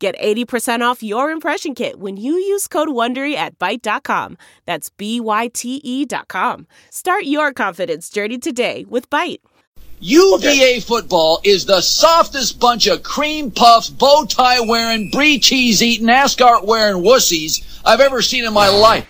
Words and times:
Get 0.00 0.18
80% 0.18 0.80
off 0.80 1.02
your 1.02 1.30
impression 1.30 1.74
kit 1.74 1.98
when 2.00 2.16
you 2.16 2.32
use 2.32 2.66
code 2.66 2.88
WONDERY 2.88 3.34
at 3.34 3.58
Byte.com. 3.58 4.38
That's 4.64 4.88
B-Y-T-E 4.88 6.06
dot 6.06 6.26
com. 6.26 6.66
Start 6.88 7.24
your 7.24 7.52
confidence 7.52 8.08
journey 8.08 8.38
today 8.38 8.86
with 8.88 9.10
Byte. 9.10 9.40
UVA 10.00 10.80
football 10.80 11.40
is 11.44 11.66
the 11.66 11.82
softest 11.82 12.58
bunch 12.58 12.86
of 12.86 13.02
cream 13.02 13.50
puffs, 13.50 13.90
bow 13.90 14.24
tie 14.24 14.60
wearing, 14.60 15.10
brie 15.10 15.38
cheese 15.38 15.82
eating, 15.82 16.08
ascot 16.08 16.66
wearing 16.66 17.02
wussies 17.02 17.78
I've 17.84 18.00
ever 18.00 18.22
seen 18.22 18.46
in 18.46 18.54
my 18.54 18.70
life. 18.70 19.06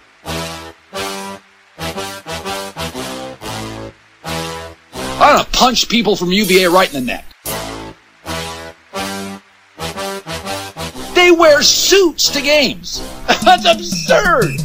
I'm 5.22 5.36
gonna 5.36 5.48
punch 5.52 5.88
people 5.88 6.16
from 6.16 6.32
UVA 6.32 6.66
right 6.66 6.92
in 6.92 7.04
the 7.04 7.12
neck. 7.12 7.29
Wear 11.40 11.62
suits 11.62 12.28
to 12.28 12.42
games. 12.42 13.00
That's 13.42 13.64
absurd. 13.64 14.60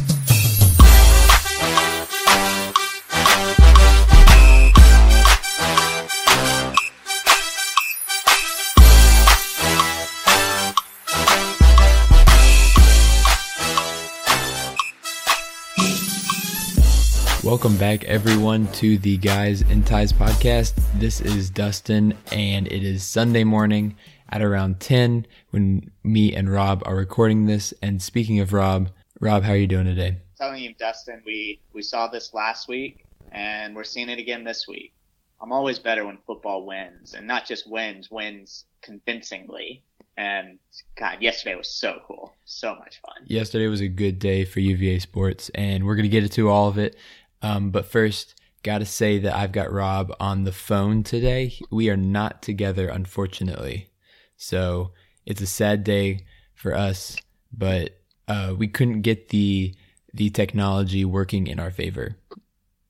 Welcome 17.42 17.78
back, 17.78 18.04
everyone, 18.04 18.66
to 18.72 18.98
the 18.98 19.16
Guys 19.16 19.62
in 19.62 19.82
Ties 19.82 20.12
podcast. 20.12 20.74
This 20.96 21.22
is 21.22 21.48
Dustin, 21.48 22.12
and 22.32 22.66
it 22.66 22.82
is 22.82 23.02
Sunday 23.02 23.44
morning 23.44 23.96
at 24.30 24.42
around 24.42 24.80
10 24.80 25.26
when 25.50 25.90
me 26.04 26.34
and 26.34 26.50
Rob 26.50 26.82
are 26.86 26.96
recording 26.96 27.46
this. 27.46 27.72
And 27.82 28.02
speaking 28.02 28.40
of 28.40 28.52
Rob, 28.52 28.90
Rob, 29.20 29.44
how 29.44 29.52
are 29.52 29.56
you 29.56 29.66
doing 29.66 29.86
today? 29.86 30.18
telling 30.36 30.62
you, 30.62 30.74
Dustin, 30.74 31.22
we, 31.24 31.60
we 31.72 31.82
saw 31.82 32.08
this 32.08 32.34
last 32.34 32.68
week, 32.68 33.04
and 33.32 33.74
we're 33.74 33.84
seeing 33.84 34.08
it 34.08 34.18
again 34.18 34.44
this 34.44 34.68
week. 34.68 34.92
I'm 35.40 35.52
always 35.52 35.78
better 35.78 36.06
when 36.06 36.18
football 36.26 36.64
wins, 36.66 37.14
and 37.14 37.26
not 37.26 37.46
just 37.46 37.68
wins, 37.68 38.10
wins 38.10 38.64
convincingly. 38.82 39.82
And 40.16 40.58
God, 40.98 41.20
yesterday 41.20 41.56
was 41.56 41.68
so 41.68 42.00
cool, 42.06 42.34
so 42.44 42.74
much 42.74 43.00
fun. 43.00 43.26
Yesterday 43.26 43.66
was 43.66 43.82
a 43.82 43.88
good 43.88 44.18
day 44.18 44.44
for 44.44 44.60
UVA 44.60 44.98
sports, 45.00 45.50
and 45.54 45.84
we're 45.84 45.96
going 45.96 46.04
to 46.04 46.08
get 46.08 46.22
into 46.22 46.48
all 46.48 46.68
of 46.68 46.78
it. 46.78 46.96
Um, 47.42 47.70
but 47.70 47.86
first, 47.86 48.34
got 48.62 48.78
to 48.78 48.86
say 48.86 49.18
that 49.18 49.36
I've 49.36 49.52
got 49.52 49.72
Rob 49.72 50.14
on 50.18 50.44
the 50.44 50.52
phone 50.52 51.02
today. 51.02 51.54
We 51.70 51.90
are 51.90 51.98
not 51.98 52.40
together, 52.42 52.88
unfortunately. 52.88 53.88
So 54.36 54.92
it's 55.24 55.40
a 55.40 55.46
sad 55.46 55.84
day 55.84 56.26
for 56.54 56.74
us, 56.74 57.16
but 57.52 57.98
uh, 58.28 58.54
we 58.56 58.68
couldn't 58.68 59.02
get 59.02 59.28
the 59.30 59.74
the 60.12 60.30
technology 60.30 61.04
working 61.04 61.46
in 61.46 61.60
our 61.60 61.70
favor. 61.70 62.16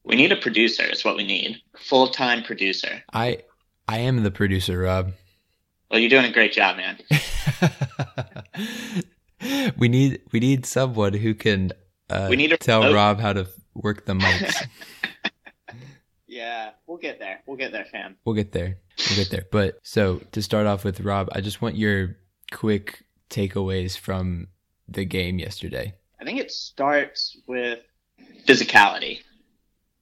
We 0.04 0.14
need 0.14 0.30
a 0.32 0.36
producer. 0.36 0.84
Is 0.84 1.04
what 1.04 1.16
we 1.16 1.24
need. 1.24 1.60
Full 1.76 2.08
time 2.08 2.42
producer. 2.42 3.02
I 3.12 3.38
I 3.88 3.98
am 3.98 4.22
the 4.22 4.30
producer, 4.30 4.78
Rob. 4.78 5.12
Well, 5.90 6.00
you're 6.00 6.10
doing 6.10 6.24
a 6.24 6.32
great 6.32 6.52
job, 6.52 6.76
man. 6.76 6.98
we 9.78 9.88
need 9.88 10.20
we 10.32 10.40
need 10.40 10.66
someone 10.66 11.12
who 11.12 11.34
can 11.34 11.72
uh, 12.10 12.26
We 12.28 12.36
need 12.36 12.52
a 12.52 12.56
tell 12.56 12.80
remote. 12.80 12.94
Rob 12.94 13.20
how 13.20 13.32
to 13.32 13.46
work 13.74 14.04
the 14.06 14.14
mics. 14.14 14.66
yeah, 16.26 16.70
we'll 16.86 16.98
get 16.98 17.18
there. 17.18 17.42
We'll 17.46 17.56
get 17.56 17.72
there, 17.72 17.84
fam. 17.84 18.16
We'll 18.24 18.34
get 18.34 18.52
there. 18.52 18.78
We'll 18.98 19.16
get 19.16 19.30
there. 19.30 19.46
But 19.50 19.78
so 19.82 20.20
to 20.32 20.42
start 20.42 20.66
off 20.66 20.84
with, 20.84 21.00
Rob, 21.00 21.28
I 21.32 21.40
just 21.40 21.60
want 21.60 21.76
your 21.76 22.16
quick 22.52 23.04
takeaways 23.30 23.96
from 23.96 24.48
the 24.88 25.04
game 25.04 25.38
yesterday. 25.38 25.94
I 26.20 26.24
think 26.24 26.38
it 26.38 26.50
starts 26.50 27.36
with 27.46 27.80
physicality 28.46 29.20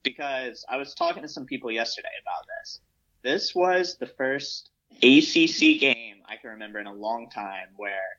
because 0.02 0.64
I 0.68 0.76
was 0.76 0.94
talking 0.94 1.22
to 1.22 1.28
some 1.28 1.46
people 1.46 1.70
yesterday 1.70 2.08
about 2.22 2.46
this. 2.60 2.80
This 3.22 3.54
was 3.54 3.96
the 3.98 4.06
first 4.06 4.70
ACC 5.02 5.80
game 5.80 6.22
I 6.28 6.36
can 6.36 6.50
remember 6.50 6.78
in 6.78 6.86
a 6.86 6.92
long 6.92 7.30
time 7.30 7.68
where 7.76 8.18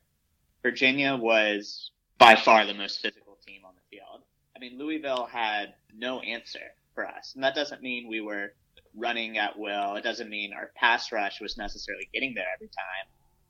Virginia 0.62 1.16
was 1.16 1.90
by 2.18 2.34
far 2.34 2.66
the 2.66 2.74
most 2.74 3.00
physical 3.00 3.38
team 3.46 3.62
on 3.64 3.74
the 3.74 3.96
field. 3.96 4.22
I 4.54 4.58
mean, 4.58 4.78
Louisville 4.78 5.28
had 5.30 5.74
no 5.96 6.20
answer 6.20 6.58
for 6.94 7.06
us, 7.06 7.32
and 7.34 7.44
that 7.44 7.54
doesn't 7.54 7.82
mean 7.82 8.08
we 8.08 8.20
were 8.20 8.52
running 8.96 9.38
at 9.38 9.58
will. 9.58 9.94
It 9.94 10.04
doesn't 10.04 10.30
mean 10.30 10.52
our 10.52 10.70
pass 10.76 11.12
rush 11.12 11.40
was 11.40 11.56
necessarily 11.56 12.08
getting 12.12 12.34
there 12.34 12.46
every 12.54 12.68
time, 12.68 13.08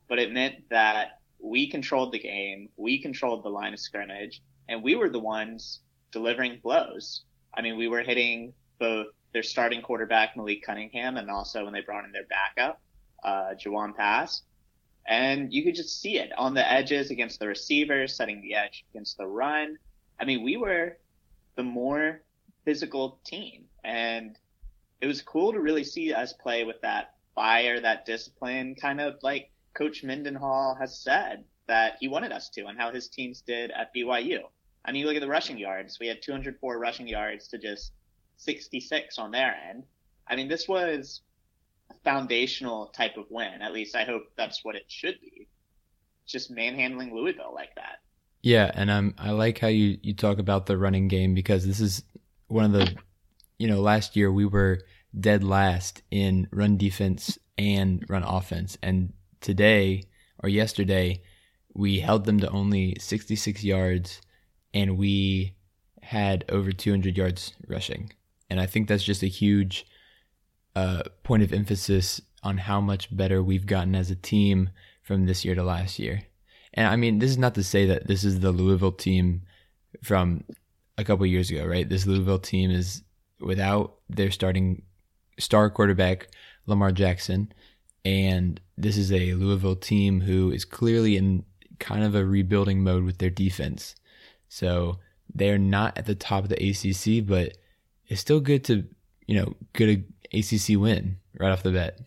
but 0.08 0.18
it 0.18 0.32
meant 0.32 0.68
that 0.70 1.20
we 1.38 1.70
controlled 1.70 2.12
the 2.12 2.18
game, 2.18 2.68
we 2.76 3.00
controlled 3.00 3.44
the 3.44 3.48
line 3.48 3.72
of 3.72 3.80
scrimmage, 3.80 4.42
and 4.68 4.82
we 4.82 4.94
were 4.94 5.08
the 5.08 5.18
ones 5.18 5.80
delivering 6.12 6.60
blows. 6.62 7.22
I 7.54 7.62
mean, 7.62 7.76
we 7.76 7.88
were 7.88 8.02
hitting 8.02 8.52
both 8.78 9.06
their 9.32 9.42
starting 9.42 9.82
quarterback 9.82 10.36
Malik 10.36 10.62
Cunningham 10.64 11.16
and 11.16 11.30
also 11.30 11.64
when 11.64 11.72
they 11.72 11.82
brought 11.82 12.04
in 12.04 12.12
their 12.12 12.26
backup, 12.26 12.80
uh, 13.24 13.54
Jawon 13.54 13.94
Pass. 13.94 14.42
And 15.08 15.52
you 15.52 15.62
could 15.62 15.74
just 15.74 16.00
see 16.00 16.18
it 16.18 16.30
on 16.36 16.54
the 16.54 16.70
edges 16.70 17.10
against 17.10 17.38
the 17.38 17.46
receivers, 17.46 18.16
setting 18.16 18.40
the 18.42 18.54
edge 18.54 18.84
against 18.90 19.18
the 19.18 19.26
run. 19.26 19.78
I 20.18 20.24
mean, 20.24 20.42
we 20.42 20.56
were 20.56 20.96
the 21.56 21.62
more 21.62 22.22
physical 22.64 23.20
team, 23.24 23.64
and 23.84 24.36
it 25.00 25.06
was 25.06 25.22
cool 25.22 25.52
to 25.52 25.60
really 25.60 25.84
see 25.84 26.12
us 26.12 26.32
play 26.32 26.64
with 26.64 26.80
that 26.82 27.14
fire, 27.34 27.80
that 27.80 28.06
discipline, 28.06 28.74
kind 28.74 29.00
of 29.00 29.14
like 29.22 29.50
Coach 29.74 30.02
Mendenhall 30.02 30.76
has 30.80 30.98
said 30.98 31.44
that 31.68 31.96
he 32.00 32.08
wanted 32.08 32.32
us 32.32 32.48
to, 32.50 32.66
and 32.66 32.78
how 32.78 32.90
his 32.90 33.08
teams 33.08 33.42
did 33.42 33.70
at 33.70 33.94
BYU. 33.94 34.40
I 34.84 34.92
mean, 34.92 35.04
look 35.04 35.16
at 35.16 35.20
the 35.20 35.28
rushing 35.28 35.58
yards. 35.58 35.98
We 36.00 36.06
had 36.06 36.22
204 36.22 36.78
rushing 36.78 37.08
yards 37.08 37.48
to 37.48 37.58
just 37.58 37.92
66 38.38 39.18
on 39.18 39.32
their 39.32 39.54
end. 39.68 39.84
I 40.28 40.36
mean, 40.36 40.48
this 40.48 40.68
was 40.68 41.22
a 41.90 41.94
foundational 42.04 42.86
type 42.86 43.16
of 43.16 43.26
win. 43.30 43.62
At 43.62 43.72
least 43.72 43.96
I 43.96 44.04
hope 44.04 44.24
that's 44.36 44.64
what 44.64 44.76
it 44.76 44.84
should 44.88 45.20
be. 45.20 45.48
Just 46.26 46.50
manhandling 46.50 47.14
Louisville 47.14 47.52
like 47.54 47.74
that. 47.76 47.98
Yeah, 48.42 48.70
and 48.74 48.90
um, 48.90 49.14
I 49.18 49.30
like 49.30 49.58
how 49.58 49.68
you, 49.68 49.98
you 50.02 50.14
talk 50.14 50.38
about 50.38 50.66
the 50.66 50.78
running 50.78 51.08
game 51.08 51.34
because 51.34 51.66
this 51.66 51.80
is 51.80 52.04
one 52.46 52.64
of 52.64 52.72
the, 52.72 52.94
you 53.58 53.66
know, 53.66 53.80
last 53.80 54.16
year 54.16 54.30
we 54.30 54.46
were 54.46 54.80
dead 55.18 55.42
last 55.42 56.02
in 56.10 56.48
run 56.50 56.76
defense 56.76 57.38
and 57.56 58.04
run 58.08 58.22
offense. 58.22 58.76
And 58.82 59.12
today 59.40 60.04
or 60.42 60.48
yesterday, 60.48 61.22
we 61.74 62.00
held 62.00 62.24
them 62.24 62.40
to 62.40 62.50
only 62.50 62.96
66 62.98 63.62
yards 63.64 64.20
and 64.72 64.98
we 64.98 65.54
had 66.02 66.44
over 66.48 66.72
200 66.72 67.16
yards 67.16 67.54
rushing. 67.66 68.12
And 68.48 68.60
I 68.60 68.66
think 68.66 68.88
that's 68.88 69.04
just 69.04 69.22
a 69.22 69.28
huge 69.28 69.86
uh, 70.74 71.02
point 71.22 71.42
of 71.42 71.52
emphasis 71.52 72.20
on 72.42 72.58
how 72.58 72.80
much 72.80 73.14
better 73.14 73.42
we've 73.42 73.66
gotten 73.66 73.94
as 73.94 74.10
a 74.10 74.16
team 74.16 74.70
from 75.02 75.26
this 75.26 75.44
year 75.44 75.54
to 75.54 75.62
last 75.62 75.98
year. 75.98 76.22
And 76.74 76.86
I 76.86 76.96
mean, 76.96 77.18
this 77.18 77.30
is 77.30 77.38
not 77.38 77.54
to 77.54 77.64
say 77.64 77.86
that 77.86 78.06
this 78.06 78.22
is 78.22 78.40
the 78.40 78.52
Louisville 78.52 78.92
team 78.92 79.42
from 80.02 80.44
a 80.98 81.04
couple 81.04 81.26
years 81.26 81.50
ago, 81.50 81.64
right? 81.64 81.88
This 81.88 82.06
Louisville 82.06 82.38
team 82.38 82.70
is 82.70 83.02
without 83.40 83.96
their 84.08 84.30
starting 84.30 84.82
star 85.38 85.70
quarterback, 85.70 86.28
Lamar 86.66 86.92
Jackson. 86.92 87.52
And 88.04 88.60
this 88.76 88.96
is 88.96 89.12
a 89.12 89.34
Louisville 89.34 89.76
team 89.76 90.20
who 90.20 90.50
is 90.50 90.64
clearly 90.64 91.16
in 91.16 91.44
kind 91.78 92.04
of 92.04 92.14
a 92.14 92.24
rebuilding 92.24 92.82
mode 92.82 93.04
with 93.04 93.18
their 93.18 93.30
defense. 93.30 93.94
So 94.48 94.98
they're 95.34 95.58
not 95.58 95.98
at 95.98 96.06
the 96.06 96.14
top 96.14 96.44
of 96.44 96.50
the 96.50 96.70
ACC, 96.70 97.26
but 97.26 97.56
it's 98.06 98.20
still 98.20 98.40
good 98.40 98.64
to, 98.64 98.84
you 99.26 99.36
know, 99.36 99.54
get 99.72 99.88
a 99.88 100.38
ACC 100.38 100.78
win 100.78 101.18
right 101.38 101.52
off 101.52 101.62
the 101.62 101.72
bat. 101.72 101.98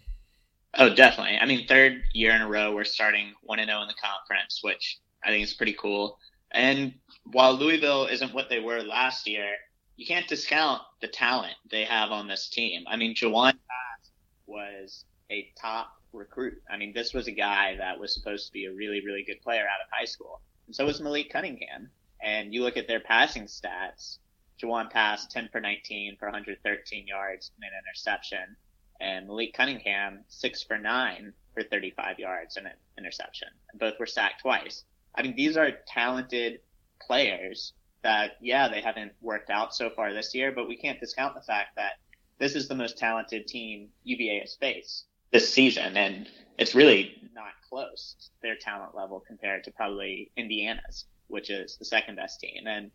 Oh, 0.75 0.93
definitely. 0.93 1.37
I 1.37 1.45
mean, 1.45 1.67
third 1.67 2.01
year 2.13 2.31
in 2.31 2.41
a 2.41 2.47
row, 2.47 2.73
we're 2.73 2.83
starting 2.83 3.33
1 3.43 3.59
and 3.59 3.69
0 3.69 3.81
in 3.81 3.87
the 3.87 3.93
conference, 3.95 4.59
which 4.61 4.99
I 5.23 5.29
think 5.29 5.43
is 5.43 5.53
pretty 5.53 5.73
cool. 5.73 6.17
And 6.51 6.93
while 7.25 7.53
Louisville 7.53 8.05
isn't 8.05 8.33
what 8.33 8.49
they 8.49 8.59
were 8.59 8.81
last 8.81 9.27
year, 9.27 9.53
you 9.99 10.05
can't 10.05 10.29
discount 10.29 10.81
the 11.01 11.09
talent 11.09 11.55
they 11.69 11.83
have 11.83 12.09
on 12.09 12.25
this 12.25 12.47
team. 12.47 12.85
I 12.87 12.95
mean, 12.95 13.13
Jawon 13.13 13.51
Pass 13.51 14.11
was 14.47 15.03
a 15.29 15.51
top 15.59 15.89
recruit. 16.13 16.61
I 16.71 16.77
mean, 16.77 16.93
this 16.93 17.13
was 17.13 17.27
a 17.27 17.33
guy 17.33 17.75
that 17.75 17.99
was 17.99 18.13
supposed 18.13 18.47
to 18.47 18.53
be 18.53 18.63
a 18.63 18.73
really, 18.73 19.01
really 19.05 19.25
good 19.27 19.41
player 19.41 19.63
out 19.63 19.81
of 19.83 19.89
high 19.91 20.05
school. 20.05 20.39
And 20.67 20.75
so 20.75 20.85
was 20.85 21.01
Malik 21.01 21.29
Cunningham. 21.29 21.89
And 22.23 22.53
you 22.53 22.63
look 22.63 22.77
at 22.77 22.87
their 22.87 23.01
passing 23.01 23.43
stats. 23.43 24.19
Jawon 24.63 24.89
passed 24.89 25.31
10 25.31 25.49
for 25.51 25.59
19 25.59 26.15
for 26.17 26.27
113 26.27 27.05
yards 27.05 27.51
and 27.57 27.65
an 27.65 27.77
interception. 27.85 28.55
And 29.01 29.27
Malik 29.27 29.53
Cunningham, 29.53 30.23
6 30.29 30.63
for 30.63 30.77
9 30.77 31.33
for 31.53 31.63
35 31.63 32.19
yards 32.19 32.55
and 32.55 32.67
an 32.67 32.73
interception. 32.97 33.49
Both 33.73 33.99
were 33.99 34.05
sacked 34.05 34.43
twice. 34.43 34.85
I 35.13 35.23
mean, 35.23 35.35
these 35.35 35.57
are 35.57 35.71
talented 35.87 36.61
players 37.01 37.73
that, 38.03 38.31
yeah, 38.41 38.67
they 38.69 38.81
haven't 38.81 39.13
worked 39.21 39.49
out 39.49 39.75
so 39.75 39.89
far 39.89 40.13
this 40.13 40.33
year, 40.33 40.51
but 40.51 40.67
we 40.67 40.77
can't 40.77 40.99
discount 40.99 41.35
the 41.35 41.41
fact 41.41 41.75
that 41.75 41.93
this 42.37 42.55
is 42.55 42.67
the 42.67 42.75
most 42.75 42.97
talented 42.97 43.47
team 43.47 43.89
UVA 44.03 44.39
has 44.39 44.55
faced 44.55 45.05
this 45.31 45.53
season. 45.53 45.97
And 45.97 46.27
it's 46.57 46.75
really 46.75 47.15
not 47.33 47.51
close, 47.67 48.29
their 48.41 48.55
talent 48.55 48.95
level 48.95 49.23
compared 49.25 49.63
to 49.65 49.71
probably 49.71 50.31
Indiana's, 50.35 51.05
which 51.27 51.49
is 51.49 51.77
the 51.77 51.85
second 51.85 52.15
best 52.15 52.39
team. 52.39 52.65
And 52.65 52.91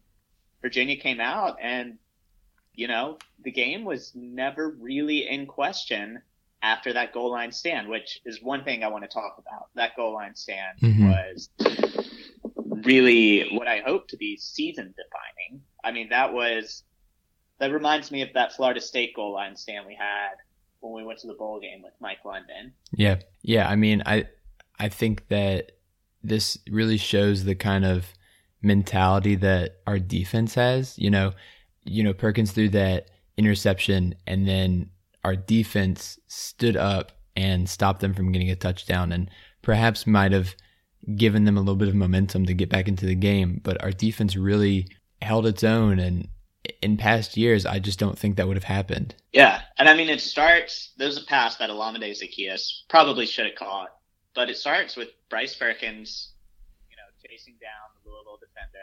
Virginia 0.62 0.96
came 0.96 1.20
out 1.20 1.58
and, 1.60 1.98
you 2.74 2.88
know, 2.88 3.18
the 3.42 3.52
game 3.52 3.84
was 3.84 4.12
never 4.14 4.68
really 4.68 5.28
in 5.28 5.46
question 5.46 6.22
after 6.62 6.94
that 6.94 7.12
goal 7.12 7.30
line 7.30 7.52
stand, 7.52 7.88
which 7.88 8.20
is 8.24 8.42
one 8.42 8.64
thing 8.64 8.82
I 8.82 8.88
want 8.88 9.04
to 9.04 9.08
talk 9.08 9.36
about. 9.38 9.68
That 9.74 9.94
goal 9.96 10.14
line 10.14 10.34
stand 10.34 10.78
mm-hmm. 10.80 11.10
was 11.10 11.50
really 12.84 13.48
what 13.56 13.68
I 13.68 13.80
hope 13.84 14.08
to 14.08 14.16
be 14.16 14.36
season 14.36 14.94
defining. 14.96 15.62
I 15.82 15.92
mean, 15.92 16.08
that 16.10 16.32
was, 16.32 16.84
that 17.58 17.72
reminds 17.72 18.10
me 18.10 18.22
of 18.22 18.30
that 18.34 18.54
Florida 18.54 18.80
State 18.80 19.14
goal 19.14 19.32
line 19.34 19.56
stand 19.56 19.86
we 19.86 19.94
had 19.94 20.34
when 20.80 20.92
we 20.94 21.04
went 21.04 21.20
to 21.20 21.26
the 21.26 21.34
bowl 21.34 21.60
game 21.60 21.82
with 21.82 21.94
Mike 22.00 22.24
London. 22.24 22.72
Yeah. 22.92 23.16
Yeah. 23.42 23.68
I 23.68 23.76
mean, 23.76 24.02
I, 24.04 24.24
I 24.78 24.88
think 24.88 25.28
that 25.28 25.72
this 26.22 26.58
really 26.68 26.96
shows 26.96 27.44
the 27.44 27.54
kind 27.54 27.84
of 27.84 28.06
mentality 28.62 29.34
that 29.36 29.76
our 29.86 29.98
defense 29.98 30.54
has. 30.54 30.98
You 30.98 31.10
know, 31.10 31.32
you 31.84 32.02
know, 32.02 32.12
Perkins 32.12 32.52
threw 32.52 32.68
that 32.70 33.10
interception 33.36 34.14
and 34.26 34.48
then 34.48 34.90
our 35.22 35.36
defense 35.36 36.18
stood 36.26 36.76
up 36.76 37.12
and 37.36 37.68
stopped 37.68 38.00
them 38.00 38.14
from 38.14 38.32
getting 38.32 38.50
a 38.50 38.56
touchdown 38.56 39.12
and 39.12 39.30
perhaps 39.62 40.06
might 40.06 40.32
have 40.32 40.54
given 41.16 41.44
them 41.44 41.56
a 41.56 41.60
little 41.60 41.76
bit 41.76 41.88
of 41.88 41.94
momentum 41.94 42.46
to 42.46 42.54
get 42.54 42.68
back 42.68 42.88
into 42.88 43.06
the 43.06 43.14
game. 43.14 43.60
But 43.62 43.82
our 43.82 43.90
defense 43.90 44.36
really 44.36 44.88
held 45.20 45.46
its 45.46 45.64
own. 45.64 45.98
And 45.98 46.28
in 46.80 46.96
past 46.96 47.36
years, 47.36 47.66
I 47.66 47.78
just 47.78 47.98
don't 47.98 48.18
think 48.18 48.36
that 48.36 48.46
would 48.46 48.56
have 48.56 48.64
happened. 48.64 49.14
Yeah. 49.32 49.62
And 49.78 49.88
I 49.88 49.94
mean, 49.94 50.08
it 50.08 50.20
starts, 50.20 50.92
there's 50.96 51.18
a 51.18 51.24
pass 51.24 51.56
that 51.56 51.70
Olamide 51.70 52.10
Zaccheaus 52.10 52.82
probably 52.88 53.26
should 53.26 53.46
have 53.46 53.56
caught, 53.56 53.88
but 54.34 54.48
it 54.48 54.56
starts 54.56 54.96
with 54.96 55.08
Bryce 55.28 55.54
Perkins, 55.54 56.32
you 56.90 56.96
know, 56.96 57.28
chasing 57.28 57.54
down 57.60 57.90
the 58.04 58.10
Louisville 58.10 58.38
defender. 58.40 58.78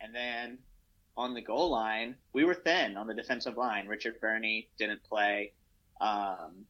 And 0.00 0.14
then 0.14 0.58
on 1.16 1.34
the 1.34 1.42
goal 1.42 1.70
line, 1.70 2.16
we 2.32 2.44
were 2.44 2.54
thin 2.54 2.96
on 2.96 3.06
the 3.06 3.14
defensive 3.14 3.56
line. 3.56 3.86
Richard 3.86 4.20
Burney 4.20 4.68
didn't 4.78 5.02
play. 5.04 5.52
Um, 6.00 6.66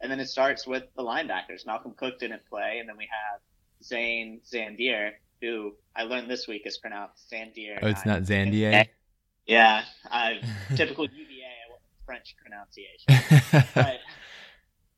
and 0.00 0.10
then 0.10 0.20
it 0.20 0.28
starts 0.28 0.66
with 0.66 0.84
the 0.96 1.02
linebackers. 1.02 1.66
Malcolm 1.66 1.94
Cook 1.96 2.18
didn't 2.18 2.42
play, 2.48 2.78
and 2.78 2.88
then 2.88 2.96
we 2.96 3.04
have 3.04 3.40
Zane 3.82 4.40
Zandier, 4.50 5.12
who 5.40 5.74
I 5.94 6.04
learned 6.04 6.30
this 6.30 6.46
week 6.48 6.62
is 6.66 6.78
pronounced 6.78 7.30
Zandier. 7.30 7.78
Oh, 7.82 7.88
it's 7.88 8.06
not 8.06 8.22
Zandier. 8.22 8.86
Yeah, 9.46 9.82
I 10.10 10.40
typical 10.76 11.04
UVA 11.04 11.48
French 12.04 12.36
pronunciation. 12.42 13.68
but 13.74 13.98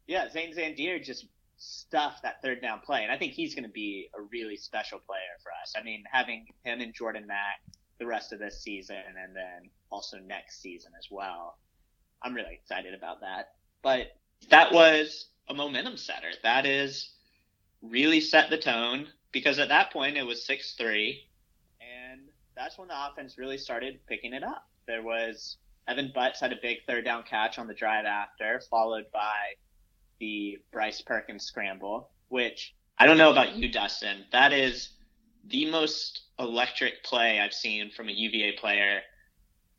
yeah, 0.07 0.29
Zane 0.29 0.55
Zandier 0.55 1.03
just 1.03 1.27
stuffed 1.57 2.23
that 2.23 2.43
third 2.43 2.63
down 2.63 2.81
play, 2.81 3.03
and 3.03 3.13
I 3.13 3.19
think 3.19 3.33
he's 3.33 3.55
going 3.55 3.65
to 3.65 3.71
be 3.71 4.09
a 4.19 4.23
really 4.23 4.57
special 4.57 4.99
player 4.99 5.37
for 5.43 5.51
us. 5.63 5.75
I 5.79 5.83
mean, 5.83 6.05
having 6.11 6.47
him 6.65 6.81
and 6.81 6.95
Jordan 6.95 7.27
Mack 7.27 7.61
the 8.01 8.07
rest 8.07 8.33
of 8.33 8.39
this 8.41 8.61
season, 8.63 8.97
and 8.97 9.37
then 9.37 9.71
also 9.91 10.19
next 10.19 10.61
season 10.61 10.93
as 10.99 11.09
well. 11.11 11.59
I'm 12.23 12.35
really 12.35 12.55
excited 12.55 12.95
about 12.95 13.21
that. 13.21 13.53
But 13.83 14.17
that 14.49 14.73
was 14.73 15.29
a 15.49 15.55
momentum 15.55 15.97
setter. 15.97 16.31
That 16.43 16.67
is 16.67 17.11
really 17.83 18.21
set 18.21 18.51
the 18.51 18.59
tone 18.59 19.09
because 19.33 19.59
at 19.59 19.69
that 19.69 19.93
point 19.93 20.17
it 20.17 20.27
was 20.27 20.45
6 20.45 20.75
3. 20.77 21.21
And 21.81 22.21
that's 22.57 22.79
when 22.79 22.89
the 22.89 23.07
offense 23.07 23.39
really 23.39 23.59
started 23.59 24.01
picking 24.07 24.33
it 24.33 24.43
up. 24.43 24.69
There 24.87 25.03
was 25.03 25.57
Evan 25.89 26.13
Butts 26.15 26.41
had 26.41 26.53
a 26.53 26.59
big 26.61 26.79
third 26.87 27.05
down 27.05 27.23
catch 27.23 27.59
on 27.59 27.67
the 27.67 27.75
drive 27.75 28.05
after, 28.05 28.61
followed 28.71 29.07
by 29.13 29.55
the 30.19 30.59
Bryce 30.73 31.01
Perkins 31.01 31.45
scramble, 31.45 32.11
which 32.29 32.75
I 32.99 33.07
don't 33.07 33.19
know 33.19 33.31
about 33.31 33.57
you, 33.57 33.71
Dustin. 33.71 34.25
That 34.33 34.53
is 34.53 34.91
the 35.47 35.71
most 35.71 36.23
electric 36.39 37.03
play 37.03 37.41
I've 37.41 37.55
seen 37.55 37.91
from 37.91 38.09
a 38.09 38.13
UVA 38.13 38.53
player 38.53 39.01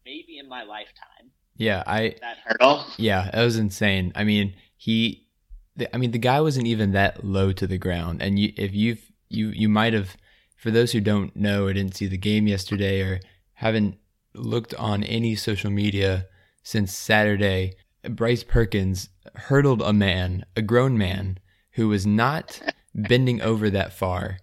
maybe 0.06 0.40
in 0.40 0.50
my 0.50 0.64
lifetime. 0.64 1.32
Yeah, 1.58 1.84
I 1.86 2.16
that 2.22 2.38
hurdle. 2.44 2.86
Yeah, 2.98 3.30
that 3.32 3.44
was 3.44 3.58
insane. 3.58 4.12
I 4.16 4.24
mean, 4.24 4.56
he, 4.78 5.28
the, 5.76 5.94
I 5.94 5.98
mean, 5.98 6.12
the 6.12 6.20
guy 6.20 6.42
wasn't 6.42 6.68
even 6.68 6.92
that 6.92 7.24
low 7.24 7.52
to 7.54 7.68
the 7.68 7.78
ground, 7.78 8.22
and 8.22 8.38
you, 8.38 8.54
if 8.56 8.74
you've 8.74 9.12
you 9.30 9.50
you 9.50 9.70
might 9.70 9.94
have, 9.94 10.18
for 10.56 10.72
those 10.72 10.92
who 10.92 11.00
don't 11.00 11.36
know 11.36 11.66
or 11.66 11.74
didn't 11.74 11.96
see 11.96 12.08
the 12.08 12.18
game 12.18 12.48
yesterday 12.48 13.02
or 13.02 13.20
haven't 13.54 13.98
looked 14.34 14.74
on 14.76 15.04
any 15.04 15.36
social 15.36 15.70
media 15.70 16.28
since 16.64 16.96
Saturday, 16.96 17.74
Bryce 18.10 18.44
Perkins 18.44 19.10
hurdled 19.36 19.82
a 19.82 19.94
man, 19.94 20.46
a 20.56 20.62
grown 20.62 20.98
man, 20.98 21.40
who 21.72 21.88
was 21.88 22.06
not 22.06 22.62
bending 22.96 23.42
over 23.42 23.70
that 23.70 23.94
far. 23.94 24.38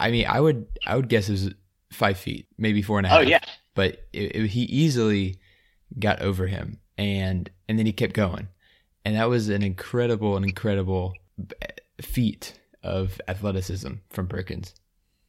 I 0.00 0.10
mean, 0.10 0.26
I 0.28 0.40
would 0.40 0.66
I 0.86 0.96
would 0.96 1.08
guess 1.08 1.28
it 1.28 1.32
was 1.32 1.54
five 1.92 2.18
feet, 2.18 2.46
maybe 2.58 2.82
four 2.82 2.98
and 2.98 3.06
a 3.06 3.10
oh, 3.10 3.12
half. 3.12 3.20
oh. 3.20 3.24
Oh 3.24 3.28
yeah, 3.28 3.44
but 3.74 4.06
it, 4.12 4.36
it, 4.36 4.46
he 4.48 4.62
easily 4.62 5.38
got 5.98 6.20
over 6.22 6.46
him 6.46 6.78
and 6.98 7.50
and 7.68 7.78
then 7.78 7.86
he 7.86 7.92
kept 7.92 8.14
going 8.14 8.48
and 9.04 9.16
that 9.16 9.28
was 9.28 9.48
an 9.48 9.62
incredible 9.62 10.36
an 10.36 10.44
incredible 10.44 11.14
eh, 11.60 11.66
feat 12.00 12.58
of 12.82 13.20
athleticism 13.28 13.92
from 14.10 14.26
perkins. 14.26 14.74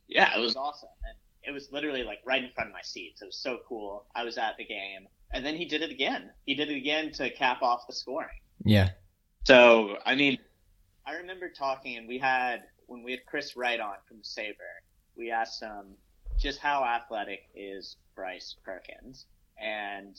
Yeah 0.07 0.35
it 0.37 0.39
was 0.39 0.55
awesome. 0.55 0.89
And 1.03 1.15
it 1.43 1.51
was 1.51 1.71
literally 1.71 2.03
like 2.03 2.19
right 2.25 2.43
in 2.43 2.49
front 2.51 2.69
of 2.69 2.73
my 2.73 2.81
seats. 2.81 3.21
It 3.21 3.25
was 3.25 3.37
so 3.37 3.59
cool. 3.67 4.05
I 4.15 4.23
was 4.23 4.37
at 4.37 4.57
the 4.57 4.65
game. 4.65 5.07
And 5.31 5.45
then 5.45 5.55
he 5.55 5.65
did 5.65 5.81
it 5.81 5.91
again. 5.91 6.29
He 6.45 6.53
did 6.53 6.69
it 6.69 6.77
again 6.77 7.11
to 7.13 7.29
cap 7.31 7.61
off 7.61 7.87
the 7.87 7.93
scoring. 7.93 8.39
Yeah. 8.63 8.89
So 9.45 9.97
i 10.05 10.15
mean 10.15 10.37
i 11.05 11.15
remember 11.15 11.49
talking 11.49 11.97
and 11.97 12.07
we 12.07 12.17
had 12.17 12.63
when 12.87 13.03
we 13.03 13.11
had 13.11 13.25
chris 13.25 13.57
wright 13.57 13.79
on 13.79 13.95
from 14.07 14.23
Sabre 14.23 14.83
we 15.15 15.31
asked 15.31 15.61
him 15.61 15.95
just 16.39 16.59
how 16.59 16.83
athletic 16.83 17.49
is 17.55 17.97
bryce 18.15 18.55
perkins? 18.63 19.25
And 19.57 20.17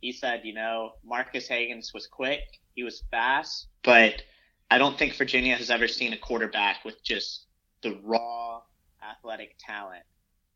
he 0.00 0.12
said, 0.12 0.42
you 0.44 0.54
know, 0.54 0.92
Marques 1.04 1.48
Hagans 1.48 1.92
was 1.94 2.06
quick, 2.06 2.42
he 2.74 2.82
was 2.82 3.02
fast, 3.10 3.68
but 3.82 4.22
I 4.70 4.78
don't 4.78 4.98
think 4.98 5.14
Virginia 5.14 5.56
has 5.56 5.70
ever 5.70 5.88
seen 5.88 6.12
a 6.12 6.18
quarterback 6.18 6.84
with 6.84 7.02
just 7.02 7.46
the 7.82 7.98
raw 8.02 8.60
athletic 9.02 9.56
talent 9.58 10.02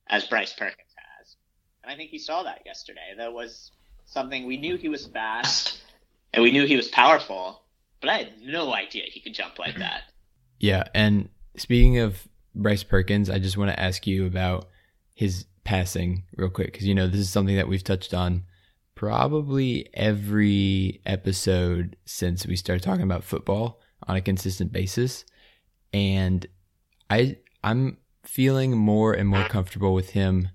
as 0.08 0.26
Bryce 0.26 0.52
Perkins 0.52 0.94
has. 0.96 1.36
And 1.82 1.92
I 1.92 1.96
think 1.96 2.10
he 2.10 2.18
saw 2.18 2.42
that 2.42 2.62
yesterday. 2.66 3.14
That 3.16 3.32
was 3.32 3.72
something 4.06 4.46
we 4.46 4.56
knew 4.56 4.76
he 4.76 4.88
was 4.88 5.06
fast 5.06 5.80
and 6.32 6.42
we 6.42 6.50
knew 6.50 6.66
he 6.66 6.76
was 6.76 6.88
powerful, 6.88 7.62
but 8.00 8.10
I 8.10 8.18
had 8.18 8.32
no 8.42 8.74
idea 8.74 9.04
he 9.06 9.20
could 9.20 9.34
jump 9.34 9.58
like 9.58 9.78
that. 9.78 10.02
Yeah, 10.58 10.84
and 10.94 11.30
speaking 11.56 11.98
of 11.98 12.28
Bryce 12.54 12.82
Perkins, 12.82 13.30
I 13.30 13.38
just 13.38 13.56
want 13.56 13.70
to 13.70 13.80
ask 13.80 14.06
you 14.06 14.26
about 14.26 14.68
his 15.14 15.46
passing 15.64 16.24
real 16.36 16.50
quick 16.50 16.72
because 16.72 16.86
you 16.86 16.94
know 16.94 17.06
this 17.06 17.20
is 17.20 17.30
something 17.30 17.56
that 17.56 17.68
we've 17.68 17.84
touched 17.84 18.14
on 18.14 18.44
probably 19.00 19.88
every 19.94 21.00
episode 21.06 21.96
since 22.04 22.46
we 22.46 22.54
started 22.54 22.82
talking 22.82 23.02
about 23.02 23.24
football 23.24 23.80
on 24.06 24.14
a 24.14 24.20
consistent 24.20 24.70
basis. 24.72 25.24
And 25.94 26.46
I 27.08 27.38
I'm 27.64 27.96
feeling 28.24 28.76
more 28.76 29.14
and 29.14 29.26
more 29.26 29.44
comfortable 29.44 29.94
with 29.94 30.10
him 30.10 30.50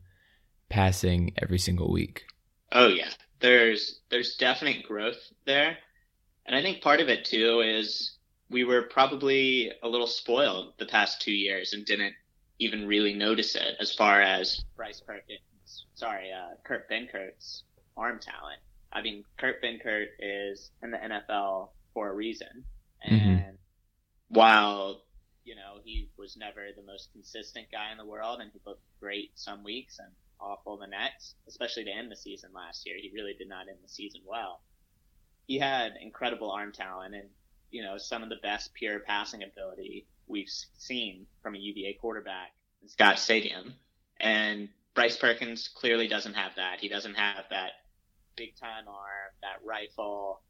passing 0.70 1.34
every 1.42 1.58
single 1.58 1.92
week. 1.92 2.26
Oh 2.72 2.86
yeah. 2.86 3.10
There's 3.40 4.02
there's 4.12 4.36
definite 4.36 4.84
growth 4.84 5.32
there. 5.46 5.80
And 6.46 6.56
I 6.56 6.62
think 6.62 6.84
part 6.84 7.00
of 7.00 7.10
it 7.10 7.26
too 7.26 7.64
is 7.66 8.20
we 8.52 8.64
were 8.64 8.84
probably 8.84 9.72
a 9.82 9.88
little 9.88 10.06
spoiled 10.06 10.74
the 10.78 10.86
past 10.86 11.20
two 11.20 11.34
years 11.34 11.74
and 11.74 11.84
didn't 11.84 12.14
even 12.60 12.88
really 12.88 13.16
notice 13.16 13.56
it 13.56 13.76
as 13.80 13.96
far 13.96 14.22
as 14.22 14.64
Bryce 14.76 15.02
Perkins, 15.02 15.88
sorry, 15.96 16.32
uh, 16.32 16.54
Kurt 16.64 16.88
Benkert's 16.88 17.64
arm 17.98 18.20
talent. 18.20 18.60
I 18.92 19.02
mean, 19.02 19.26
Kurt 19.38 19.62
Benkert 19.62 20.08
is 20.20 20.72
in 20.82 20.92
the 20.92 20.98
NFL 20.98 21.70
for 21.94 22.10
a 22.10 22.14
reason. 22.14 22.64
Mm-hmm. 23.06 23.16
And 23.16 23.40
mm-hmm. 23.40 23.56
while, 24.30 25.02
you 25.44 25.56
know, 25.56 25.82
he 25.84 26.10
was 26.18 26.38
never 26.38 26.62
the 26.76 26.84
most 26.84 27.12
consistent 27.12 27.68
guy 27.72 27.92
in 27.92 27.98
the 27.98 28.06
world 28.06 28.40
and 28.42 28.52
he 28.54 28.60
looked 28.66 28.84
great 29.00 29.32
some 29.36 29.64
weeks 29.64 30.00
and 30.00 30.10
awful 30.40 30.78
the 30.78 30.88
next, 30.88 31.36
especially 31.48 31.84
to 31.86 31.92
end 31.92 32.12
the 32.12 32.16
season 32.16 32.52
last 32.54 32.86
year. 32.86 32.96
He 33.00 33.12
really 33.14 33.34
did 33.34 33.50
not 33.50 33.68
end 33.68 33.78
the 33.84 33.90
season 33.90 34.22
well. 34.26 34.62
He 35.48 35.60
had 35.60 35.94
incredible 36.02 36.52
arm 36.52 36.72
talent 36.72 37.16
and, 37.16 37.30
you 37.72 37.84
know, 37.84 37.98
some 37.98 38.24
of 38.24 38.30
the 38.30 38.38
best 38.42 38.74
pure 38.74 39.00
passing 39.00 39.44
ability 39.44 40.08
we've 40.28 40.50
seen 40.78 41.26
from 41.44 41.56
a 41.56 41.60
UVA 41.60 41.98
quarterback 42.02 42.54
in 42.82 42.90
Scott 42.90 43.20
Stadium. 43.20 43.74
And 44.20 44.70
Bryce 44.96 45.18
Perkins 45.18 45.68
clearly 45.68 46.08
doesn't 46.08 46.34
have 46.34 46.56
that. 46.56 46.80
He 46.80 46.88
doesn't 46.88 47.16
have 47.16 47.46
that 47.50 47.72
big 48.36 48.56
time 48.56 48.88
arm, 48.88 49.32
that 49.42 49.66
rifle. 49.66 50.42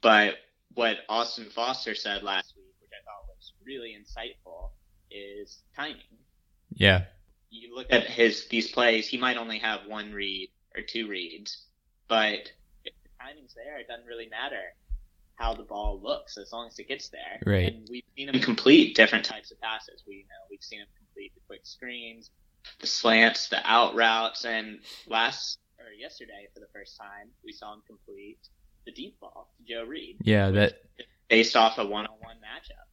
But 0.00 0.34
what 0.74 0.98
Austin 1.08 1.46
Foster 1.50 1.94
said 1.94 2.22
last 2.22 2.54
week, 2.56 2.74
which 2.80 2.90
I 2.92 3.02
thought 3.04 3.26
was 3.28 3.52
really 3.64 3.96
insightful, 3.98 4.70
is 5.10 5.62
timing. 5.76 6.02
Yeah. 6.74 7.04
You 7.50 7.74
look 7.74 7.86
at 7.90 8.04
his 8.04 8.46
these 8.48 8.70
plays, 8.70 9.06
he 9.06 9.16
might 9.16 9.36
only 9.36 9.58
have 9.58 9.80
one 9.86 10.12
read 10.12 10.50
or 10.76 10.82
two 10.82 11.08
reads, 11.08 11.64
but 12.08 12.50
if 12.84 12.92
the 13.04 13.10
timing's 13.20 13.54
there, 13.54 13.78
it 13.78 13.86
doesn't 13.86 14.06
really 14.06 14.28
matter 14.28 14.74
how 15.36 15.54
the 15.54 15.62
ball 15.62 16.00
looks 16.02 16.36
as 16.36 16.52
long 16.52 16.66
as 16.68 16.78
it 16.78 16.88
gets 16.88 17.08
there. 17.08 17.40
Right. 17.46 17.72
And 17.72 17.88
we've 17.88 18.04
seen 18.16 18.28
him 18.28 18.40
complete 18.40 18.96
different 18.96 19.24
types 19.24 19.52
of 19.52 19.60
passes. 19.60 20.02
We 20.06 20.16
you 20.16 20.22
know 20.22 20.46
we've 20.50 20.62
seen 20.62 20.80
him 20.80 20.88
complete 20.98 21.32
the 21.34 21.40
quick 21.46 21.60
screens, 21.64 22.30
the 22.80 22.86
slants, 22.86 23.48
the 23.48 23.60
out 23.64 23.94
routes, 23.94 24.44
and 24.44 24.80
last 25.06 25.58
yesterday 25.98 26.48
for 26.52 26.60
the 26.60 26.68
first 26.72 26.96
time 26.96 27.30
we 27.44 27.52
saw 27.52 27.72
him 27.74 27.82
complete 27.86 28.38
the 28.86 28.92
deep 28.92 29.18
ball 29.20 29.52
to 29.56 29.72
Joe 29.72 29.84
Reed. 29.84 30.16
Yeah, 30.20 30.50
that 30.50 30.82
based 31.28 31.56
off 31.56 31.78
a 31.78 31.86
one-on-one 31.86 32.36
matchup. 32.36 32.86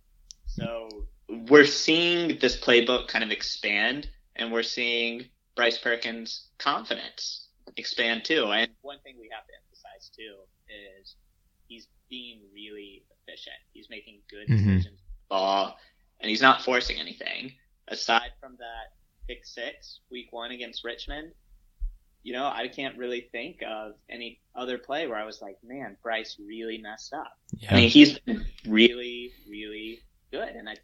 So 0.46 1.08
we're 1.50 1.65
seeing 1.65 2.39
this 2.39 2.60
playbook 2.60 3.08
kind 3.08 3.24
of 3.24 3.31
expand, 3.31 4.10
and 4.36 4.51
we're 4.51 4.63
seeing 4.63 5.29
Bryce 5.55 5.77
Perkins' 5.77 6.50
confidence 6.58 7.48
expand 7.77 8.25
too. 8.25 8.46
And 8.51 8.72
one 8.81 9.00
thing 9.03 9.15
we 9.20 9.29
have 9.31 9.46
to 9.46 9.53
emphasize 9.63 10.10
too 10.15 10.36
is 11.00 11.15
he's 11.67 11.88
being 12.10 12.41
really 12.53 13.03
efficient. 13.22 13.55
He's 13.74 13.89
making 13.89 14.22
good 14.29 14.48
Mhm. 14.48 14.58
decisions 14.58 15.00
with 15.00 15.15
the 15.15 15.27
ball, 15.29 15.79
and 16.20 16.29
he's 16.29 16.41
not 16.41 16.63
forcing 16.63 16.98
anything. 17.00 17.58
Aside 17.88 18.34
from 18.39 18.58
that 18.58 18.93
pick 19.27 19.46
six 19.46 20.01
week 20.10 20.31
one 20.31 20.51
against 20.51 20.84
Richmond, 20.84 21.34
you 22.24 22.34
know, 22.34 22.46
I 22.46 22.68
can't 22.68 22.98
really 22.98 23.28
think 23.32 23.62
of 23.68 23.94
any 24.10 24.40
other 24.56 24.78
play 24.78 25.08
where 25.08 25.18
I 25.18 25.25
was 25.25 25.42
like, 25.42 25.58
man, 25.63 25.98
Bryce 26.04 26.38
really 26.40 26.78
messed 26.78 27.13
up. 27.13 27.32
yeah. 27.58 27.74
I 27.74 27.75
mean, 27.75 27.90
he's 27.90 28.20
been 28.20 28.46
really, 28.68 29.32
really 29.50 30.00
good, 30.32 30.50
and 30.50 30.70
I 30.70 30.75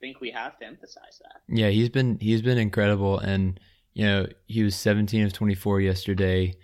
think 0.00 0.20
we 0.20 0.30
have 0.30 0.58
to 0.58 0.66
emphasize 0.66 1.20
that. 1.22 1.40
Yeah, 1.48 1.70
he's 1.70 1.88
been 1.88 2.18
he's 2.20 2.42
been 2.42 2.58
incredible, 2.58 3.18
and 3.18 3.58
you 3.94 4.06
know 4.06 4.26
he 4.46 4.62
was 4.62 4.76
17 4.76 5.24
of 5.24 5.32
24 5.32 5.80
yesterday, 5.80 6.54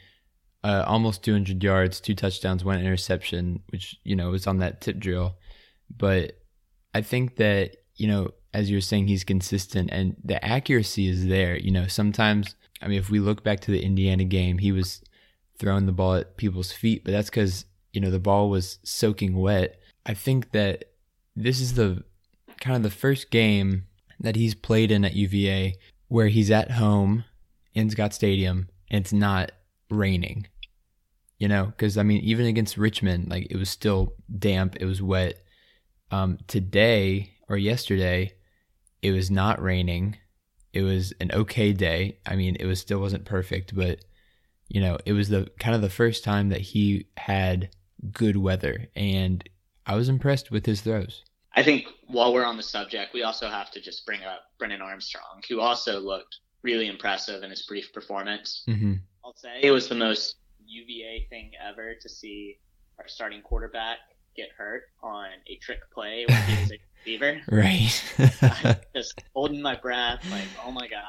uh, 0.62 0.84
almost 0.86 1.24
200 1.24 1.62
yards, 1.62 2.00
two 2.00 2.14
touchdowns, 2.14 2.64
one 2.64 2.78
interception, 2.78 3.62
which 3.70 3.96
you 4.04 4.14
know 4.14 4.30
was 4.30 4.46
on 4.46 4.58
that 4.58 4.80
tip 4.80 4.98
drill. 4.98 5.36
But 5.94 6.38
I 6.94 7.02
think 7.02 7.36
that 7.36 7.76
you 7.96 8.06
know, 8.06 8.30
as 8.54 8.70
you're 8.70 8.80
saying, 8.80 9.08
he's 9.08 9.24
consistent, 9.24 9.90
and 9.90 10.16
the 10.22 10.42
accuracy 10.44 11.08
is 11.08 11.26
there. 11.26 11.56
You 11.56 11.72
know, 11.72 11.86
sometimes 11.88 12.54
I 12.82 12.88
mean, 12.88 12.98
if 12.98 13.10
we 13.10 13.20
look 13.20 13.42
back 13.44 13.60
to 13.60 13.70
the 13.70 13.82
Indiana 13.82 14.24
game, 14.24 14.58
he 14.58 14.72
was 14.72 15.02
throwing 15.58 15.86
the 15.86 15.92
ball 15.92 16.14
at 16.14 16.36
people's 16.36 16.72
feet, 16.72 17.04
but 17.04 17.12
that's 17.12 17.30
because 17.30 17.64
you 17.92 18.00
know 18.00 18.10
the 18.10 18.18
ball 18.18 18.50
was 18.50 18.78
soaking 18.82 19.36
wet. 19.36 19.80
I 20.04 20.14
think 20.14 20.52
that 20.52 20.84
this 21.36 21.60
is 21.60 21.74
the 21.74 22.04
kind 22.60 22.76
of 22.76 22.82
the 22.82 22.90
first 22.90 23.30
game 23.30 23.86
that 24.20 24.36
he's 24.36 24.54
played 24.54 24.90
in 24.90 25.04
at 25.04 25.14
UVA 25.14 25.76
where 26.08 26.28
he's 26.28 26.50
at 26.50 26.72
home 26.72 27.24
in 27.74 27.90
Scott 27.90 28.14
Stadium 28.14 28.68
and 28.90 29.02
it's 29.02 29.12
not 29.12 29.52
raining. 29.90 30.46
You 31.38 31.48
know, 31.48 31.66
because 31.66 31.98
I 31.98 32.02
mean, 32.04 32.22
even 32.22 32.46
against 32.46 32.76
Richmond, 32.76 33.30
like 33.30 33.48
it 33.50 33.56
was 33.56 33.68
still 33.68 34.14
damp, 34.38 34.76
it 34.76 34.84
was 34.84 35.02
wet. 35.02 35.42
Um, 36.10 36.38
today 36.46 37.32
or 37.48 37.56
yesterday, 37.56 38.34
it 39.00 39.10
was 39.10 39.30
not 39.30 39.60
raining. 39.60 40.18
It 40.72 40.82
was 40.82 41.12
an 41.20 41.30
okay 41.32 41.72
day. 41.72 42.18
I 42.26 42.36
mean, 42.36 42.56
it 42.58 42.66
was 42.66 42.80
still 42.80 43.00
wasn't 43.00 43.24
perfect, 43.24 43.74
but 43.74 44.00
you 44.68 44.80
know, 44.80 44.98
it 45.04 45.12
was 45.12 45.28
the 45.28 45.50
kind 45.58 45.74
of 45.74 45.82
the 45.82 45.90
first 45.90 46.24
time 46.24 46.48
that 46.48 46.60
he 46.60 47.06
had 47.16 47.70
good 48.12 48.36
weather, 48.36 48.88
and 48.96 49.46
I 49.86 49.96
was 49.96 50.08
impressed 50.08 50.50
with 50.50 50.64
his 50.64 50.80
throws. 50.80 51.22
I 51.54 51.62
think 51.62 51.86
while 52.06 52.32
we're 52.32 52.46
on 52.46 52.56
the 52.56 52.62
subject, 52.62 53.12
we 53.12 53.22
also 53.22 53.48
have 53.48 53.70
to 53.72 53.80
just 53.80 54.06
bring 54.06 54.22
up 54.22 54.44
Brennan 54.58 54.80
Armstrong, 54.80 55.42
who 55.48 55.60
also 55.60 56.00
looked 56.00 56.38
really 56.62 56.88
impressive 56.88 57.42
in 57.42 57.50
his 57.50 57.62
brief 57.62 57.92
performance. 57.92 58.64
Mm-hmm. 58.66 58.94
I'll 59.24 59.36
say 59.36 59.60
it 59.62 59.70
was 59.70 59.88
the 59.88 59.94
most 59.94 60.36
UVA 60.66 61.26
thing 61.28 61.52
ever 61.62 61.94
to 62.00 62.08
see 62.08 62.58
our 62.98 63.08
starting 63.08 63.42
quarterback 63.42 63.98
get 64.36 64.48
hurt 64.56 64.84
on 65.02 65.28
a 65.48 65.56
trick 65.56 65.80
play 65.92 66.24
when 66.28 66.42
he 66.44 66.62
was 66.62 66.72
a 66.72 66.78
receiver. 67.04 67.40
Right. 67.50 68.82
just 68.94 69.20
holding 69.34 69.60
my 69.62 69.76
breath, 69.76 70.24
like, 70.30 70.46
oh 70.64 70.70
my 70.70 70.88
god. 70.88 71.02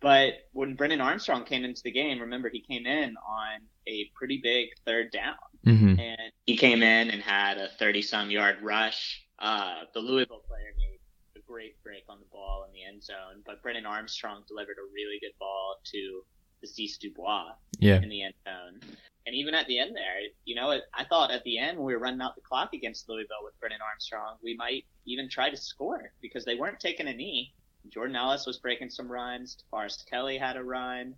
But 0.00 0.34
when 0.52 0.74
Brennan 0.74 1.00
Armstrong 1.00 1.44
came 1.44 1.64
into 1.64 1.82
the 1.82 1.90
game, 1.90 2.20
remember 2.20 2.48
he 2.50 2.60
came 2.60 2.86
in 2.86 3.14
on 3.16 3.60
a 3.88 4.10
pretty 4.14 4.40
big 4.42 4.68
third 4.84 5.10
down, 5.10 5.34
hmm 5.64 5.98
and 5.98 6.32
he 6.44 6.56
came 6.56 6.82
in 6.82 7.10
and 7.10 7.22
had 7.22 7.56
a 7.58 7.68
thirty-some 7.78 8.30
yard 8.30 8.56
rush. 8.62 9.22
Uh, 9.38 9.80
the 9.94 10.00
Louisville 10.00 10.42
player 10.46 10.72
made 10.78 10.98
a 11.36 11.40
great 11.50 11.82
break 11.82 12.04
on 12.08 12.18
the 12.20 12.26
ball 12.30 12.66
in 12.68 12.72
the 12.74 12.84
end 12.84 13.02
zone, 13.02 13.42
but 13.46 13.62
Brennan 13.62 13.86
Armstrong 13.86 14.42
delivered 14.46 14.76
a 14.78 14.86
really 14.94 15.18
good 15.20 15.32
ball 15.40 15.76
to 15.92 16.22
Hasise 16.64 16.98
Dubois 16.98 17.52
Yeah. 17.78 18.00
in 18.02 18.08
the 18.08 18.22
end 18.22 18.34
zone. 18.46 18.80
And 19.26 19.34
even 19.34 19.54
at 19.54 19.66
the 19.66 19.78
end 19.78 19.94
there, 19.94 20.30
you 20.44 20.54
know, 20.54 20.70
it, 20.70 20.84
I 20.94 21.04
thought 21.04 21.32
at 21.32 21.42
the 21.42 21.58
end 21.58 21.76
when 21.76 21.86
we 21.86 21.94
were 21.94 22.00
running 22.00 22.20
out 22.20 22.36
the 22.36 22.42
clock 22.42 22.72
against 22.74 23.08
Louisville 23.08 23.42
with 23.42 23.58
Brennan 23.58 23.80
Armstrong, 23.86 24.36
we 24.42 24.54
might 24.56 24.84
even 25.04 25.28
try 25.28 25.50
to 25.50 25.56
score 25.56 26.12
because 26.22 26.44
they 26.44 26.54
weren't 26.54 26.78
taking 26.78 27.08
a 27.08 27.12
knee. 27.12 27.52
Jordan 27.88 28.16
Ellis 28.16 28.46
was 28.46 28.58
breaking 28.58 28.90
some 28.90 29.10
runs. 29.10 29.58
Tavares 29.72 30.04
Kelly 30.08 30.38
had 30.38 30.56
a 30.56 30.62
run. 30.62 31.14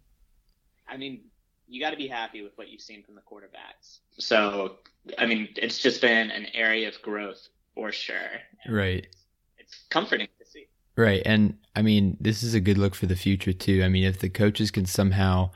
I 0.88 0.97
mean, 0.97 1.23
you 1.69 1.81
got 1.81 1.91
to 1.91 1.97
be 1.97 2.09
happy 2.09 2.43
with 2.43 2.53
what 2.57 2.69
you've 2.69 2.81
seen 2.81 3.03
from 3.05 3.15
the 3.15 3.21
quarterbacks. 3.21 3.99
So, 4.19 4.77
I 5.19 5.27
mean, 5.27 5.49
it's 5.57 5.79
just 5.79 6.00
been 6.00 6.31
an 6.31 6.47
area 6.55 6.88
of 6.88 7.00
growth 7.03 7.49
for 7.75 7.93
sure. 7.93 8.17
And 8.65 8.75
Right. 8.75 9.07
It's 9.59 9.85
comforting 9.91 10.29
to 10.38 10.47
see. 10.47 10.67
Right. 10.97 11.23
And 11.27 11.59
I 11.77 11.83
mean, 11.83 12.17
this 12.21 12.43
is 12.43 12.55
a 12.55 12.61
good 12.61 12.79
look 12.79 12.95
for 12.95 13.07
the 13.07 13.17
future, 13.17 13.53
too. 13.53 13.83
I 13.85 13.88
mean, 13.88 14.05
if 14.05 14.19
the 14.19 14.31
coaches 14.31 14.71
can 14.71 14.87
somehow 14.87 15.50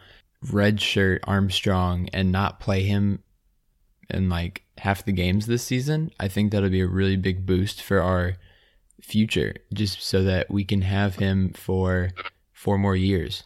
redshirt 0.46 1.20
Armstrong 1.24 2.08
and 2.12 2.32
not 2.32 2.60
play 2.60 2.82
him 2.82 3.22
in 4.10 4.28
like 4.28 4.64
half 4.78 5.04
the 5.04 5.12
games 5.12 5.46
this 5.46 5.62
season, 5.62 6.10
I 6.18 6.28
think 6.28 6.52
that'll 6.52 6.70
be 6.70 6.80
a 6.80 6.86
really 6.86 7.16
big 7.16 7.46
boost 7.46 7.82
for 7.82 8.00
our 8.00 8.34
future, 9.00 9.54
just 9.72 10.02
so 10.02 10.22
that 10.24 10.50
we 10.50 10.64
can 10.64 10.82
have 10.82 11.16
him 11.16 11.52
for 11.52 12.10
four 12.52 12.78
more 12.78 12.96
years. 12.96 13.42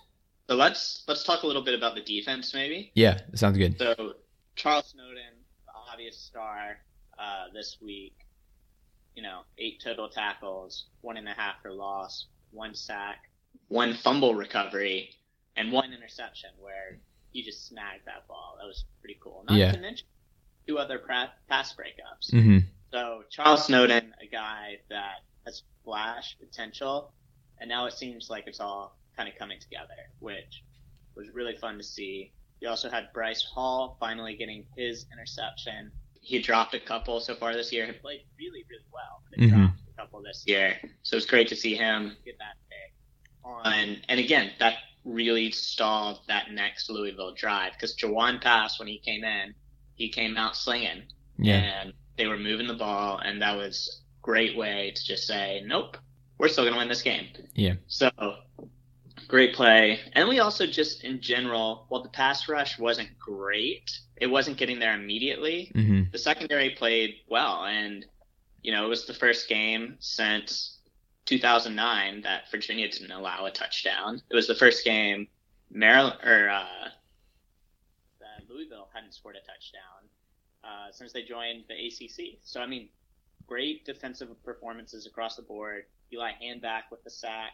So 0.48 0.54
let's 0.54 1.02
let's 1.08 1.24
talk 1.24 1.42
a 1.42 1.46
little 1.46 1.62
bit 1.62 1.74
about 1.74 1.94
the 1.94 2.02
defense, 2.02 2.54
maybe. 2.54 2.92
Yeah, 2.94 3.18
that 3.30 3.38
sounds 3.38 3.58
good. 3.58 3.78
So 3.78 4.14
Charles 4.54 4.86
Snowden, 4.86 5.34
the 5.66 5.72
obvious 5.92 6.18
star 6.18 6.78
uh, 7.18 7.46
this 7.52 7.78
week. 7.80 8.14
You 9.14 9.22
know, 9.22 9.40
eight 9.56 9.80
total 9.82 10.10
tackles, 10.10 10.86
one 11.00 11.16
and 11.16 11.26
a 11.26 11.32
half 11.32 11.62
for 11.62 11.72
loss, 11.72 12.26
one 12.50 12.74
sack, 12.74 13.30
one 13.68 13.94
fumble 13.94 14.34
recovery, 14.34 15.08
and 15.56 15.72
one 15.72 15.92
interception 15.92 16.50
where 16.58 16.98
he 17.32 17.42
just 17.42 17.66
snagged 17.66 18.04
that 18.06 18.26
ball. 18.28 18.56
That 18.60 18.66
was 18.66 18.84
pretty 19.00 19.18
cool. 19.22 19.44
Not 19.46 19.56
Yeah. 19.58 19.72
to 19.72 19.78
mention 19.78 20.06
two 20.66 20.78
other 20.78 20.98
pass 20.98 21.74
breakups. 21.74 22.30
hmm 22.30 22.58
So 22.92 23.24
Charles 23.30 23.66
Snowden, 23.66 24.14
a 24.20 24.26
guy 24.26 24.78
that 24.88 25.16
has 25.44 25.62
flash 25.84 26.36
potential, 26.38 27.12
and 27.58 27.68
now 27.68 27.86
it 27.86 27.92
seems 27.92 28.30
like 28.30 28.46
it's 28.46 28.60
all 28.60 28.96
kind 29.16 29.28
of 29.28 29.34
coming 29.36 29.58
together, 29.60 29.94
which 30.20 30.62
was 31.14 31.28
really 31.30 31.56
fun 31.56 31.76
to 31.78 31.82
see. 31.84 32.32
We 32.60 32.68
also 32.68 32.88
had 32.88 33.12
Bryce 33.12 33.42
Hall 33.42 33.96
finally 34.00 34.36
getting 34.36 34.66
his 34.76 35.06
interception. 35.12 35.92
He 36.20 36.40
dropped 36.40 36.74
a 36.74 36.80
couple 36.80 37.20
so 37.20 37.34
far 37.34 37.54
this 37.54 37.72
year. 37.72 37.86
He 37.86 37.92
played 37.92 38.24
really, 38.38 38.64
really 38.68 38.84
well, 38.92 39.22
but 39.30 39.38
Mhm. 39.38 39.50
dropped 39.50 39.80
a 39.88 39.92
couple 39.96 40.22
this 40.22 40.44
year. 40.46 40.80
So 41.02 41.16
it's 41.16 41.26
great 41.26 41.48
to 41.48 41.56
see 41.56 41.74
him 41.74 42.16
get 42.24 42.38
that 42.38 42.56
pick. 42.70 42.94
On 43.44 44.00
and 44.08 44.20
again, 44.20 44.52
that 44.58 44.78
really 45.06 45.50
stalled 45.52 46.20
that 46.26 46.50
next 46.50 46.90
Louisville 46.90 47.32
drive 47.32 47.72
because 47.72 47.96
Jawon 47.96 48.42
Pass 48.42 48.78
when 48.78 48.88
he 48.88 48.98
came 48.98 49.24
in, 49.24 49.54
he 49.94 50.08
came 50.08 50.36
out 50.36 50.56
slinging 50.56 51.04
Yeah. 51.38 51.54
and 51.82 51.92
they 52.18 52.26
were 52.26 52.38
moving 52.38 52.66
the 52.66 52.74
ball, 52.74 53.18
and 53.18 53.40
that 53.40 53.56
was 53.56 54.02
great 54.22 54.56
way 54.56 54.92
to 54.94 55.04
just 55.04 55.26
say, 55.26 55.62
nope, 55.64 55.96
we're 56.38 56.48
still 56.48 56.64
going 56.64 56.74
to 56.74 56.78
win 56.78 56.88
this 56.88 57.02
game. 57.02 57.28
Yeah. 57.54 57.74
So, 57.86 58.10
great 59.28 59.54
play. 59.54 60.00
And 60.14 60.28
we 60.28 60.40
also 60.40 60.66
just, 60.66 61.04
in 61.04 61.20
general, 61.20 61.86
while 61.88 62.02
the 62.02 62.08
pass 62.08 62.48
rush 62.48 62.78
wasn't 62.78 63.16
great, 63.18 63.98
it 64.16 64.26
wasn't 64.26 64.56
getting 64.56 64.78
there 64.78 64.94
immediately. 64.94 65.70
hmm 65.74 66.02
The 66.10 66.18
secondary 66.18 66.70
played 66.70 67.16
well, 67.28 67.64
and, 67.64 68.04
you 68.62 68.72
know, 68.72 68.84
it 68.84 68.88
was 68.88 69.06
the 69.06 69.14
first 69.14 69.48
game 69.48 69.96
since 70.00 70.75
2009 71.26 72.22
that 72.22 72.50
Virginia 72.50 72.88
didn't 72.88 73.10
allow 73.10 73.46
a 73.46 73.50
touchdown. 73.50 74.22
It 74.30 74.34
was 74.34 74.46
the 74.46 74.54
first 74.54 74.84
game 74.84 75.28
Maryland, 75.70 76.18
or, 76.24 76.48
uh, 76.48 76.88
that 78.20 78.48
Louisville 78.48 78.88
hadn't 78.94 79.14
scored 79.14 79.36
a 79.36 79.40
touchdown 79.40 80.08
uh, 80.64 80.92
since 80.92 81.12
they 81.12 81.22
joined 81.22 81.64
the 81.68 81.74
ACC. 81.74 82.38
So 82.42 82.60
I 82.60 82.66
mean, 82.66 82.88
great 83.46 83.84
defensive 83.84 84.28
performances 84.44 85.06
across 85.06 85.36
the 85.36 85.42
board. 85.42 85.84
Eli 86.12 86.32
Hanback 86.42 86.82
with 86.90 87.02
the 87.02 87.10
sack, 87.10 87.52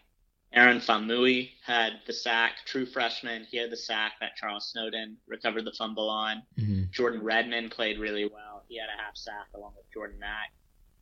Aaron 0.55 0.81
Faumui 0.81 1.51
had 1.65 2.01
the 2.07 2.13
sack, 2.13 2.59
true 2.67 2.85
freshman. 2.85 3.47
He 3.51 3.57
had 3.57 3.71
the 3.71 3.77
sack 3.77 4.13
that 4.21 4.37
Charles 4.37 4.71
Snowden 4.71 5.17
recovered 5.27 5.65
the 5.65 5.73
fumble 5.73 6.11
on. 6.11 6.43
Mm-hmm. 6.59 6.85
Jordan 6.91 7.23
Redmond 7.23 7.71
played 7.71 7.99
really 7.99 8.27
well. 8.27 8.63
He 8.69 8.79
had 8.79 8.89
a 8.89 9.03
half 9.03 9.17
sack 9.17 9.47
along 9.55 9.73
with 9.77 9.91
Jordan 9.93 10.19
Mack. 10.19 10.53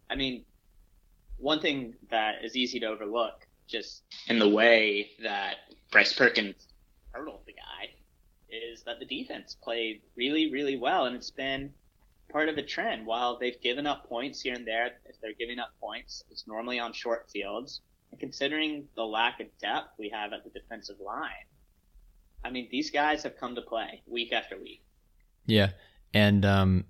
I 0.09 0.15
mean, 0.15 0.45
one 1.41 1.61
thing 1.61 1.95
that 2.11 2.45
is 2.45 2.57
easy 2.57 2.81
to 2.81 2.87
overlook 2.87 3.47
just 3.67 4.03
in 4.27 4.39
the 4.39 4.49
way 4.49 5.11
that 5.23 5.57
Bryce 5.91 6.13
Perkins 6.13 6.69
hurdled 7.13 7.41
the 7.47 7.53
guy 7.53 7.91
is 8.49 8.83
that 8.83 8.99
the 8.99 9.05
defense 9.05 9.57
played 9.63 10.03
really, 10.17 10.51
really 10.53 10.77
well, 10.77 11.07
and 11.07 11.15
it's 11.15 11.31
been 11.31 11.73
part 12.31 12.49
of 12.49 12.59
a 12.59 12.63
trend. 12.63 13.07
While 13.07 13.39
they've 13.39 13.61
given 13.61 13.87
up 13.87 14.09
points 14.09 14.41
here 14.41 14.55
and 14.55 14.67
there, 14.67 14.91
if 15.07 15.21
they're 15.21 15.35
giving 15.39 15.59
up 15.59 15.71
points, 15.81 16.25
it's 16.31 16.47
normally 16.47 16.79
on 16.79 16.93
short 16.93 17.31
fields. 17.31 17.81
And 18.11 18.19
considering 18.19 18.89
the 18.97 19.05
lack 19.05 19.41
of 19.41 19.47
depth 19.61 19.99
we 19.99 20.09
have 20.09 20.33
at 20.33 20.43
the 20.43 20.51
defensive 20.51 20.97
line, 21.01 21.47
I 22.45 22.51
mean, 22.51 22.69
these 22.71 22.91
guys 22.91 23.23
have 23.23 23.37
come 23.37 23.55
to 23.55 23.63
play 23.63 24.03
week 24.07 24.33
after 24.33 24.59
week. 24.59 24.83
Yeah, 25.47 25.71
and 26.13 26.45
um, 26.45 26.85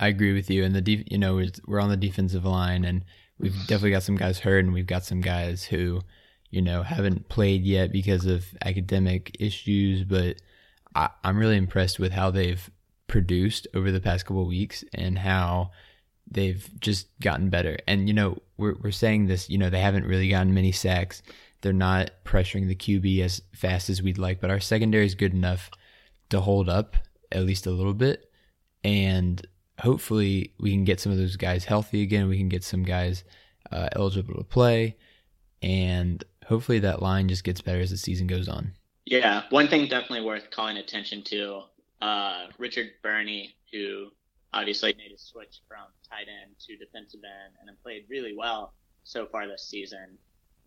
I 0.00 0.08
agree 0.08 0.32
with 0.32 0.50
you. 0.50 0.64
And 0.64 0.74
the 0.74 0.80
def- 0.80 1.10
you 1.10 1.18
know 1.18 1.42
we're 1.66 1.80
on 1.80 1.90
the 1.90 1.96
defensive 1.96 2.44
line, 2.44 2.84
and 2.84 3.04
we've 3.38 3.56
definitely 3.66 3.90
got 3.90 4.02
some 4.02 4.16
guys 4.16 4.38
hurt, 4.38 4.64
and 4.64 4.72
we've 4.72 4.86
got 4.86 5.04
some 5.04 5.20
guys 5.20 5.64
who 5.64 6.02
you 6.50 6.62
know 6.62 6.82
haven't 6.82 7.28
played 7.28 7.64
yet 7.64 7.92
because 7.92 8.26
of 8.26 8.46
academic 8.64 9.36
issues. 9.38 10.04
But 10.04 10.36
I, 10.94 11.10
I'm 11.24 11.38
really 11.38 11.56
impressed 11.56 11.98
with 11.98 12.12
how 12.12 12.30
they've 12.30 12.70
produced 13.06 13.66
over 13.74 13.92
the 13.92 14.00
past 14.00 14.26
couple 14.26 14.46
weeks 14.46 14.84
and 14.94 15.18
how 15.18 15.70
they've 16.30 16.68
just 16.80 17.08
gotten 17.20 17.50
better. 17.50 17.78
And 17.86 18.08
you 18.08 18.14
know, 18.14 18.38
we're 18.56 18.74
we're 18.82 18.90
saying 18.90 19.26
this, 19.26 19.48
you 19.48 19.58
know, 19.58 19.70
they 19.70 19.80
haven't 19.80 20.06
really 20.06 20.28
gotten 20.28 20.54
many 20.54 20.72
sacks. 20.72 21.22
They're 21.60 21.72
not 21.72 22.10
pressuring 22.24 22.68
the 22.68 22.76
QB 22.76 23.20
as 23.20 23.42
fast 23.54 23.90
as 23.90 24.02
we'd 24.02 24.18
like, 24.18 24.40
but 24.40 24.50
our 24.50 24.60
secondary 24.60 25.06
is 25.06 25.14
good 25.14 25.32
enough 25.32 25.70
to 26.30 26.40
hold 26.40 26.68
up 26.68 26.96
at 27.32 27.44
least 27.44 27.66
a 27.66 27.70
little 27.70 27.94
bit. 27.94 28.30
And 28.84 29.44
hopefully 29.80 30.52
we 30.58 30.70
can 30.72 30.84
get 30.84 31.00
some 31.00 31.12
of 31.12 31.18
those 31.18 31.36
guys 31.36 31.64
healthy 31.64 32.02
again. 32.02 32.28
We 32.28 32.38
can 32.38 32.48
get 32.48 32.64
some 32.64 32.82
guys 32.82 33.24
uh, 33.70 33.88
eligible 33.92 34.34
to 34.34 34.44
play. 34.44 34.96
And 35.62 36.22
hopefully 36.46 36.78
that 36.80 37.02
line 37.02 37.28
just 37.28 37.44
gets 37.44 37.60
better 37.60 37.80
as 37.80 37.90
the 37.90 37.96
season 37.96 38.26
goes 38.26 38.48
on. 38.48 38.72
Yeah, 39.04 39.44
one 39.50 39.68
thing 39.68 39.88
definitely 39.88 40.22
worth 40.22 40.50
calling 40.50 40.76
attention 40.78 41.22
to 41.24 41.62
uh, 42.02 42.46
Richard 42.58 42.90
Burney, 43.02 43.54
who 43.72 44.08
obviously 44.52 44.94
made 44.96 45.12
a 45.14 45.18
switch 45.18 45.60
from 45.68 45.84
tight 46.08 46.26
end 46.28 46.56
to 46.66 46.76
defensive 46.76 47.20
end 47.24 47.54
and 47.60 47.68
then 47.68 47.76
played 47.82 48.04
really 48.08 48.34
well 48.36 48.74
so 49.04 49.26
far 49.26 49.46
this 49.46 49.68
season. 49.68 50.18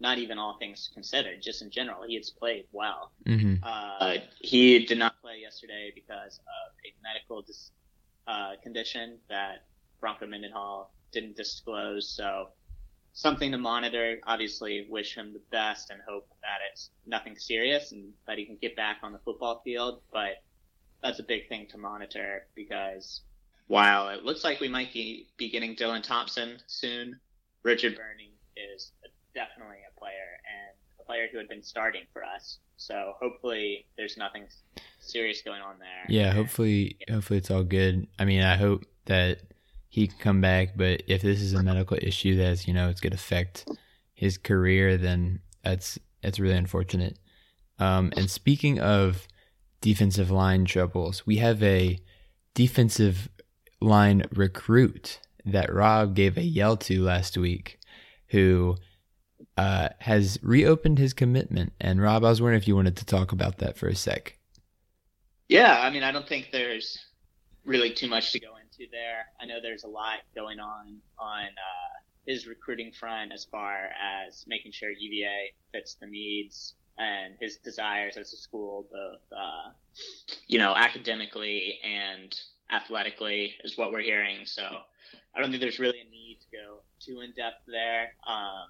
Not 0.02 0.18
even 0.18 0.38
all 0.38 0.58
things 0.58 0.90
considered, 0.94 1.42
just 1.42 1.62
in 1.62 1.70
general, 1.70 2.04
he 2.08 2.16
has 2.16 2.30
played 2.30 2.66
well. 2.72 3.12
Mm-hmm. 3.28 3.56
Uh, 3.62 4.16
he 4.40 4.86
did 4.86 4.98
not 4.98 5.22
play 5.22 5.40
yesterday 5.42 5.92
because 5.94 6.40
of 6.40 6.72
a 6.86 6.94
medical 7.04 7.42
dis- 7.42 7.72
uh, 8.30 8.52
condition 8.62 9.18
that 9.28 9.66
Bronco 10.00 10.28
Mendenhall 10.28 10.94
didn't 11.12 11.36
disclose. 11.36 12.10
So 12.16 12.50
something 13.14 13.52
to 13.52 13.58
monitor. 13.58 14.20
Obviously, 14.28 14.86
wish 14.90 15.16
him 15.16 15.34
the 15.34 15.42
best 15.52 15.90
and 15.90 16.00
hope 16.08 16.28
that 16.42 16.60
it's 16.72 16.92
nothing 17.06 17.36
serious 17.36 17.92
and 17.92 18.14
that 18.28 18.38
he 18.38 18.46
can 18.46 18.58
get 18.62 18.76
back 18.76 18.98
on 19.04 19.12
the 19.12 19.20
football 19.20 19.62
field. 19.64 20.02
But 20.14 20.44
that's 21.02 21.20
a 21.20 21.24
big 21.24 21.50
thing 21.50 21.68
to 21.72 21.78
monitor 21.78 22.46
because 22.56 23.22
while 23.68 24.10
it 24.10 24.24
looks 24.24 24.44
like 24.44 24.60
we 24.60 24.68
might 24.68 24.94
be, 24.94 25.28
be 25.38 25.50
getting 25.50 25.76
Dylan 25.76 26.04
Thompson 26.04 26.60
soon, 26.68 27.20
Richard 27.64 27.96
Burney 27.96 28.34
is 28.56 28.92
definitely 29.34 29.78
a 29.90 30.00
player 30.00 30.12
and 30.46 30.76
a 31.00 31.04
player 31.04 31.28
who 31.32 31.38
had 31.38 31.48
been 31.48 31.64
starting 31.64 32.04
for 32.14 32.24
us. 32.24 32.60
So 32.78 33.14
hopefully 33.20 33.86
there's 33.98 34.18
nothing 34.18 34.48
serious 35.00 35.42
going 35.42 35.62
on 35.62 35.80
there. 35.80 36.06
Yeah, 36.08 36.34
hopefully 36.34 36.98
yeah. 37.08 37.16
hopefully 37.16 37.40
it's 37.40 37.52
all 37.52 37.64
good. 37.64 38.08
I 38.18 38.26
mean, 38.26 38.44
I 38.44 38.56
hope 38.56 38.86
that 39.06 39.42
he 39.90 40.08
can 40.08 40.18
come 40.20 40.42
back, 40.42 40.78
but 40.78 41.04
if 41.08 41.22
this 41.22 41.42
is 41.42 41.54
a 41.54 41.64
medical 41.64 41.98
issue 42.00 42.38
that's, 42.38 42.68
you 42.68 42.74
know, 42.74 42.90
it's 42.90 43.02
going 43.02 43.12
to 43.12 43.18
affect 43.18 43.68
his 44.14 44.38
career, 44.38 44.98
then 44.98 45.40
that's 45.64 45.98
that's 46.22 46.40
really 46.40 46.56
unfortunate. 46.56 47.18
Um, 47.80 48.12
and 48.16 48.30
speaking 48.30 48.80
of 48.80 49.28
defensive 49.82 50.30
line 50.30 50.66
troubles, 50.66 51.26
we 51.26 51.38
have 51.38 51.64
a 51.64 52.00
defensive 52.54 53.30
line 53.82 54.26
recruit 54.34 55.20
that 55.46 55.74
Rob 55.74 56.16
gave 56.16 56.38
a 56.38 56.44
yell 56.44 56.78
to 56.78 57.02
last 57.02 57.38
week 57.38 57.80
who 58.28 58.76
uh, 59.58 59.90
has 60.00 60.38
reopened 60.44 61.00
his 61.00 61.14
commitment. 61.14 61.74
And 61.80 62.02
Rob, 62.02 62.24
I 62.24 62.30
was 62.30 62.42
wondering 62.42 62.62
if 62.62 62.68
you 62.68 62.76
wanted 62.76 62.98
to 62.98 63.06
talk 63.06 63.32
about 63.32 63.58
that 63.60 63.78
for 63.78 63.88
a 63.88 63.96
sec. 63.96 64.38
Yeah, 65.50 65.80
I 65.80 65.90
mean, 65.90 66.04
I 66.04 66.12
don't 66.12 66.28
think 66.28 66.50
there's 66.52 66.98
really 67.66 67.92
too 67.92 68.08
much 68.08 68.32
to 68.34 68.40
go 68.40 68.54
into 68.58 68.90
there. 68.92 69.26
I 69.42 69.46
know 69.46 69.56
there's 69.62 69.84
a 69.84 69.88
lot 69.88 70.20
going 70.36 70.60
on 70.60 70.98
on 71.18 71.46
uh, 71.46 71.96
his 72.28 72.48
recruiting 72.48 72.92
front 72.92 73.34
as 73.34 73.46
far 73.46 73.90
as 74.00 74.46
making 74.48 74.72
sure 74.72 74.92
UVA 74.92 75.54
fits 75.74 75.98
the 76.00 76.06
needs 76.06 76.76
and 77.00 77.34
his 77.40 77.58
desires 77.58 78.16
as 78.16 78.32
a 78.34 78.38
school, 78.38 78.88
both 78.92 79.22
uh, 79.36 79.72
you 80.48 80.60
know 80.60 80.76
academically 80.76 81.80
and 81.84 82.40
athletically 82.72 83.56
is 83.64 83.78
what 83.78 83.92
we're 83.92 84.02
hearing. 84.02 84.46
So 84.46 84.64
I 85.36 85.42
don't 85.42 85.50
think 85.50 85.62
there's 85.62 85.80
really 85.80 86.02
a 86.02 86.10
need 86.12 86.40
to 86.42 86.58
go 86.58 86.82
too 87.00 87.22
in 87.22 87.32
depth 87.32 87.64
there. 87.68 88.14
Um, 88.28 88.68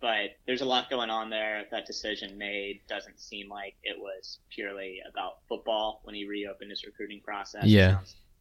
but 0.00 0.36
there's 0.46 0.62
a 0.62 0.66
lot 0.66 0.88
going 0.88 1.10
on 1.10 1.30
there. 1.30 1.64
That 1.70 1.86
decision 1.86 2.38
made 2.38 2.80
doesn't 2.88 3.20
seem 3.20 3.48
like 3.48 3.74
it 3.82 3.96
was 3.98 4.38
purely 4.48 5.00
about 5.08 5.38
football 5.48 6.00
when 6.04 6.14
he 6.14 6.26
reopened 6.26 6.70
his 6.70 6.84
recruiting 6.84 7.20
process. 7.20 7.64
Yeah. 7.64 7.98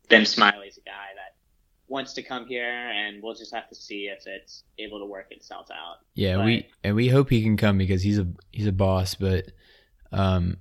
Ben 0.08 0.26
Smiley's 0.26 0.78
a 0.78 0.82
guy 0.82 1.08
that 1.16 1.36
wants 1.88 2.14
to 2.14 2.24
come 2.24 2.46
here, 2.46 2.90
and 2.90 3.22
we'll 3.22 3.34
just 3.34 3.54
have 3.54 3.68
to 3.70 3.76
see 3.76 4.06
if 4.06 4.26
it's 4.26 4.64
able 4.78 5.00
to 5.00 5.06
work 5.06 5.28
itself 5.32 5.68
out. 5.72 5.98
Yeah, 6.14 6.38
but, 6.38 6.46
we 6.46 6.68
and 6.84 6.96
we 6.96 7.10
hope 7.10 7.30
he 7.30 7.44
can 7.44 7.58
come 7.58 7.78
because 7.78 8.02
he's 8.02 8.20
a 8.20 8.28
he's 8.52 8.68
a 8.68 8.72
boss, 8.72 9.16
but 9.16 9.46
um, 10.12 10.58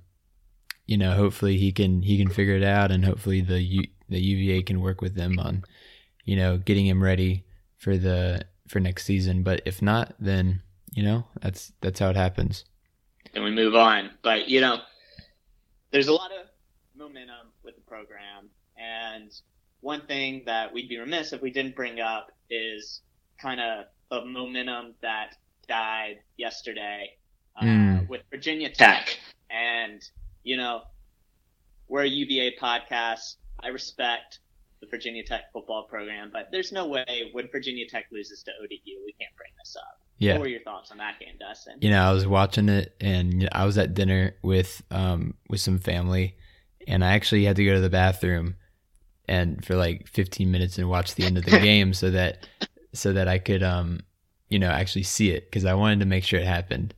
you 0.85 0.97
know, 0.97 1.13
hopefully 1.13 1.57
he 1.57 1.71
can 1.71 2.01
he 2.01 2.17
can 2.17 2.29
figure 2.29 2.55
it 2.55 2.63
out, 2.63 2.91
and 2.91 3.05
hopefully 3.05 3.41
the 3.41 3.61
U, 3.61 3.83
the 4.09 4.19
UVA 4.19 4.63
can 4.63 4.81
work 4.81 5.01
with 5.01 5.15
them 5.15 5.39
on, 5.39 5.63
you 6.25 6.35
know, 6.35 6.57
getting 6.57 6.85
him 6.85 7.01
ready 7.01 7.45
for 7.77 7.97
the 7.97 8.45
for 8.67 8.79
next 8.79 9.05
season. 9.05 9.43
But 9.43 9.61
if 9.65 9.81
not, 9.81 10.15
then 10.19 10.61
you 10.93 11.03
know 11.03 11.25
that's 11.41 11.71
that's 11.81 11.99
how 11.99 12.09
it 12.09 12.15
happens. 12.15 12.65
And 13.33 13.43
we 13.43 13.51
move 13.51 13.75
on. 13.75 14.11
But 14.21 14.47
you 14.47 14.61
know, 14.61 14.79
there's 15.91 16.07
a 16.07 16.13
lot 16.13 16.31
of 16.31 16.47
momentum 16.95 17.51
with 17.63 17.75
the 17.75 17.81
program, 17.81 18.49
and 18.77 19.31
one 19.81 20.05
thing 20.07 20.43
that 20.45 20.73
we'd 20.73 20.89
be 20.89 20.97
remiss 20.97 21.33
if 21.33 21.41
we 21.41 21.51
didn't 21.51 21.75
bring 21.75 21.99
up 21.99 22.31
is 22.49 23.01
kind 23.41 23.61
of 23.61 23.85
a 24.11 24.25
momentum 24.25 24.95
that 25.01 25.35
died 25.67 26.17
yesterday 26.37 27.09
uh, 27.61 27.63
mm. 27.63 28.09
with 28.09 28.21
Virginia 28.29 28.69
Tech, 28.69 29.17
and 29.49 30.01
you 30.43 30.57
know, 30.57 30.81
we're 31.87 32.03
a 32.03 32.09
UVA 32.09 32.55
podcast. 32.59 33.35
I 33.61 33.67
respect 33.67 34.39
the 34.81 34.87
Virginia 34.87 35.23
Tech 35.23 35.51
football 35.51 35.83
program, 35.83 36.29
but 36.31 36.47
there's 36.51 36.71
no 36.71 36.87
way 36.87 37.29
when 37.33 37.49
Virginia 37.51 37.85
Tech 37.87 38.05
loses 38.11 38.41
to 38.43 38.51
ODU, 38.61 39.03
we 39.05 39.13
can't 39.19 39.35
bring 39.35 39.51
this 39.59 39.75
up. 39.75 39.99
Yeah. 40.19 40.33
What 40.33 40.41
were 40.41 40.47
your 40.47 40.61
thoughts 40.61 40.91
on 40.91 40.97
that 40.97 41.19
game, 41.19 41.35
Dustin? 41.39 41.77
You 41.79 41.89
know, 41.89 42.01
I 42.01 42.11
was 42.11 42.27
watching 42.27 42.69
it, 42.69 42.93
and 42.99 43.47
I 43.53 43.65
was 43.65 43.77
at 43.77 43.93
dinner 43.93 44.35
with 44.43 44.81
um 44.91 45.33
with 45.49 45.61
some 45.61 45.79
family, 45.79 46.35
and 46.87 47.03
I 47.03 47.13
actually 47.13 47.45
had 47.45 47.55
to 47.55 47.65
go 47.65 47.73
to 47.73 47.79
the 47.79 47.89
bathroom, 47.89 48.55
and 49.27 49.63
for 49.65 49.75
like 49.75 50.07
15 50.09 50.51
minutes 50.51 50.77
and 50.77 50.89
watch 50.89 51.15
the 51.15 51.23
end 51.23 51.37
of 51.37 51.45
the 51.45 51.59
game 51.59 51.93
so 51.93 52.11
that 52.11 52.47
so 52.93 53.13
that 53.13 53.27
I 53.27 53.39
could 53.39 53.63
um 53.63 54.01
you 54.49 54.59
know 54.59 54.69
actually 54.69 55.03
see 55.03 55.31
it 55.31 55.45
because 55.49 55.63
I 55.65 55.73
wanted 55.73 56.01
to 56.01 56.05
make 56.05 56.25
sure 56.25 56.39
it 56.39 56.45
happened, 56.45 56.93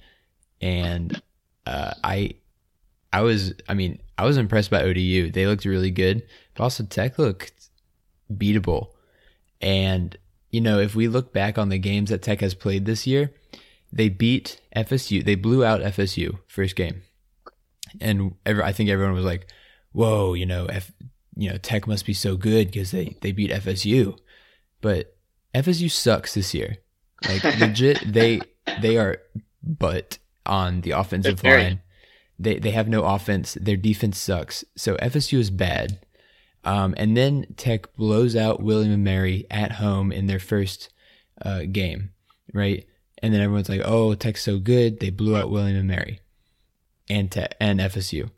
and 0.60 1.22
uh, 1.68 1.94
I 2.04 2.36
I 3.14 3.22
was 3.22 3.54
I 3.70 3.76
mean 3.76 4.02
I 4.18 4.26
was 4.26 4.38
impressed 4.38 4.72
by 4.72 4.82
ODU. 4.84 5.32
They 5.32 5.46
looked 5.46 5.66
really 5.66 5.92
good, 5.92 6.24
but 6.56 6.64
also 6.64 6.84
Tech 6.84 7.20
looked 7.20 7.70
beatable. 8.34 8.90
And 9.62 10.18
you 10.52 10.62
know, 10.62 10.80
if 10.80 10.96
we 10.96 11.08
look 11.08 11.34
back 11.34 11.58
on 11.58 11.70
the 11.70 11.80
games 11.80 12.10
that 12.10 12.22
Tech 12.22 12.42
has 12.42 12.54
played 12.54 12.86
this 12.86 13.08
year, 13.08 13.32
they 13.92 14.10
beat 14.10 14.62
FSU. 14.76 15.24
They 15.24 15.36
blew 15.36 15.66
out 15.66 15.82
FSU 15.82 16.40
first 16.48 16.76
game, 16.76 17.02
and 18.00 18.36
every, 18.46 18.64
I 18.64 18.72
think 18.74 18.90
everyone 18.90 19.16
was 19.16 19.26
like, 19.26 19.48
"Whoa, 19.92 20.34
you 20.34 20.46
know, 20.46 20.66
F, 20.66 20.92
you 21.36 21.50
know, 21.50 21.58
Tech 21.58 21.88
must 21.88 22.06
be 22.06 22.14
so 22.14 22.36
good 22.36 22.68
because 22.68 22.92
they 22.92 23.18
they 23.22 23.32
beat 23.32 23.52
FSU." 23.52 24.18
But 24.82 25.16
FSU 25.56 25.90
sucks 25.90 26.34
this 26.34 26.54
year. 26.54 26.78
Like 27.28 27.44
legit, 27.60 28.02
they 28.06 28.42
they 28.82 28.98
are 28.98 29.18
but 29.64 30.18
on 30.46 30.82
the 30.82 30.92
offensive 30.92 31.44
line. 31.44 31.82
They 32.40 32.60
they 32.60 32.72
have 32.72 32.88
no 32.88 33.04
offense. 33.04 33.58
Their 33.60 33.78
defense 33.78 34.18
sucks. 34.18 34.64
So 34.76 34.96
FSU 34.98 35.38
is 35.40 35.50
bad. 35.50 36.00
Um, 36.64 36.94
and 36.98 37.18
then 37.18 37.48
Tech 37.58 37.94
blows 37.94 38.36
out 38.36 38.62
William 38.62 38.92
and 38.92 39.04
Mary 39.04 39.46
at 39.50 39.74
home 39.74 40.12
in 40.12 40.28
their 40.28 40.40
first 40.40 40.90
uh, 41.42 41.64
game, 41.72 42.12
right? 42.54 42.86
And 43.18 43.34
then 43.34 43.42
everyone's 43.42 43.70
like, 43.70 43.82
"Oh, 43.84 44.14
Tech's 44.14 44.44
so 44.44 44.60
good. 44.60 45.00
They 45.00 45.10
blew 45.10 45.36
out 45.36 45.50
William 45.50 45.78
and 45.78 45.88
Mary, 45.88 46.20
and 47.10 47.36
and 47.60 47.80
FSU." 47.80 48.30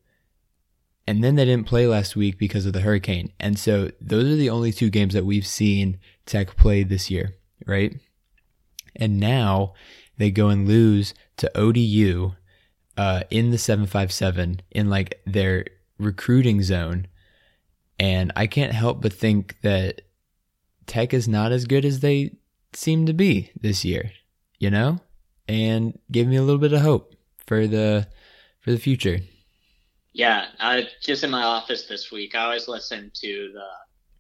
And 1.06 1.24
then 1.24 1.36
they 1.36 1.46
didn't 1.46 1.68
play 1.68 1.86
last 1.86 2.16
week 2.16 2.38
because 2.38 2.66
of 2.66 2.74
the 2.74 2.82
hurricane. 2.82 3.34
And 3.40 3.60
so 3.60 3.92
those 4.00 4.26
are 4.26 4.38
the 4.38 4.50
only 4.50 4.72
two 4.72 4.90
games 4.90 5.14
that 5.14 5.26
we've 5.26 5.46
seen 5.46 6.00
Tech 6.26 6.56
play 6.56 6.84
this 6.84 7.12
year, 7.12 7.36
right? 7.66 7.94
And 8.96 9.20
now 9.20 9.74
they 10.18 10.32
go 10.32 10.48
and 10.48 10.68
lose 10.68 11.14
to 11.38 11.58
ODU 11.58 12.34
uh, 12.96 13.24
in 13.30 13.50
the 13.52 13.58
757 13.58 14.62
in 14.72 14.90
like 14.90 15.22
their 15.26 15.66
recruiting 15.98 16.62
zone. 16.62 17.08
And 18.04 18.34
I 18.36 18.48
can't 18.48 18.74
help 18.74 19.02
but 19.02 19.14
think 19.14 19.62
that 19.62 20.02
Tech 20.88 21.14
is 21.14 21.26
not 21.26 21.54
as 21.54 21.64
good 21.64 21.86
as 21.86 22.02
they 22.02 22.36
seem 22.74 23.06
to 23.06 23.14
be 23.14 23.50
this 23.62 23.86
year, 23.86 24.12
you 24.60 24.70
know? 24.70 25.00
And 25.48 25.98
give 26.12 26.28
me 26.28 26.36
a 26.36 26.42
little 26.42 26.60
bit 26.60 26.74
of 26.74 26.82
hope 26.82 27.16
for 27.48 27.66
the 27.66 28.06
for 28.60 28.72
the 28.72 28.78
future. 28.78 29.20
Yeah, 30.12 30.48
I 30.60 30.90
just 31.02 31.24
in 31.24 31.30
my 31.30 31.44
office 31.44 31.88
this 31.88 32.12
week, 32.12 32.36
I 32.36 32.44
always 32.44 32.68
listen 32.68 33.10
to 33.22 33.52
the 33.54 33.68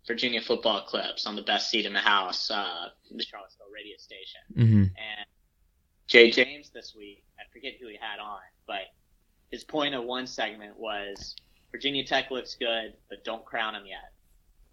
Virginia 0.07 0.41
football 0.41 0.85
clips 0.85 1.27
on 1.27 1.35
the 1.35 1.41
best 1.41 1.69
seat 1.69 1.85
in 1.85 1.91
the 1.91 1.99
house, 1.99 2.49
uh, 2.49 2.87
the 3.11 3.23
Charlottesville 3.25 3.67
radio 3.73 3.97
station. 3.97 4.41
Mm-hmm. 4.55 4.83
And 4.83 5.27
Jay 6.07 6.31
James 6.31 6.69
this 6.69 6.95
week, 6.97 7.25
I 7.37 7.43
forget 7.51 7.73
who 7.81 7.89
he 7.89 7.97
had 7.99 8.21
on, 8.21 8.39
but 8.65 8.93
his 9.51 9.65
point 9.65 9.93
of 9.93 10.05
one 10.05 10.25
segment 10.25 10.79
was 10.79 11.35
Virginia 11.73 12.05
Tech 12.05 12.31
looks 12.31 12.55
good, 12.55 12.93
but 13.09 13.25
don't 13.25 13.43
crown 13.43 13.73
them 13.73 13.83
yet. 13.85 14.13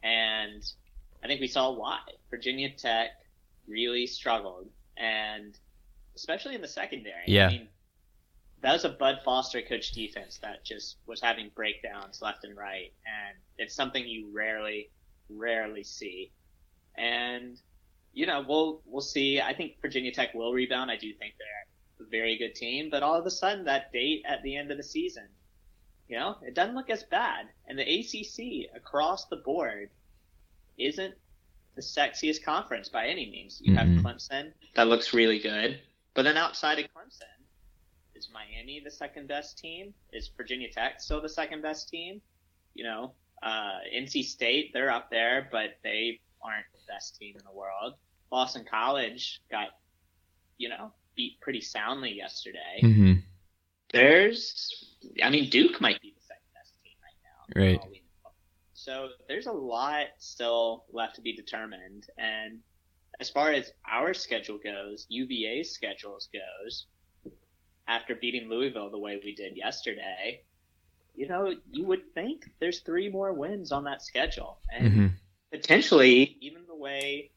And 0.03 0.63
I 1.25 1.27
think 1.27 1.41
we 1.41 1.49
saw 1.49 1.73
why. 1.73 2.01
Virginia 2.31 2.71
Tech 2.71 3.11
really 3.67 4.07
struggled, 4.07 4.69
and 4.97 5.59
especially 6.15 6.55
in 6.55 6.61
the 6.61 6.69
secondary. 6.69 7.25
Yeah. 7.27 7.47
I 7.47 7.51
mean, 7.51 7.69
that 8.61 8.75
was 8.75 8.85
a 8.85 8.91
Bud 8.91 9.21
Foster 9.25 9.63
coach 9.63 9.93
defense 9.93 10.39
that 10.43 10.65
just 10.65 10.99
was 11.07 11.21
having 11.21 11.51
breakdowns 11.55 12.21
left 12.21 12.45
and 12.45 12.57
right, 12.57 12.93
and 13.07 13.39
it's 13.57 13.75
something 13.75 14.07
you 14.07 14.29
rarely, 14.33 14.91
rarely 15.31 15.83
see. 15.83 16.31
And 16.99 17.59
you 18.13 18.27
know, 18.27 18.45
we'll 18.47 18.83
we'll 18.85 19.01
see. 19.01 19.41
I 19.41 19.55
think 19.55 19.81
Virginia 19.81 20.13
Tech 20.13 20.35
will 20.35 20.53
rebound. 20.53 20.91
I 20.91 20.97
do 20.97 21.13
think 21.15 21.35
they're 21.39 22.07
a 22.07 22.11
very 22.11 22.37
good 22.37 22.55
team, 22.55 22.91
but 22.91 23.03
all 23.03 23.15
of 23.15 23.25
a 23.25 23.31
sudden, 23.31 23.65
that 23.65 23.91
date 23.91 24.23
at 24.29 24.43
the 24.43 24.55
end 24.55 24.71
of 24.71 24.77
the 24.77 24.83
season, 24.83 25.29
you 26.11 26.19
know, 26.19 26.37
it 26.43 26.55
doesn't 26.55 26.75
look 26.75 26.91
as 26.91 27.05
bad. 27.05 27.47
And 27.69 27.79
the 27.79 27.85
ACC 27.85 28.69
across 28.75 29.27
the 29.27 29.37
board 29.37 29.91
isn't 30.77 31.15
the 31.77 31.83
sexiest 31.83 32.43
conference 32.43 32.89
by 32.89 33.07
any 33.07 33.31
means. 33.31 33.61
You 33.65 33.73
Mhm. 33.75 33.77
have 33.77 33.89
Clemson 34.05 34.53
that 34.75 34.89
looks 34.89 35.15
really 35.15 35.39
good, 35.39 35.81
but 36.15 36.23
then 36.23 36.37
outside 36.37 36.81
of 36.81 36.87
Clemson, 36.93 37.23
is 38.17 38.29
Miami 38.31 38.81
the 38.81 38.91
second 38.91 39.29
best 39.29 39.57
team? 39.57 39.95
Is 40.13 40.29
Virginia 40.37 40.69
Tech 40.71 41.01
still 41.01 41.21
the 41.21 41.29
second 41.29 41.63
best 41.63 41.89
team? 41.89 42.21
You 42.75 42.85
know, 42.85 43.15
uh, 43.43 43.79
NC 43.93 44.25
State 44.25 44.73
they're 44.73 44.91
up 44.91 45.11
there, 45.11 45.49
but 45.53 45.79
they 45.85 46.21
aren't 46.43 46.67
the 46.73 46.81
best 46.89 47.17
team 47.17 47.37
in 47.37 47.45
the 47.45 47.53
world. 47.53 47.95
Boston 48.31 48.65
College 48.69 49.41
got, 49.49 49.79
you 50.59 50.69
know, 50.69 50.93
beat 51.15 51.41
pretty 51.41 51.61
soundly 51.61 52.13
yesterday. 52.13 52.81
Mm-hmm. 52.83 53.13
There's, 53.93 54.90
I 55.23 55.31
mean, 55.31 55.49
Duke 55.51 55.81
might 55.81 56.01
be 56.01 56.15
the 56.17 56.23
second 56.23 56.47
best 56.55 56.73
team 56.83 56.93
right 57.03 57.21
now. 57.25 57.61
Right. 57.63 57.79
all 57.81 57.89
we 57.91 58.03
know. 58.25 58.31
So 58.75 59.09
there's 59.29 59.47
a 59.47 59.53
lot 59.53 60.07
still 60.19 60.85
left 60.93 61.17
to 61.17 61.21
be 61.23 61.35
determined. 61.35 62.07
And 62.19 62.61
as 63.21 63.29
far 63.31 63.51
as 63.53 63.73
our 63.91 64.15
schedule 64.15 64.59
goes, 64.63 65.07
UVA's 65.11 65.73
schedules 65.73 66.29
goes, 66.33 66.87
after 67.89 68.15
beating 68.15 68.49
Louisville 68.49 68.91
the 68.91 68.99
way 68.99 69.21
we 69.23 69.35
did 69.35 69.57
yesterday, 69.57 70.43
you 71.15 71.27
know, 71.29 71.55
you 71.71 71.85
would 71.85 72.15
think 72.15 72.45
there's 72.61 72.81
three 72.81 73.09
more 73.11 73.33
wins 73.33 73.73
on 73.73 73.85
that 73.85 74.03
schedule. 74.03 74.59
And 74.73 74.87
Mm-hmm. 74.93 75.07
potentially 75.53 76.37
even 76.41 76.63
the 76.67 76.77
way 76.77 77.31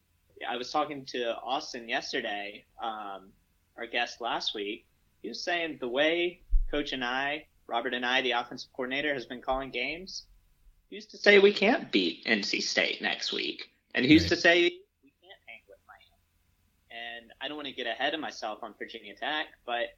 I 0.47 0.57
was 0.57 0.71
talking 0.71 1.05
to 1.07 1.35
Austin 1.37 1.89
yesterday, 1.89 2.65
um, 2.81 3.31
our 3.77 3.87
guest 3.87 4.21
last 4.21 4.53
week, 4.53 4.85
he 5.21 5.29
was 5.29 5.43
saying 5.43 5.77
the 5.81 5.87
way 5.87 6.41
Coach 6.69 6.91
Anae, 6.91 7.45
Robert 7.67 7.93
Anae, 7.93 8.23
the 8.23 8.31
offensive 8.31 8.71
coordinator, 8.73 9.13
has 9.13 9.25
been 9.25 9.41
calling 9.41 9.69
games. 9.71 10.25
Who's 10.89 11.05
to 11.07 11.17
say 11.17 11.39
we 11.39 11.53
can't 11.53 11.91
beat 11.91 12.25
NC 12.25 12.61
State 12.61 13.01
next 13.01 13.33
week? 13.33 13.69
And 13.95 14.05
who's 14.05 14.23
Right. 14.23 14.29
to 14.29 14.35
say 14.35 14.61
we 14.63 15.11
can't 15.21 15.39
hang 15.47 15.61
with 15.67 15.79
Miami? 15.87 17.21
And 17.21 17.33
I 17.41 17.47
don't 17.47 17.57
want 17.57 17.67
to 17.67 17.73
get 17.73 17.87
ahead 17.87 18.13
of 18.13 18.19
myself 18.19 18.59
on 18.61 18.73
Virginia 18.77 19.15
Tech, 19.15 19.47
but 19.65 19.97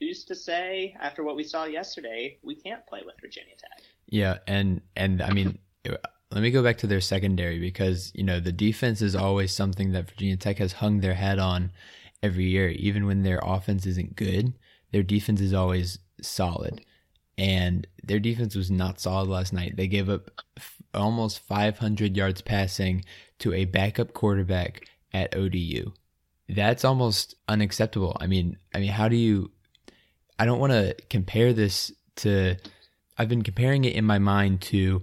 who's 0.00 0.24
to 0.24 0.34
say 0.34 0.94
after 1.00 1.22
what 1.22 1.36
we 1.36 1.44
saw 1.44 1.64
yesterday 1.64 2.38
we 2.42 2.54
can't 2.54 2.86
play 2.86 3.00
with 3.04 3.14
Virginia 3.20 3.54
Tech? 3.56 3.82
Yeah, 4.06 4.38
and 4.46 4.82
and 4.96 5.22
I 5.22 5.30
mean, 5.32 5.58
let 6.30 6.42
me 6.42 6.50
go 6.50 6.62
back 6.62 6.78
to 6.78 6.86
their 6.86 7.00
secondary 7.00 7.58
because 7.58 8.12
you 8.14 8.24
know 8.24 8.40
the 8.40 8.52
defense 8.52 9.00
is 9.00 9.14
always 9.14 9.52
something 9.52 9.92
that 9.92 10.10
Virginia 10.10 10.36
Tech 10.36 10.58
has 10.58 10.72
hung 10.74 11.00
their 11.00 11.14
head 11.14 11.38
on 11.38 11.72
every 12.22 12.44
year. 12.44 12.68
Even 12.68 13.06
when 13.06 13.22
their 13.22 13.40
offense 13.42 13.86
isn't 13.86 14.16
good, 14.16 14.52
their 14.92 15.02
defense 15.02 15.40
is 15.40 15.54
always 15.54 15.98
solid, 16.20 16.84
and 17.38 17.86
their 18.02 18.20
defense 18.20 18.54
was 18.54 18.70
not 18.70 19.00
solid 19.00 19.28
last 19.28 19.52
night. 19.52 19.76
They 19.76 19.88
gave 19.88 20.08
up 20.08 20.30
f- 20.56 20.76
almost 20.92 21.40
500 21.40 22.16
yards 22.16 22.40
passing 22.42 23.04
to 23.40 23.52
a 23.52 23.64
backup 23.64 24.12
quarterback 24.12 24.86
at 25.12 25.36
ODU. 25.36 25.92
That's 26.48 26.84
almost 26.84 27.34
unacceptable. 27.48 28.16
I 28.20 28.26
mean, 28.26 28.58
I 28.74 28.78
mean, 28.78 28.90
how 28.90 29.08
do 29.08 29.16
you? 29.16 29.50
I 30.38 30.44
don't 30.46 30.58
want 30.58 30.72
to 30.72 30.94
compare 31.10 31.52
this 31.52 31.92
to. 32.16 32.56
I've 33.16 33.28
been 33.28 33.42
comparing 33.42 33.84
it 33.84 33.94
in 33.94 34.04
my 34.04 34.18
mind 34.18 34.60
to 34.62 35.02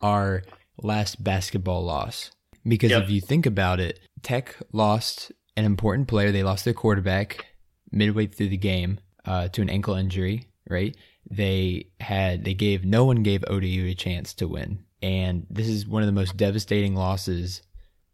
our 0.00 0.42
last 0.82 1.22
basketball 1.22 1.84
loss 1.84 2.30
because 2.66 2.90
Yep. 2.90 3.04
if 3.04 3.10
you 3.10 3.20
think 3.20 3.46
about 3.46 3.78
it, 3.78 4.00
Tech 4.22 4.56
lost 4.72 5.30
an 5.56 5.64
important 5.64 6.08
player. 6.08 6.32
They 6.32 6.42
lost 6.42 6.64
their 6.64 6.74
quarterback 6.74 7.46
midway 7.90 8.26
through 8.26 8.48
the 8.48 8.56
game 8.56 8.98
uh, 9.24 9.48
to 9.48 9.62
an 9.62 9.68
ankle 9.70 9.94
injury. 9.94 10.48
Right? 10.72 10.96
They 11.30 11.88
had 12.00 12.44
they 12.44 12.54
gave 12.54 12.84
no 12.84 13.04
one 13.04 13.22
gave 13.22 13.44
ODU 13.46 13.86
a 13.86 13.94
chance 13.94 14.34
to 14.34 14.48
win, 14.48 14.84
and 15.02 15.46
this 15.50 15.68
is 15.68 15.86
one 15.86 16.02
of 16.02 16.06
the 16.06 16.12
most 16.12 16.36
devastating 16.36 16.94
losses 16.94 17.62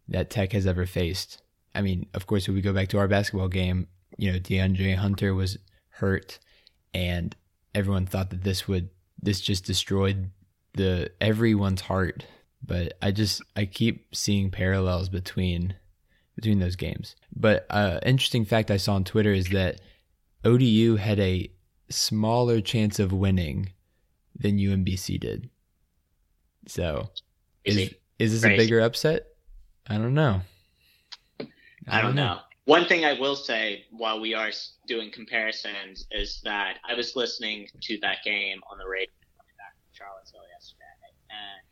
that 0.08 0.30
Tech 0.30 0.52
has 0.52 0.66
ever 0.66 0.86
faced. 0.86 1.40
I 1.74 1.82
mean, 1.82 2.06
of 2.14 2.26
course, 2.26 2.48
if 2.48 2.54
we 2.54 2.60
go 2.60 2.72
back 2.72 2.88
to 2.88 2.98
our 2.98 3.08
basketball 3.08 3.48
game, 3.48 3.86
you 4.16 4.32
know, 4.32 4.38
DeAndre 4.38 4.96
Hunter 4.96 5.34
was 5.34 5.58
hurt, 5.90 6.38
and 6.92 7.34
everyone 7.74 8.06
thought 8.06 8.30
that 8.30 8.42
this 8.42 8.66
would 8.66 8.90
this 9.20 9.40
just 9.40 9.64
destroyed 9.64 10.30
the 10.74 11.10
everyone's 11.20 11.82
heart. 11.82 12.26
But 12.64 12.94
I 13.00 13.12
just 13.12 13.42
I 13.56 13.66
keep 13.66 14.14
seeing 14.14 14.50
parallels 14.50 15.08
between 15.08 15.74
between 16.34 16.58
those 16.58 16.76
games. 16.76 17.16
But 17.34 17.66
uh, 17.70 18.00
interesting 18.04 18.44
fact 18.44 18.70
I 18.70 18.76
saw 18.76 18.94
on 18.94 19.04
Twitter 19.04 19.32
is 19.32 19.48
that 19.48 19.80
ODU 20.44 20.96
had 20.96 21.18
a 21.20 21.50
smaller 21.90 22.60
chance 22.60 22.98
of 22.98 23.12
winning 23.12 23.72
than 24.38 24.58
UMBC 24.58 25.20
did. 25.20 25.50
So 26.66 27.10
is 27.64 27.94
is 28.18 28.32
this 28.32 28.44
a 28.44 28.56
bigger 28.56 28.80
upset? 28.80 29.26
I 29.86 29.96
don't 29.98 30.14
know. 30.14 30.42
I 31.88 32.02
don't 32.02 32.14
know. 32.14 32.40
One 32.64 32.86
thing 32.86 33.06
I 33.06 33.18
will 33.18 33.36
say 33.36 33.86
while 33.90 34.20
we 34.20 34.34
are 34.34 34.50
doing 34.86 35.10
comparisons 35.10 36.06
is 36.10 36.40
that 36.44 36.76
I 36.86 36.94
was 36.94 37.16
listening 37.16 37.66
to 37.80 37.98
that 38.00 38.18
game 38.24 38.60
on 38.70 38.76
the 38.76 38.86
radio 38.86 39.08
coming 39.38 39.54
back 39.56 39.72
from 39.72 39.88
Charlottesville 39.94 40.42
yesterday, 40.54 40.84
and 41.30 41.62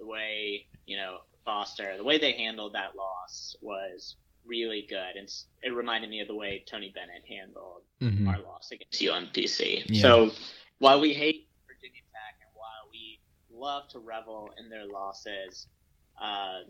the 0.00 0.06
way 0.06 0.66
you 0.86 0.96
know 0.96 1.18
Foster, 1.44 1.96
the 1.96 2.02
way 2.02 2.18
they 2.18 2.32
handled 2.32 2.72
that 2.72 2.96
loss 2.96 3.54
was 3.60 4.16
really 4.46 4.86
good, 4.88 5.16
and 5.16 5.28
it 5.62 5.74
reminded 5.74 6.10
me 6.10 6.20
of 6.20 6.28
the 6.28 6.34
way 6.34 6.64
Tony 6.66 6.90
Bennett 6.94 7.24
handled 7.28 7.82
Mhm. 8.00 8.28
our 8.28 8.40
loss 8.40 8.70
against 8.70 9.00
UMBC. 9.00 9.84
Yeah. 9.88 10.02
So 10.02 10.30
while 10.78 11.00
we 11.00 11.12
hate 11.14 11.48
Virginia 11.66 12.02
Tech 12.12 12.38
and 12.40 12.50
while 12.54 12.88
we 12.90 13.20
love 13.50 13.88
to 13.90 13.98
revel 13.98 14.52
in 14.58 14.68
their 14.68 14.86
losses, 14.86 15.66
uh, 16.20 16.60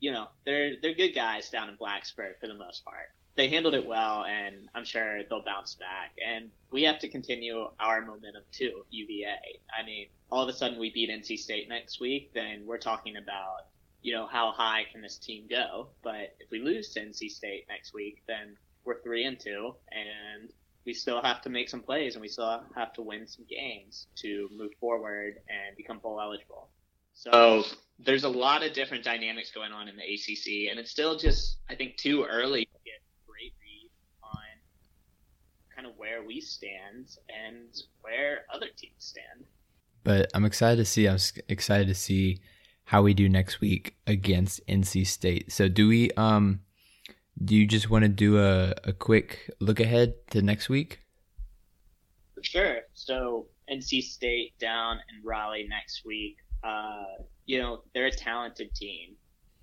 you 0.00 0.12
know 0.12 0.28
they're 0.44 0.76
they're 0.80 0.94
good 0.94 1.12
guys 1.14 1.50
down 1.50 1.68
in 1.68 1.76
Blacksburg 1.76 2.38
for 2.40 2.46
the 2.46 2.54
most 2.54 2.84
part. 2.84 3.10
They 3.34 3.48
handled 3.48 3.74
it 3.74 3.86
well, 3.86 4.24
and 4.24 4.68
I'm 4.74 4.84
sure 4.84 5.22
they'll 5.24 5.44
bounce 5.44 5.74
back. 5.76 6.16
And 6.24 6.50
we 6.72 6.82
have 6.82 6.98
to 7.00 7.08
continue 7.08 7.70
our 7.78 8.00
momentum 8.04 8.42
too, 8.50 8.84
UVA. 8.90 9.60
I 9.76 9.84
mean, 9.84 10.08
all 10.30 10.42
of 10.42 10.48
a 10.48 10.52
sudden 10.52 10.78
we 10.78 10.90
beat 10.90 11.08
NC 11.08 11.36
State 11.38 11.68
next 11.68 12.00
week, 12.00 12.32
then 12.32 12.66
we're 12.66 12.78
talking 12.78 13.16
about 13.16 13.66
you 14.02 14.14
know 14.14 14.26
how 14.26 14.52
high 14.52 14.84
can 14.90 15.00
this 15.00 15.18
team 15.18 15.46
go? 15.48 15.88
But 16.02 16.36
if 16.40 16.50
we 16.50 16.60
lose 16.60 16.90
to 16.90 17.00
NC 17.00 17.30
State 17.30 17.66
next 17.68 17.92
week, 17.92 18.22
then 18.26 18.56
we're 18.84 19.00
three 19.02 19.24
and 19.24 19.38
two, 19.38 19.74
and 19.90 20.50
we 20.86 20.94
still 20.94 21.20
have 21.22 21.42
to 21.42 21.50
make 21.50 21.68
some 21.68 21.80
plays, 21.80 22.14
and 22.14 22.22
we 22.22 22.28
still 22.28 22.62
have 22.74 22.92
to 22.94 23.02
win 23.02 23.26
some 23.26 23.44
games 23.48 24.06
to 24.16 24.48
move 24.56 24.70
forward 24.80 25.34
and 25.48 25.76
become 25.76 25.98
bowl 25.98 26.20
eligible. 26.20 26.68
So 27.14 27.30
oh, 27.32 27.64
there's 27.98 28.24
a 28.24 28.28
lot 28.28 28.64
of 28.64 28.72
different 28.72 29.02
dynamics 29.02 29.50
going 29.50 29.72
on 29.72 29.88
in 29.88 29.96
the 29.96 30.02
ACC, 30.02 30.70
and 30.70 30.78
it's 30.78 30.90
still 30.90 31.18
just 31.18 31.58
I 31.68 31.74
think 31.74 31.96
too 31.96 32.24
early 32.24 32.64
to 32.64 32.78
get 32.84 33.00
a 33.02 33.30
great 33.30 33.52
read 33.60 33.90
on 34.22 35.74
kind 35.74 35.86
of 35.86 35.98
where 35.98 36.24
we 36.24 36.40
stand 36.40 37.16
and 37.28 37.66
where 38.00 38.46
other 38.54 38.68
teams 38.76 38.94
stand. 38.98 39.44
But 40.04 40.30
I'm 40.32 40.44
excited 40.44 40.76
to 40.76 40.84
see. 40.84 41.08
I'm 41.08 41.18
excited 41.48 41.88
to 41.88 41.94
see 41.94 42.40
how 42.88 43.02
we 43.02 43.12
do 43.12 43.28
next 43.28 43.60
week 43.60 43.96
against 44.06 44.66
NC 44.66 45.06
State. 45.06 45.52
So 45.52 45.68
do 45.68 45.88
we? 45.88 46.10
Um, 46.12 46.60
do 47.44 47.54
you 47.54 47.66
just 47.66 47.90
want 47.90 48.04
to 48.04 48.08
do 48.08 48.38
a, 48.38 48.74
a 48.82 48.94
quick 48.94 49.50
look 49.60 49.78
ahead 49.78 50.14
to 50.30 50.40
next 50.40 50.70
week? 50.70 51.00
Sure. 52.40 52.78
So 52.94 53.46
NC 53.70 54.02
State 54.04 54.58
down 54.58 55.00
in 55.10 55.22
Raleigh 55.22 55.66
next 55.68 56.06
week. 56.06 56.38
Uh, 56.64 57.04
you 57.44 57.58
know, 57.58 57.82
they're 57.92 58.06
a 58.06 58.10
talented 58.10 58.74
team, 58.74 59.16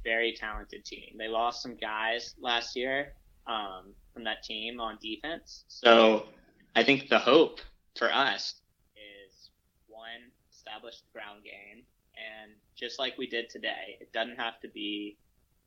very 0.03 0.35
talented 0.39 0.85
team. 0.85 1.15
They 1.17 1.27
lost 1.27 1.63
some 1.63 1.77
guys 1.77 2.35
last 2.39 2.75
year 2.75 3.13
um, 3.47 3.95
from 4.13 4.23
that 4.25 4.43
team 4.43 4.79
on 4.79 4.99
defense. 5.01 5.65
So 5.67 6.27
I 6.75 6.83
think 6.83 7.09
the 7.09 7.17
hope 7.17 7.59
for 7.97 8.13
us 8.13 8.61
is 8.95 9.49
one, 9.87 10.29
establish 10.53 11.01
the 11.01 11.19
ground 11.19 11.43
game. 11.43 11.85
And 12.15 12.51
just 12.75 12.99
like 12.99 13.17
we 13.17 13.27
did 13.27 13.49
today, 13.49 13.97
it 13.99 14.11
doesn't 14.11 14.37
have 14.37 14.59
to 14.61 14.67
be, 14.67 15.17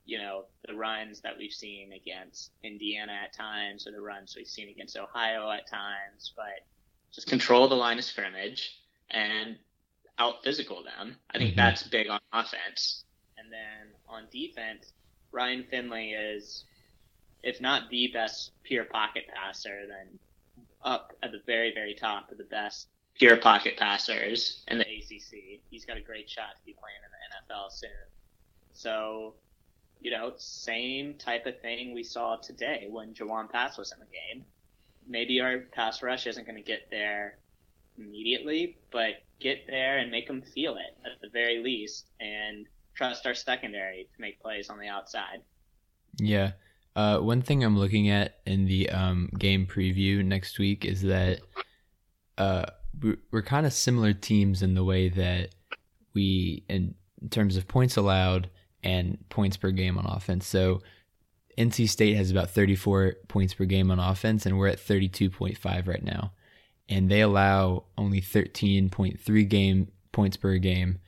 you 0.05 0.19
know, 0.19 0.45
the 0.67 0.75
runs 0.75 1.21
that 1.21 1.37
we've 1.37 1.53
seen 1.53 1.93
against 1.93 2.53
Indiana 2.63 3.13
at 3.25 3.33
times 3.33 3.87
or 3.87 3.93
the 3.93 4.01
runs 4.01 4.35
we've 4.37 4.47
seen 4.47 4.69
against 4.69 4.97
Ohio 4.97 5.51
at 5.51 5.67
times, 5.69 6.33
but 6.37 6.67
just 7.13 7.27
control 7.27 7.69
the 7.69 7.75
line 7.75 7.99
of 7.99 8.05
scrimmage 8.05 8.79
and 9.11 9.57
out 10.19 10.43
physical 10.45 10.83
them. 10.83 11.17
I 11.31 11.39
think 11.39 11.51
mm-hmm. 11.51 11.61
that's 11.61 11.83
big 11.85 12.09
on 12.09 12.21
offense. 12.33 13.05
And 13.39 13.53
then 13.53 13.95
on 14.09 14.25
defense, 14.31 14.93
Ryan 15.33 15.65
Finley 15.71 16.11
is, 16.11 16.65
if 17.43 17.61
not 17.61 17.89
the 17.91 18.09
best 18.09 18.53
pure 18.65 18.85
pocket 18.85 19.25
passer, 19.33 19.87
then 19.87 20.19
up 20.83 21.13
at 21.23 21.33
the 21.33 21.41
very, 21.47 21.73
very 21.73 21.95
top 21.95 22.31
of 22.31 22.39
the 22.39 22.45
best 22.45 22.89
pure 23.19 23.37
pocket 23.37 23.77
passers 23.77 24.63
in 24.69 24.79
the 24.79 24.85
ACC. 24.85 25.61
He's 25.71 25.85
got 25.85 25.97
a 25.97 26.01
great 26.01 26.31
shot 26.31 26.57
to 26.57 26.65
be 26.65 26.75
playing 26.75 26.99
in 27.05 27.11
the 27.49 27.55
NFL 27.55 27.73
soon. 27.73 27.91
So, 28.73 29.35
you 30.01 30.11
know, 30.11 30.33
same 30.37 31.15
type 31.15 31.47
of 31.47 31.61
thing 31.61 31.93
we 31.93 32.05
saw 32.05 32.37
today 32.37 32.87
when 32.89 33.15
Jawon 33.15 33.51
Pass 33.51 33.77
was 33.77 33.93
in 33.93 33.99
the 33.99 34.07
game. 34.07 34.45
Maybe 35.09 35.41
our 35.41 35.59
pass 35.73 36.03
rush 36.03 36.27
isn't 36.27 36.47
going 36.47 36.57
to 36.57 36.63
get 36.63 36.89
there 36.91 37.39
immediately, 37.99 38.79
but 38.93 39.23
get 39.41 39.67
there 39.67 39.99
and 39.99 40.11
make 40.11 40.27
them 40.27 40.43
feel 40.43 40.77
it 40.77 40.97
at 41.05 41.21
the 41.21 41.29
very 41.31 41.63
least, 41.63 42.11
and 42.21 42.67
trust 42.95 43.27
our 43.27 43.35
secondary 43.35 44.09
to 44.15 44.21
make 44.21 44.41
plays 44.41 44.69
on 44.69 44.79
the 44.79 44.87
outside. 44.87 45.41
Yeah. 46.19 46.53
Uh, 46.95 47.19
one 47.19 47.43
thing 47.43 47.65
I'm 47.65 47.79
looking 47.79 48.11
at 48.11 48.39
in 48.45 48.67
the 48.67 48.91
um, 48.91 49.31
game 49.39 49.67
preview 49.67 50.25
next 50.25 50.59
week 50.59 50.85
is 50.85 51.03
that 51.03 51.41
uh, 52.37 52.67
we're 53.31 53.43
kind 53.43 53.67
of 53.67 53.73
similar 53.73 54.13
teams 54.13 54.63
in 54.63 54.75
the 54.75 54.85
way 54.85 55.09
that 55.09 55.55
we, 56.15 56.65
in 56.69 56.95
terms 57.31 57.57
of 57.57 57.69
points 57.69 57.97
allowed 57.97 58.51
and 58.83 59.19
points 59.29 59.57
per 59.57 59.71
game 59.71 59.99
on 59.99 60.07
offense. 60.07 60.47
So 60.47 60.83
NC 61.57 61.89
State 61.89 62.17
has 62.17 62.31
about 62.31 62.51
34 62.51 63.17
points 63.29 63.55
per 63.55 63.65
game 63.65 63.91
on 63.91 63.99
offense, 63.99 64.47
and 64.47 64.59
we're 64.59 64.69
at 64.69 64.79
32.5 64.79 65.89
right 65.89 66.05
now. 66.05 66.33
And 66.89 67.11
they 67.11 67.21
allow 67.21 67.85
only 67.99 68.21
13.3 68.21 69.49
game 69.49 69.89
points 70.13 70.37
per 70.37 70.57
game 70.59 70.99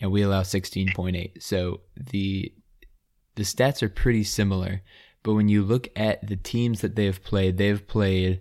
and 0.00 0.10
we 0.10 0.22
allow 0.22 0.42
16.8 0.42 1.42
so 1.42 1.80
the 1.96 2.52
the 3.34 3.44
stats 3.44 3.84
are 3.84 3.88
pretty 3.88 4.24
similar. 4.24 4.82
But 5.22 5.34
when 5.34 5.48
you 5.48 5.62
look 5.62 5.86
at 5.94 6.26
the 6.26 6.34
teams 6.34 6.80
that 6.80 6.96
they 6.96 7.04
have 7.04 7.22
played 7.22 7.56
they 7.56 7.68
have 7.68 7.86
played 7.86 8.40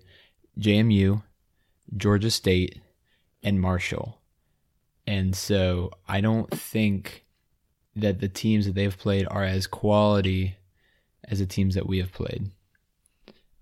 JMU 0.60 1.22
Georgia 1.96 2.32
State 2.32 2.82
and 3.44 3.62
Marshall 3.62 4.20
and 5.06 5.36
so 5.36 5.92
I 6.08 6.22
don't 6.22 6.50
think 6.52 7.26
that 7.96 8.20
the 8.20 8.28
teams 8.28 8.66
that 8.66 8.76
they've 8.76 8.98
played 8.98 9.28
are 9.30 9.44
as 9.44 9.68
quality 9.68 10.56
as 11.24 11.40
the 11.40 11.46
teams 11.46 11.76
that 11.76 11.88
we 11.88 12.00
have 12.00 12.12
played 12.12 12.52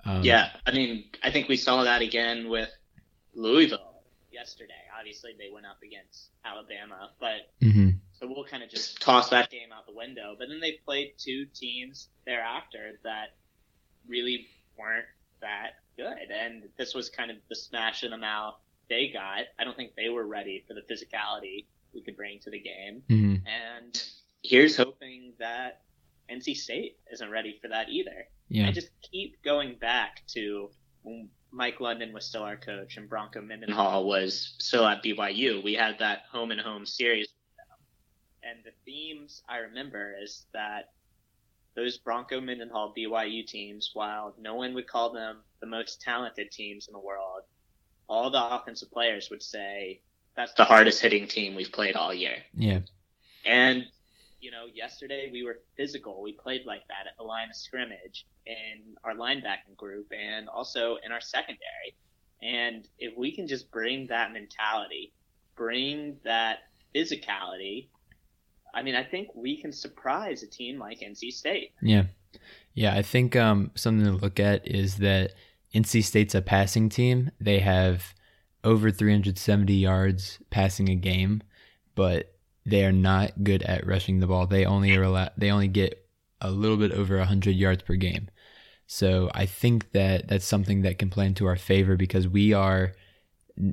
um, 0.06 0.24
yeah 0.24 0.50
I 0.66 0.72
mean 0.72 1.06
I 1.24 1.32
think 1.32 1.48
we 1.48 1.58
saw 1.58 1.84
that 1.84 2.02
again 2.02 2.50
with 2.50 2.70
Louisville 3.34 3.96
yesterday. 4.36 4.74
Obviously, 4.98 5.32
they 5.38 5.50
went 5.52 5.66
up 5.66 5.78
against 5.84 6.30
Alabama, 6.44 7.10
but 7.20 7.52
mm-hmm. 7.62 7.90
so 8.14 8.28
we'll 8.28 8.46
kind 8.46 8.62
of 8.62 8.70
just 8.70 9.02
toss 9.02 9.30
that 9.30 9.50
game 9.50 9.70
out 9.76 9.88
the 9.88 9.94
window. 9.94 10.36
But 10.38 10.50
then 10.50 10.60
they 10.60 10.80
played 10.86 11.14
two 11.18 11.46
teams 11.54 12.10
thereafter 12.26 13.00
that 13.04 13.36
really 14.08 14.48
weren't 14.78 15.06
that 15.42 15.82
good, 15.98 16.32
and 16.32 16.64
this 16.78 16.94
was 16.94 17.10
kind 17.10 17.32
of 17.32 17.38
the 17.50 17.56
smash 17.56 18.04
in 18.04 18.12
the 18.12 18.18
mouth 18.18 18.56
they 18.90 19.10
got. 19.12 19.46
I 19.60 19.64
don't 19.64 19.76
think 19.76 19.92
they 19.96 20.10
were 20.10 20.26
ready 20.26 20.64
for 20.68 20.74
the 20.74 20.82
physicality 20.82 21.66
we 21.94 22.02
could 22.02 22.18
bring 22.18 22.40
to 22.40 22.50
the 22.50 22.60
game, 22.60 23.04
mm-hmm. 23.10 23.36
and 23.48 24.04
here's 24.44 24.78
hoping 24.78 25.34
that 25.40 25.82
NC 26.30 26.56
State 26.56 26.98
isn't 27.12 27.30
ready 27.30 27.58
for 27.62 27.68
that 27.70 27.90
either. 27.90 28.28
Yeah. 28.50 28.68
I 28.68 28.72
just 28.72 28.90
keep 29.02 29.42
going 29.44 29.76
back 29.80 30.24
to 30.34 30.70
when 31.04 31.30
Mike 31.52 31.80
London 31.80 32.14
was 32.14 32.26
still 32.26 32.44
our 32.44 32.58
coach 32.58 32.98
and 32.98 33.10
Bronco 33.10 33.42
Mendenhall 33.42 34.06
was 34.06 34.56
still 34.60 34.86
at 34.86 35.04
BYU. 35.04 35.64
We 35.64 35.74
had 35.74 36.00
that 36.00 36.24
home 36.32 36.52
and 36.52 36.60
home 36.60 36.86
series 36.86 37.28
with 37.28 37.58
them. 37.58 37.78
And 38.44 38.64
the 38.66 38.72
themes 38.86 39.42
I 39.48 39.60
remember 39.60 40.16
is 40.22 40.46
that 40.54 40.92
those 41.76 41.98
Bronco 41.98 42.40
Mendenhall 42.42 42.94
BYU 42.98 43.46
teams, 43.46 43.92
while 43.94 44.36
no 44.40 44.56
one 44.56 44.74
would 44.74 44.88
call 44.88 45.12
them 45.12 45.38
the 45.60 45.68
most 45.68 46.02
talented 46.02 46.52
teams 46.52 46.88
in 46.88 46.94
the 46.94 47.00
world, 47.00 47.44
all 48.08 48.30
the 48.30 48.56
offensive 48.56 48.92
players 48.92 49.30
would 49.30 49.44
say 49.44 50.02
that's 50.36 50.54
the 50.54 50.64
hardest 50.64 51.02
hitting 51.02 51.28
team 51.28 51.56
we've 51.56 51.72
played 51.72 51.96
all 51.96 52.14
year. 52.14 52.38
Yeah. 52.56 52.80
And 53.46 53.86
you 54.42 54.52
know, 54.52 54.66
yesterday 54.74 55.30
we 55.32 55.44
were 55.44 55.60
physical. 55.76 56.22
We 56.22 56.34
played 56.34 56.66
like 56.68 56.88
that 56.88 57.08
at 57.08 57.18
the 57.18 57.24
line 57.24 57.50
of 57.50 57.56
scrimmage 57.56 58.28
in 58.46 58.96
our 59.04 59.16
linebacking 59.16 59.76
group 59.76 60.12
and 60.12 60.48
also 60.50 60.98
in 61.04 61.12
our 61.12 61.22
secondary. 61.22 61.96
And 62.44 62.88
if 63.00 63.18
we 63.18 63.36
can 63.36 63.48
just 63.48 63.72
bring 63.72 64.06
that 64.08 64.34
mentality, 64.34 65.14
bring 65.56 66.18
that 66.26 66.60
physicality, 66.94 67.88
I 68.72 68.84
mean, 68.84 68.94
I 68.94 69.04
think 69.04 69.30
we 69.34 69.60
can 69.60 69.72
surprise 69.72 70.44
a 70.44 70.48
team 70.48 70.78
like 70.78 71.00
NC 71.00 71.32
State. 71.32 71.72
Yeah. 71.82 72.04
Yeah, 72.76 72.94
I 72.94 73.02
think 73.02 73.36
um, 73.36 73.72
something 73.74 74.06
to 74.06 74.12
look 74.12 74.40
at 74.40 74.68
is 74.68 74.98
that 74.98 75.34
NC 75.76 76.04
State's 76.04 76.34
a 76.34 76.42
passing 76.42 76.88
team. 76.90 77.32
They 77.40 77.60
have 77.60 78.16
over 78.64 78.90
370 78.90 79.74
yards 79.74 80.40
passing 80.50 80.90
a 80.90 80.96
game, 80.96 81.44
but 81.94 82.34
they 82.66 82.86
are 82.86 82.92
not 82.92 83.44
good 83.44 83.62
at 83.64 83.86
rushing 83.86 84.20
the 84.20 84.28
ball. 84.28 84.48
They 84.48 84.66
only 84.66 84.96
are 84.96 85.32
they 85.38 85.52
only 85.52 85.68
get 85.68 86.08
a 86.42 86.50
little 86.50 86.78
bit 86.78 86.92
over 86.92 87.18
100 87.18 87.52
yards 87.52 87.84
per 87.84 87.96
game. 87.96 88.30
So 88.88 89.30
I 89.34 89.46
think 89.46 89.92
that 89.92 90.28
that's 90.28 90.46
something 90.46 90.84
that 90.84 90.98
can 90.98 91.10
play 91.10 91.26
into 91.26 91.46
our 91.46 91.56
favor 91.56 91.96
because 91.96 92.28
we 92.28 92.54
are 92.54 92.94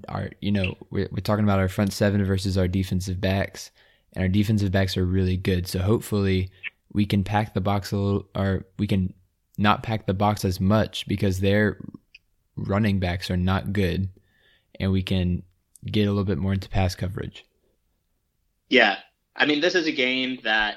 our 0.09 0.31
you 0.41 0.53
know 0.53 0.77
we're, 0.91 1.09
we're 1.11 1.19
talking 1.19 1.45
about 1.45 1.59
our 1.59 1.69
front 1.69 1.93
seven 1.93 2.25
versus 2.25 2.57
our 2.57 2.69
defensive 2.69 3.21
backs 3.21 3.73
and 4.13 4.23
our 4.23 4.29
defensive 4.29 4.73
backs 4.73 4.97
are 4.97 5.05
really 5.05 5.37
good. 5.37 5.67
So 5.67 5.81
hopefully 5.81 6.51
we 6.93 7.07
can 7.07 7.25
pack 7.25 7.55
the 7.55 7.61
box 7.61 7.93
a 7.93 7.97
little 7.97 8.29
or 8.35 8.67
we 8.79 8.87
can 8.87 9.15
not 9.63 9.83
pack 9.83 10.07
the 10.07 10.15
box 10.15 10.45
as 10.45 10.61
much 10.61 11.07
because 11.07 11.41
their 11.41 11.79
running 12.57 12.99
backs 12.99 13.31
are 13.31 13.37
not 13.37 13.73
good 13.73 14.09
and 14.79 14.93
we 14.93 15.03
can 15.03 15.43
get 15.87 16.07
a 16.07 16.11
little 16.11 16.25
bit 16.25 16.39
more 16.39 16.53
into 16.53 16.69
pass 16.69 16.95
coverage. 16.95 17.45
Yeah. 18.69 18.99
I 19.37 19.47
mean, 19.47 19.61
this 19.61 19.75
is 19.75 19.87
a 19.87 19.93
game 19.93 20.39
that 20.45 20.77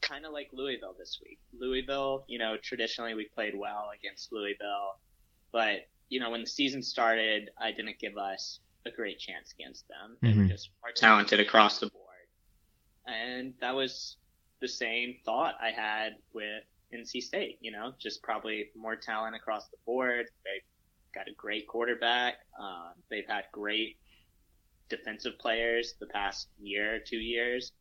kind 0.00 0.26
of 0.26 0.32
like 0.32 0.50
Louisville 0.52 0.94
this 0.98 1.18
week. 1.24 1.38
Louisville, 1.58 2.24
you 2.28 2.38
know, 2.38 2.56
traditionally 2.62 3.14
we 3.14 3.28
played 3.34 3.54
well 3.56 3.90
against 3.98 4.32
Louisville, 4.32 4.98
but 5.52 5.88
you 6.08 6.20
know, 6.20 6.30
when 6.30 6.42
the 6.42 6.46
season 6.46 6.82
started, 6.82 7.50
I 7.58 7.72
didn't 7.72 7.98
give 7.98 8.18
us 8.18 8.60
a 8.84 8.90
great 8.90 9.18
chance 9.18 9.54
against 9.58 9.86
them. 9.88 10.16
They 10.20 10.28
mm-hmm. 10.28 10.42
were 10.42 10.48
just 10.48 10.70
more 10.82 10.92
talented 10.94 11.40
across 11.40 11.78
the 11.78 11.86
board, 11.86 12.02
and 13.06 13.54
that 13.60 13.74
was 13.74 14.16
the 14.60 14.68
same 14.68 15.16
thought 15.24 15.54
I 15.60 15.70
had 15.70 16.16
with 16.34 16.64
NC 16.94 17.22
State. 17.22 17.58
You 17.60 17.72
know, 17.72 17.92
just 17.98 18.22
probably 18.22 18.70
more 18.76 18.96
talent 18.96 19.36
across 19.36 19.68
the 19.68 19.76
board. 19.86 20.26
They've 20.44 20.62
got 21.14 21.28
a 21.28 21.34
great 21.36 21.66
quarterback. 21.68 22.34
Uh, 22.60 22.90
they've 23.10 23.26
had 23.28 23.44
great 23.52 23.96
defensive 24.88 25.38
players 25.38 25.94
the 26.00 26.06
past 26.06 26.48
year, 26.60 27.00
two 27.04 27.18
years. 27.18 27.72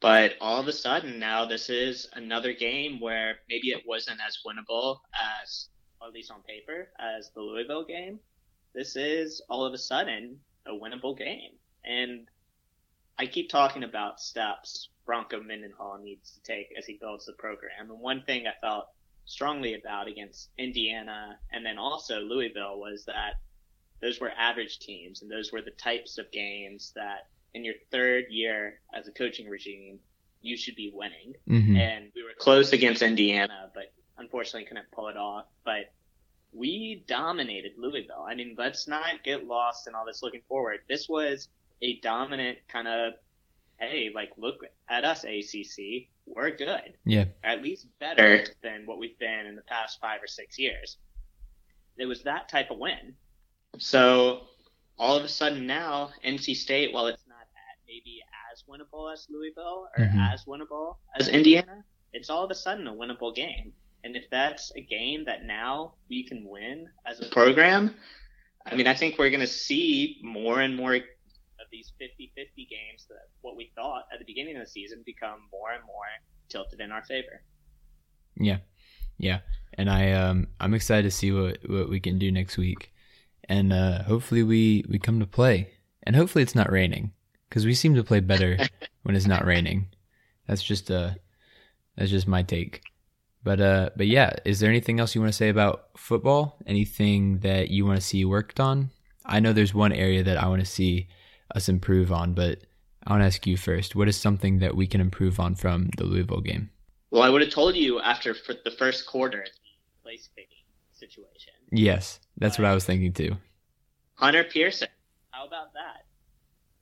But 0.00 0.34
all 0.40 0.60
of 0.60 0.68
a 0.68 0.72
sudden 0.72 1.18
now 1.18 1.44
this 1.44 1.70
is 1.70 2.08
another 2.12 2.52
game 2.52 3.00
where 3.00 3.36
maybe 3.48 3.68
it 3.68 3.82
wasn't 3.86 4.20
as 4.24 4.38
winnable 4.46 4.98
as, 5.42 5.68
at 6.02 6.12
least 6.12 6.30
on 6.30 6.42
paper, 6.42 6.88
as 7.00 7.30
the 7.34 7.40
Louisville 7.40 7.84
game. 7.84 8.20
This 8.74 8.94
is 8.94 9.42
all 9.48 9.64
of 9.64 9.72
a 9.74 9.78
sudden 9.78 10.38
a 10.66 10.72
winnable 10.72 11.18
game. 11.18 11.52
And 11.84 12.28
I 13.18 13.26
keep 13.26 13.48
talking 13.48 13.84
about 13.84 14.20
steps 14.20 14.88
Bronco 15.08 15.40
Mendenhall 15.40 15.98
needs 15.98 16.32
to 16.32 16.42
take 16.42 16.68
as 16.76 16.84
he 16.84 16.98
builds 17.00 17.24
the 17.24 17.32
program. 17.32 17.90
And 17.90 17.98
one 17.98 18.22
thing 18.22 18.46
I 18.46 18.52
felt 18.60 18.88
strongly 19.24 19.74
about 19.74 20.06
against 20.06 20.50
Indiana 20.58 21.38
and 21.50 21.64
then 21.64 21.78
also 21.78 22.20
Louisville 22.20 22.78
was 22.78 23.06
that 23.06 23.34
those 24.00 24.20
were 24.20 24.30
average 24.38 24.78
teams 24.78 25.22
and 25.22 25.30
those 25.30 25.50
were 25.50 25.62
the 25.62 25.70
types 25.72 26.18
of 26.18 26.30
games 26.30 26.92
that 26.94 27.28
in 27.54 27.64
your 27.64 27.74
third 27.90 28.26
year 28.28 28.80
as 28.94 29.08
a 29.08 29.12
coaching 29.12 29.48
regime 29.48 29.98
you 30.42 30.56
should 30.56 30.76
be 30.76 30.92
winning. 30.94 31.34
Mm-hmm. 31.48 31.76
And 31.76 32.12
we 32.14 32.22
were 32.22 32.34
close 32.38 32.72
against 32.72 33.00
Indiana, 33.00 33.70
but 33.74 33.92
unfortunately 34.18 34.66
couldn't 34.66 34.90
pull 34.92 35.08
it 35.08 35.16
off. 35.16 35.46
But 35.64 35.92
we 36.52 37.02
dominated 37.06 37.72
Louisville. 37.78 38.26
I 38.28 38.34
mean, 38.34 38.54
let's 38.58 38.86
not 38.86 39.24
get 39.24 39.46
lost 39.46 39.88
in 39.88 39.94
all 39.94 40.04
this 40.04 40.22
looking 40.22 40.42
forward. 40.48 40.80
This 40.86 41.08
was 41.08 41.48
a 41.82 42.00
dominant 42.00 42.58
kind 42.68 42.88
of, 42.88 43.14
hey, 43.78 44.10
like, 44.14 44.30
look 44.36 44.64
at 44.88 45.04
us, 45.04 45.24
ACC. 45.24 46.08
We're 46.26 46.50
good. 46.50 46.94
Yeah. 47.04 47.26
At 47.42 47.62
least 47.62 47.86
better 47.98 48.44
than 48.62 48.86
what 48.86 48.98
we've 48.98 49.18
been 49.18 49.46
in 49.46 49.56
the 49.56 49.62
past 49.62 49.98
five 50.00 50.22
or 50.22 50.26
six 50.26 50.58
years. 50.58 50.98
It 51.96 52.06
was 52.06 52.22
that 52.24 52.48
type 52.48 52.70
of 52.70 52.78
win. 52.78 53.14
So 53.78 54.42
all 54.98 55.16
of 55.16 55.24
a 55.24 55.28
sudden 55.28 55.66
now, 55.66 56.10
NC 56.24 56.54
State, 56.54 56.92
while 56.92 57.06
it's 57.06 57.24
not 57.28 57.40
at 57.40 57.78
maybe 57.86 58.20
as 58.52 58.64
winnable 58.68 59.12
as 59.12 59.26
Louisville 59.30 59.88
or 59.96 60.04
Mhm. 60.04 60.32
as 60.32 60.44
winnable 60.44 60.96
as 61.18 61.28
Indiana, 61.28 61.84
it's 62.12 62.30
all 62.30 62.44
of 62.44 62.50
a 62.50 62.54
sudden 62.54 62.86
a 62.86 62.92
winnable 62.92 63.34
game. 63.34 63.72
And 64.04 64.16
if 64.16 64.28
that's 64.30 64.72
a 64.76 64.80
game 64.80 65.24
that 65.24 65.44
now 65.44 65.94
we 66.08 66.24
can 66.24 66.44
win 66.44 66.88
as 67.04 67.20
a 67.20 67.28
program, 67.30 67.96
I 68.64 68.74
mean, 68.74 68.86
I 68.86 68.94
think 68.94 69.18
we're 69.18 69.30
going 69.30 69.40
to 69.40 69.46
see 69.46 70.20
more 70.22 70.60
and 70.60 70.76
more 70.76 71.00
these 71.70 71.92
50-50 72.00 72.68
games 72.68 73.06
that 73.08 73.28
what 73.42 73.56
we 73.56 73.70
thought 73.74 74.04
at 74.12 74.18
the 74.18 74.24
beginning 74.24 74.56
of 74.56 74.62
the 74.62 74.70
season 74.70 75.02
become 75.04 75.40
more 75.52 75.72
and 75.72 75.84
more 75.84 76.06
tilted 76.48 76.80
in 76.80 76.92
our 76.92 77.04
favor. 77.04 77.42
Yeah, 78.36 78.58
yeah, 79.18 79.40
and 79.74 79.90
I 79.90 80.12
um 80.12 80.48
I'm 80.60 80.74
excited 80.74 81.02
to 81.04 81.10
see 81.10 81.32
what 81.32 81.58
what 81.68 81.88
we 81.88 82.00
can 82.00 82.18
do 82.18 82.30
next 82.30 82.56
week, 82.56 82.92
and 83.48 83.72
uh, 83.72 84.02
hopefully 84.04 84.42
we 84.42 84.84
we 84.88 84.98
come 84.98 85.20
to 85.20 85.26
play, 85.26 85.70
and 86.04 86.14
hopefully 86.14 86.42
it's 86.42 86.54
not 86.54 86.70
raining 86.70 87.12
because 87.48 87.66
we 87.66 87.74
seem 87.74 87.94
to 87.94 88.04
play 88.04 88.20
better 88.20 88.58
when 89.02 89.16
it's 89.16 89.26
not 89.26 89.44
raining. 89.44 89.88
That's 90.46 90.62
just 90.62 90.90
uh 90.90 91.10
that's 91.96 92.10
just 92.10 92.28
my 92.28 92.42
take. 92.42 92.82
But 93.42 93.60
uh 93.60 93.90
but 93.96 94.06
yeah, 94.06 94.34
is 94.44 94.60
there 94.60 94.70
anything 94.70 95.00
else 95.00 95.14
you 95.14 95.20
want 95.20 95.32
to 95.32 95.36
say 95.36 95.48
about 95.48 95.88
football? 95.96 96.58
Anything 96.66 97.38
that 97.40 97.70
you 97.70 97.84
want 97.86 98.00
to 98.00 98.06
see 98.06 98.24
worked 98.24 98.60
on? 98.60 98.90
I 99.24 99.40
know 99.40 99.52
there's 99.52 99.74
one 99.74 99.92
area 99.92 100.22
that 100.22 100.42
I 100.42 100.48
want 100.48 100.60
to 100.60 100.66
see 100.66 101.08
us 101.54 101.68
improve 101.68 102.12
on, 102.12 102.34
but 102.34 102.60
I 103.06 103.12
want 103.12 103.22
to 103.22 103.26
ask 103.26 103.46
you 103.46 103.56
first. 103.56 103.96
What 103.96 104.08
is 104.08 104.16
something 104.16 104.58
that 104.58 104.76
we 104.76 104.86
can 104.86 105.00
improve 105.00 105.40
on 105.40 105.54
from 105.54 105.90
the 105.96 106.04
Louisville 106.04 106.40
game? 106.40 106.70
Well, 107.10 107.22
I 107.22 107.30
would 107.30 107.40
have 107.40 107.50
told 107.50 107.74
you 107.74 108.00
after 108.00 108.34
the 108.64 108.70
first 108.70 109.06
quarter, 109.06 109.44
the 109.44 110.02
place 110.02 110.28
picking 110.36 110.64
situation. 110.92 111.54
Yes, 111.70 112.20
that's 112.36 112.58
what 112.58 112.66
I 112.66 112.74
was 112.74 112.84
thinking 112.84 113.12
too. 113.12 113.36
Hunter 114.14 114.44
Pearson. 114.44 114.88
How 115.30 115.46
about 115.46 115.72
that? 115.74 116.06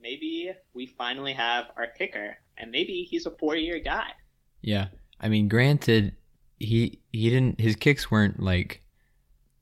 Maybe 0.01 0.53
we 0.75 0.87
finally 0.87 1.33
have 1.33 1.67
our 1.77 1.87
kicker, 1.87 2.39
and 2.57 2.71
maybe 2.71 3.07
he's 3.09 3.27
a 3.27 3.31
four-year 3.31 3.81
guy. 3.81 4.11
Yeah. 4.63 4.89
I 5.21 5.29
mean, 5.29 5.49
granted, 5.49 6.17
he 6.59 7.01
he 7.13 7.31
didn't 7.31 7.61
his 7.61 7.77
kicks 7.77 8.11
weren't 8.11 8.41
like 8.41 8.83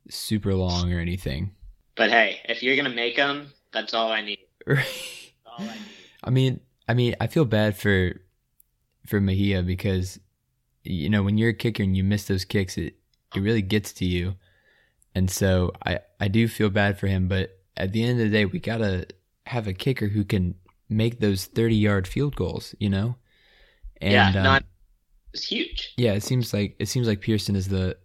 super 0.09 0.55
long 0.55 0.93
or 0.93 0.99
anything. 0.99 1.55
But 1.97 2.11
hey, 2.11 2.41
if 2.49 2.63
you're 2.63 2.77
gonna 2.77 2.91
make 2.91 3.17
them, 3.17 3.53
that's 3.73 3.95
all 3.95 4.11
I 4.11 4.21
need. 4.21 4.39
I. 5.47 5.77
I 6.23 6.31
mean, 6.31 6.61
I 6.89 6.95
mean, 6.95 7.15
I 7.21 7.27
feel 7.27 7.45
bad 7.45 7.77
for 7.77 8.21
for 9.07 9.21
Mejia 9.21 9.63
because 9.63 10.19
you 10.83 11.09
know 11.11 11.23
when 11.23 11.37
you're 11.39 11.51
a 11.51 11.55
kicker 11.55 11.83
and 11.83 11.97
you 11.97 12.05
miss 12.05 12.25
those 12.27 12.45
kicks, 12.45 12.77
it 12.79 12.95
it 13.35 13.41
really 13.41 13.63
gets 13.63 13.93
to 13.95 14.05
you, 14.05 14.35
and 15.15 15.31
so 15.31 15.73
I 15.85 16.01
I 16.21 16.29
do 16.29 16.49
feel 16.49 16.71
bad 16.71 16.99
for 16.99 17.07
him. 17.07 17.29
But 17.29 17.59
at 17.77 17.93
the 17.93 18.03
end 18.03 18.21
of 18.21 18.27
the 18.27 18.31
day, 18.31 18.45
we 18.47 18.59
gotta 18.59 19.07
have 19.47 19.67
a 19.67 19.73
kicker 19.75 20.09
who 20.09 20.25
can 20.25 20.55
make 20.89 21.21
those 21.21 21.45
thirty 21.47 21.77
yard 21.77 22.07
field 22.09 22.37
goals. 22.37 22.75
You 22.79 22.89
know, 22.91 23.17
and 24.01 24.13
yeah, 24.13 24.29
um, 24.29 24.45
not 24.45 24.65
it's 25.35 25.45
huge. 25.47 25.93
yeah, 25.97 26.13
it 26.15 26.23
seems 26.23 26.55
like 26.55 26.77
it 26.79 26.87
seems 26.89 27.07
like 27.07 27.21
Pearson 27.21 27.57
is 27.57 27.69
the 27.69 27.97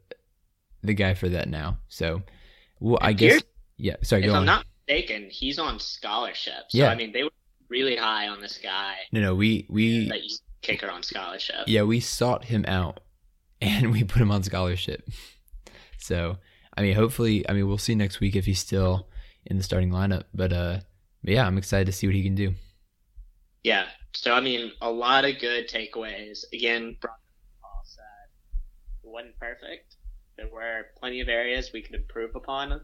the 0.84 0.94
guy 0.94 1.14
for 1.14 1.30
that 1.30 1.48
now. 1.50 1.78
So, 1.88 2.22
well, 2.80 2.98
I 3.02 3.10
And 3.10 3.18
guess 3.18 3.32
Pearson- 3.34 3.48
yeah. 3.78 3.96
Sorry, 4.02 4.22
go 4.24 4.32
I'm 4.32 4.38
on. 4.40 4.46
not 4.46 4.66
mistaken, 4.90 5.30
he's 5.30 5.60
on 5.60 5.80
scholarship. 5.80 6.66
So 6.70 6.80
Yeah. 6.80 6.90
I 6.90 6.96
mean, 6.96 7.12
they 7.12 7.24
were 7.24 7.30
really 7.70 7.96
high 7.96 8.28
on 8.28 8.42
this 8.42 8.58
guy 8.58 8.96
no, 9.12 9.22
no, 9.22 9.36
we 9.36 9.68
we 9.70 10.12
kicker 10.64 10.90
on 10.90 11.04
scholarship. 11.04 11.56
yeah 11.68 11.84
we 11.84 12.00
sought 12.00 12.46
him 12.46 12.66
out 12.68 13.00
and 13.62 13.92
we 13.92 14.04
put 14.04 14.22
him 14.22 14.32
on 14.32 14.42
scholarship. 14.42 15.08
So, 15.98 16.38
I 16.76 16.82
mean, 16.82 16.96
hopefully, 16.96 17.48
I 17.48 17.52
mean, 17.54 17.68
we'll 17.68 17.78
see 17.78 17.94
next 17.94 18.22
week 18.22 18.36
if 18.38 18.46
he's 18.46 18.60
still 18.60 19.10
in 19.46 19.58
the 19.58 19.64
starting 19.64 19.92
lineup. 19.92 20.24
But 20.34 20.54
uh, 20.54 20.80
but 21.24 21.34
yeah, 21.34 21.46
I'm 21.46 21.58
excited 21.58 21.86
to 21.88 21.92
see 21.92 22.08
what 22.08 22.16
he 22.16 22.24
can 22.24 22.36
do. 22.36 22.54
Yeah. 23.64 23.86
So 24.14 24.34
I 24.34 24.40
mean, 24.40 24.72
a 24.82 24.90
lot 24.90 25.26
of 25.26 25.40
good 25.40 25.68
takeaways. 25.70 26.40
Again, 26.54 26.96
Brock 27.02 27.20
Paul 27.62 27.82
said 27.84 29.04
it 29.04 29.10
wasn't 29.10 29.38
perfect. 29.40 29.98
There 30.38 30.48
were 30.48 30.86
plenty 30.98 31.20
of 31.20 31.28
areas 31.28 31.72
we 31.74 31.82
could 31.82 31.96
improve 31.96 32.34
upon, 32.36 32.80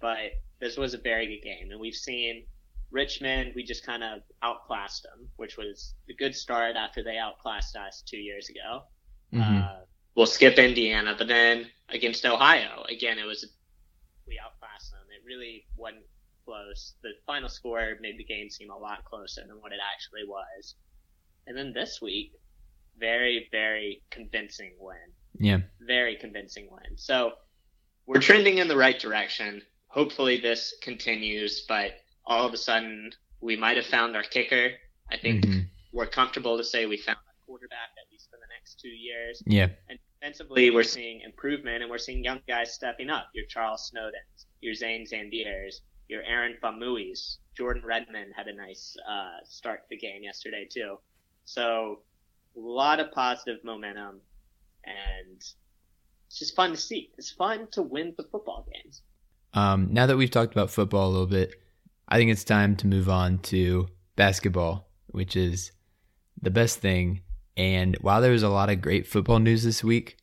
but 0.00 0.18
this 0.62 0.76
was 0.76 0.94
a 0.94 0.98
very 0.98 1.26
good 1.26 1.42
game, 1.42 1.70
and 1.72 1.80
we've 1.80 1.94
seen 1.94 2.46
Richmond. 2.92 3.52
We 3.56 3.64
just 3.64 3.84
kind 3.84 4.04
of 4.04 4.20
outclassed 4.42 5.02
them, 5.02 5.28
which 5.36 5.56
was 5.58 5.94
a 6.08 6.14
good 6.14 6.34
start 6.36 6.76
after 6.76 7.02
they 7.02 7.18
outclassed 7.18 7.74
us 7.76 8.02
two 8.06 8.18
years 8.18 8.48
ago. 8.48 8.84
Mhm. 9.32 9.64
Uh, 9.64 9.84
we'll 10.14 10.26
skip 10.26 10.58
Indiana, 10.58 11.16
but 11.18 11.26
then 11.26 11.68
against 11.88 12.24
Ohio, 12.24 12.84
again, 12.88 13.18
it 13.18 13.24
was 13.24 13.44
we 14.28 14.38
outclassed 14.38 14.92
them. 14.92 15.00
It 15.10 15.24
really 15.26 15.66
wasn't 15.76 16.06
close. 16.44 16.94
The 17.02 17.10
final 17.26 17.48
score 17.48 17.96
made 18.00 18.16
the 18.18 18.24
game 18.24 18.48
seem 18.48 18.70
a 18.70 18.78
lot 18.78 19.04
closer 19.04 19.44
than 19.44 19.60
what 19.60 19.72
it 19.72 19.80
actually 19.92 20.24
was. 20.26 20.76
And 21.48 21.56
then 21.56 21.72
this 21.72 22.00
week, 22.00 22.32
very, 22.98 23.48
very 23.50 24.02
convincing 24.10 24.76
win. 24.78 24.96
yeah, 25.40 25.60
Very 25.80 26.16
convincing 26.16 26.68
win. 26.70 26.96
So 26.96 27.32
we're 28.06 28.20
trending 28.20 28.58
in 28.58 28.68
the 28.68 28.76
right 28.76 28.98
direction. 28.98 29.62
Hopefully 29.92 30.40
this 30.40 30.74
continues, 30.80 31.66
but 31.68 31.92
all 32.24 32.46
of 32.46 32.54
a 32.54 32.56
sudden 32.56 33.12
we 33.40 33.56
might 33.56 33.76
have 33.76 33.84
found 33.86 34.16
our 34.16 34.22
kicker. 34.22 34.70
I 35.10 35.18
think 35.18 35.44
Mhm. 35.44 35.68
we're 35.92 36.06
comfortable 36.06 36.56
to 36.56 36.64
say 36.64 36.86
we 36.86 36.96
found 36.96 37.18
our 37.18 37.34
quarterback 37.44 37.90
at 37.98 38.10
least 38.10 38.30
for 38.30 38.38
the 38.38 38.46
next 38.54 38.80
two 38.80 38.88
years. 38.88 39.42
yeah, 39.46 39.68
And 39.90 39.98
defensively, 40.14 40.70
we're 40.70 40.82
seeing 40.82 41.20
improvement, 41.20 41.82
and 41.82 41.90
we're 41.90 41.98
seeing 41.98 42.24
young 42.24 42.40
guys 42.48 42.72
stepping 42.72 43.10
up. 43.10 43.28
Your 43.34 43.44
Charles 43.46 43.90
Snowdens, 43.90 44.46
your 44.62 44.72
Zane 44.72 45.04
Zandiers, 45.04 45.80
your 46.08 46.22
Aaron 46.22 46.56
Faumuis, 46.62 47.36
Jordan 47.54 47.84
Redmond 47.84 48.32
had 48.34 48.48
a 48.48 48.54
nice 48.54 48.96
uh, 49.06 49.44
start 49.44 49.82
to 49.82 49.86
the 49.90 49.98
game 49.98 50.22
yesterday 50.22 50.64
too. 50.64 50.98
So 51.44 52.02
a 52.56 52.60
lot 52.60 52.98
of 52.98 53.12
positive 53.12 53.62
momentum, 53.62 54.22
and 54.84 55.36
it's 55.36 56.38
just 56.38 56.56
fun 56.56 56.70
to 56.70 56.78
see. 56.78 57.12
It's 57.18 57.30
fun 57.32 57.66
to 57.72 57.82
win 57.82 58.14
the 58.16 58.24
football 58.24 58.66
games. 58.72 59.02
Um, 59.54 59.88
now 59.92 60.06
that 60.06 60.16
we've 60.16 60.30
talked 60.30 60.52
about 60.52 60.70
football 60.70 61.08
a 61.08 61.12
little 61.12 61.26
bit, 61.26 61.60
I 62.08 62.16
think 62.16 62.30
it's 62.30 62.44
time 62.44 62.76
to 62.76 62.86
move 62.86 63.08
on 63.08 63.38
to 63.38 63.88
basketball, 64.16 64.88
which 65.08 65.36
is 65.36 65.72
the 66.40 66.50
best 66.50 66.78
thing. 66.78 67.22
And 67.56 67.96
while 68.00 68.20
there 68.20 68.32
was 68.32 68.42
a 68.42 68.48
lot 68.48 68.70
of 68.70 68.80
great 68.80 69.06
football 69.06 69.38
news 69.38 69.62
this 69.62 69.84
week, 69.84 70.16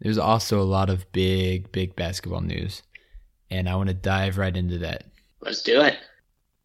there's 0.00 0.18
also 0.18 0.60
a 0.60 0.62
lot 0.64 0.90
of 0.90 1.10
big, 1.12 1.72
big 1.72 1.96
basketball 1.96 2.42
news. 2.42 2.82
And 3.50 3.68
I 3.68 3.76
want 3.76 3.88
to 3.88 3.94
dive 3.94 4.38
right 4.38 4.56
into 4.56 4.78
that. 4.78 5.04
Let's 5.40 5.62
do 5.62 5.80
it. 5.80 5.98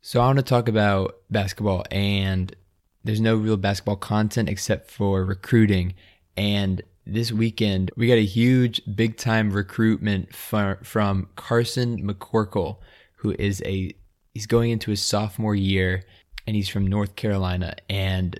So 0.02 0.22
I 0.22 0.26
want 0.26 0.38
to 0.38 0.44
talk 0.44 0.70
about 0.70 1.18
basketball, 1.30 1.84
and 1.92 2.56
there's 3.04 3.20
no 3.20 3.36
real 3.36 3.58
basketball 3.58 3.98
content 3.98 4.48
except 4.48 4.90
for 4.90 5.26
recruiting. 5.26 5.94
And 6.38 6.82
this 7.14 7.32
weekend, 7.32 7.92
we 7.96 8.08
got 8.08 8.14
a 8.14 8.26
huge, 8.26 8.82
big 8.96 9.18
time 9.18 9.52
recruitment 9.52 10.36
from 10.36 11.28
Carson 11.36 12.02
McCorkle, 12.08 12.78
who 13.16 13.36
is 13.38 13.62
a 13.66 13.94
he's 14.34 14.48
going 14.48 14.72
into 14.72 14.92
his 14.92 15.02
sophomore 15.02 15.56
year, 15.56 16.04
and 16.48 16.56
he's 16.56 16.70
from 16.70 16.88
North 16.88 17.16
Carolina, 17.16 17.76
and 17.90 18.40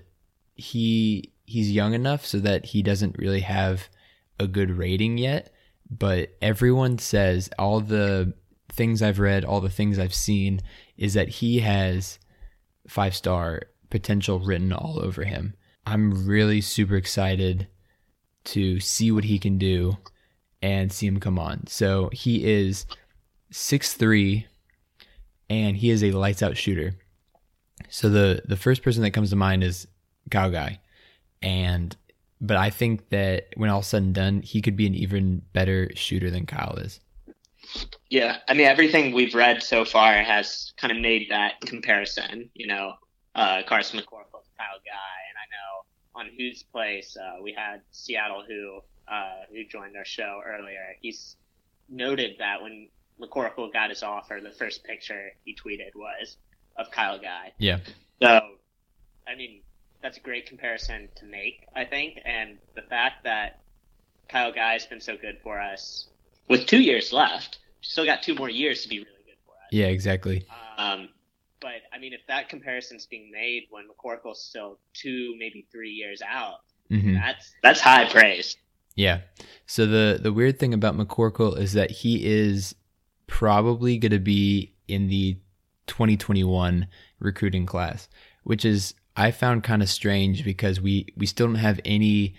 he 0.54 1.32
he's 1.44 1.70
young 1.70 1.94
enough 1.94 2.24
so 2.24 2.38
that 2.38 2.66
he 2.66 2.82
doesn't 2.82 3.18
really 3.18 3.40
have 3.40 3.88
a 4.38 4.46
good 4.46 4.70
rating 4.70 5.18
yet. 5.18 5.52
But 5.90 6.36
everyone 6.40 6.98
says 6.98 7.50
all 7.58 7.80
the 7.80 8.34
things 8.68 9.02
I've 9.02 9.18
read, 9.18 9.44
all 9.44 9.60
the 9.60 9.68
things 9.68 9.98
I've 9.98 10.14
seen, 10.14 10.60
is 10.96 11.14
that 11.14 11.28
he 11.28 11.60
has 11.60 12.18
five 12.88 13.14
star 13.14 13.62
potential 13.90 14.38
written 14.38 14.72
all 14.72 15.00
over 15.00 15.24
him. 15.24 15.54
I'm 15.86 16.26
really 16.26 16.60
super 16.60 16.96
excited 16.96 17.66
to 18.44 18.80
see 18.80 19.10
what 19.10 19.24
he 19.24 19.38
can 19.38 19.58
do 19.58 19.96
and 20.62 20.92
see 20.92 21.06
him 21.06 21.20
come 21.20 21.38
on. 21.38 21.66
So 21.66 22.10
he 22.12 22.44
is 22.44 22.86
six 23.50 23.94
three, 23.94 24.46
and 25.48 25.76
he 25.76 25.90
is 25.90 26.02
a 26.02 26.12
lights 26.12 26.42
out 26.42 26.56
shooter. 26.56 26.94
So 27.88 28.08
the 28.08 28.42
the 28.44 28.56
first 28.56 28.82
person 28.82 29.02
that 29.02 29.12
comes 29.12 29.30
to 29.30 29.36
mind 29.36 29.64
is 29.64 29.86
Kyle 30.30 30.50
Guy, 30.50 30.80
and 31.42 31.96
but 32.40 32.56
I 32.56 32.70
think 32.70 33.08
that 33.10 33.48
when 33.56 33.70
all 33.70 33.82
said 33.82 34.02
and 34.02 34.14
done, 34.14 34.42
he 34.42 34.62
could 34.62 34.76
be 34.76 34.86
an 34.86 34.94
even 34.94 35.42
better 35.52 35.90
shooter 35.94 36.30
than 36.30 36.46
Kyle 36.46 36.76
is. 36.76 37.00
Yeah, 38.08 38.38
I 38.48 38.54
mean 38.54 38.66
everything 38.66 39.14
we've 39.14 39.34
read 39.34 39.62
so 39.62 39.84
far 39.84 40.14
has 40.22 40.72
kind 40.76 40.90
of 40.92 40.98
made 40.98 41.28
that 41.30 41.60
comparison. 41.62 42.50
You 42.54 42.66
know, 42.66 42.94
uh, 43.34 43.62
Carson 43.66 43.98
McCorkle, 43.98 44.42
Kyle 44.58 44.80
Guy, 44.84 45.18
and 45.28 45.36
I 45.36 45.46
know 45.50 45.79
on 46.20 46.28
whose 46.36 46.62
place 46.62 47.16
uh, 47.16 47.42
we 47.42 47.52
had 47.52 47.80
Seattle 47.90 48.44
who 48.46 48.80
uh, 49.08 49.44
who 49.50 49.64
joined 49.64 49.96
our 49.96 50.04
show 50.04 50.40
earlier. 50.46 50.94
He's 51.00 51.36
noted 51.88 52.36
that 52.38 52.62
when 52.62 52.88
McCorkle 53.20 53.72
got 53.72 53.90
his 53.90 54.02
offer, 54.02 54.38
the 54.42 54.50
first 54.50 54.84
picture 54.84 55.32
he 55.44 55.54
tweeted 55.54 55.94
was 55.96 56.36
of 56.76 56.90
Kyle 56.90 57.18
Guy. 57.18 57.52
Yeah. 57.58 57.78
So, 58.22 58.40
I 59.26 59.34
mean, 59.36 59.62
that's 60.02 60.18
a 60.18 60.20
great 60.20 60.46
comparison 60.46 61.08
to 61.16 61.24
make, 61.24 61.66
I 61.74 61.84
think, 61.84 62.20
and 62.24 62.58
the 62.74 62.82
fact 62.82 63.24
that 63.24 63.60
Kyle 64.28 64.52
Guy 64.52 64.74
has 64.74 64.86
been 64.86 65.00
so 65.00 65.16
good 65.16 65.38
for 65.42 65.60
us 65.60 66.06
with 66.48 66.66
two 66.66 66.80
years 66.80 67.12
left, 67.12 67.58
still 67.80 68.04
got 68.04 68.22
two 68.22 68.34
more 68.34 68.48
years 68.48 68.82
to 68.82 68.88
be 68.88 68.98
really 68.98 69.24
good 69.26 69.36
for 69.44 69.52
us. 69.52 69.68
Yeah, 69.72 69.86
exactly. 69.86 70.46
Um, 70.78 71.08
but 71.60 71.82
I 71.92 71.98
mean, 71.98 72.12
if 72.12 72.20
that 72.28 72.48
comparison's 72.48 73.06
being 73.06 73.30
made 73.30 73.64
when 73.70 73.84
McCorkle's 73.88 74.42
still 74.42 74.78
two, 74.94 75.34
maybe 75.38 75.66
three 75.70 75.90
years 75.90 76.22
out, 76.26 76.60
Mhm. 76.90 77.14
that's 77.14 77.52
that's 77.62 77.80
high 77.80 78.08
praise. 78.10 78.56
Yeah. 78.96 79.20
So 79.66 79.86
the 79.86 80.18
the 80.20 80.32
weird 80.32 80.58
thing 80.58 80.74
about 80.74 80.96
McCorkle 80.96 81.58
is 81.58 81.72
that 81.74 81.90
he 81.90 82.26
is 82.26 82.74
probably 83.26 83.96
going 83.98 84.10
to 84.12 84.18
be 84.18 84.74
in 84.88 85.08
the 85.08 85.38
2021 85.86 86.86
recruiting 87.18 87.66
class, 87.66 88.08
which 88.44 88.64
is 88.64 88.94
I 89.16 89.30
found 89.30 89.62
kind 89.62 89.82
of 89.82 89.88
strange 89.88 90.44
because 90.44 90.80
we 90.80 91.06
we 91.16 91.26
still 91.26 91.46
don't 91.46 91.56
have 91.56 91.80
any 91.84 92.34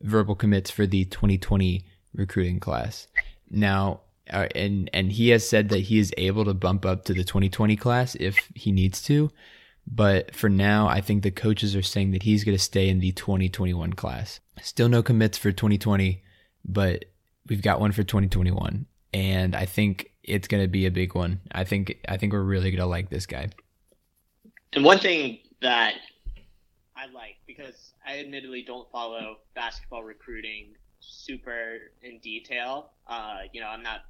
verbal 0.00 0.34
commits 0.34 0.70
for 0.70 0.86
the 0.86 1.04
2020 1.06 1.86
recruiting 2.14 2.60
class. 2.60 3.06
Now, 3.50 4.00
uh, 4.30 4.48
and 4.54 4.88
and 4.92 5.12
he 5.12 5.30
has 5.30 5.48
said 5.48 5.68
that 5.68 5.80
he 5.80 5.98
is 5.98 6.12
able 6.16 6.44
to 6.44 6.54
bump 6.54 6.86
up 6.86 7.04
to 7.04 7.14
the 7.14 7.24
2020 7.24 7.76
class 7.76 8.14
if 8.16 8.50
he 8.54 8.72
needs 8.72 9.02
to, 9.02 9.30
but 9.86 10.34
for 10.34 10.48
now, 10.48 10.88
I 10.88 11.00
think 11.00 11.22
the 11.22 11.30
coaches 11.30 11.76
are 11.76 11.82
saying 11.82 12.12
that 12.12 12.22
he's 12.22 12.44
going 12.44 12.56
to 12.56 12.62
stay 12.62 12.88
in 12.88 13.00
the 13.00 13.12
2021 13.12 13.92
class. 13.92 14.40
Still 14.62 14.88
no 14.88 15.02
commits 15.02 15.36
for 15.36 15.52
2020, 15.52 16.22
but 16.64 17.04
we've 17.48 17.62
got 17.62 17.80
one 17.80 17.92
for 17.92 18.02
2021, 18.02 18.86
and 19.12 19.54
I 19.54 19.66
think 19.66 20.10
it's 20.22 20.48
going 20.48 20.62
to 20.62 20.68
be 20.68 20.86
a 20.86 20.90
big 20.90 21.14
one. 21.14 21.40
I 21.52 21.64
think 21.64 21.98
I 22.08 22.16
think 22.16 22.32
we're 22.32 22.42
really 22.42 22.70
going 22.70 22.80
to 22.80 22.86
like 22.86 23.10
this 23.10 23.26
guy. 23.26 23.48
And 24.72 24.84
one 24.84 24.98
thing 24.98 25.38
that 25.60 25.94
I 26.96 27.06
like 27.12 27.36
because 27.46 27.92
I 28.06 28.20
admittedly 28.20 28.64
don't 28.66 28.90
follow 28.90 29.36
basketball 29.54 30.02
recruiting 30.02 30.74
super 31.00 31.78
in 32.02 32.18
detail. 32.20 32.90
Uh, 33.06 33.40
you 33.52 33.60
know, 33.60 33.68
I'm 33.68 33.82
not 33.82 34.00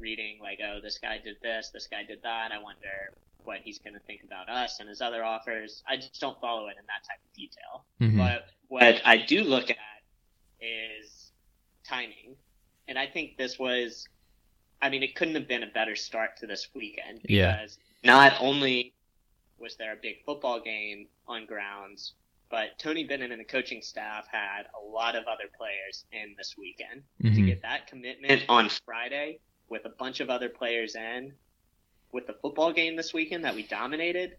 reading 0.00 0.38
like, 0.40 0.60
oh, 0.64 0.80
this 0.82 0.98
guy 0.98 1.18
did 1.22 1.36
this, 1.42 1.70
this 1.72 1.86
guy 1.86 2.02
did 2.02 2.22
that. 2.22 2.50
I 2.52 2.58
wonder 2.62 3.12
what 3.44 3.58
he's 3.62 3.78
going 3.78 3.94
to 3.94 4.00
think 4.00 4.22
about 4.24 4.48
us 4.48 4.80
and 4.80 4.88
his 4.88 5.00
other 5.00 5.24
offers. 5.24 5.82
I 5.88 5.96
just 5.96 6.20
don't 6.20 6.38
follow 6.40 6.66
it 6.68 6.76
in 6.78 6.84
that 6.86 7.04
type 7.06 7.20
of 7.24 7.32
detail. 7.34 7.84
Mhm. 8.00 8.18
But 8.18 8.48
what 8.68 9.00
I 9.06 9.16
do 9.18 9.42
look 9.44 9.70
at 9.70 9.76
is 10.60 11.32
timing. 11.84 12.36
And 12.88 12.98
I 12.98 13.06
think 13.06 13.36
this 13.36 13.58
was, 13.58 14.06
I 14.82 14.88
mean, 14.90 15.02
it 15.02 15.14
couldn't 15.14 15.34
have 15.36 15.48
been 15.48 15.62
a 15.62 15.66
better 15.70 15.96
start 15.96 16.36
to 16.38 16.46
this 16.46 16.68
weekend 16.74 17.22
because 17.22 17.78
Yeah. 18.02 18.12
not 18.12 18.40
only 18.40 18.94
was 19.58 19.76
there 19.76 19.92
a 19.92 19.96
big 19.96 20.24
football 20.24 20.60
game 20.60 21.08
on 21.26 21.46
grounds, 21.46 22.14
but 22.50 22.78
Tony 22.78 23.04
Bennett 23.04 23.30
and 23.30 23.40
the 23.40 23.44
coaching 23.44 23.80
staff 23.80 24.26
had 24.28 24.64
a 24.74 24.80
lot 24.84 25.14
of 25.14 25.24
other 25.26 25.48
players 25.56 26.04
in 26.12 26.34
this 26.36 26.56
weekend. 26.58 27.04
To 27.22 27.28
Mhm. 27.28 27.46
get 27.46 27.62
that 27.62 27.86
commitment 27.86 28.42
on 28.48 28.68
Friday 28.68 29.38
with 29.70 29.84
a 29.86 29.90
bunch 29.90 30.20
of 30.20 30.28
other 30.28 30.48
players 30.48 30.94
in, 30.94 31.32
with 32.12 32.26
the 32.26 32.34
football 32.42 32.72
game 32.72 32.96
this 32.96 33.14
weekend 33.14 33.44
that 33.44 33.54
we 33.54 33.62
dominated, 33.62 34.36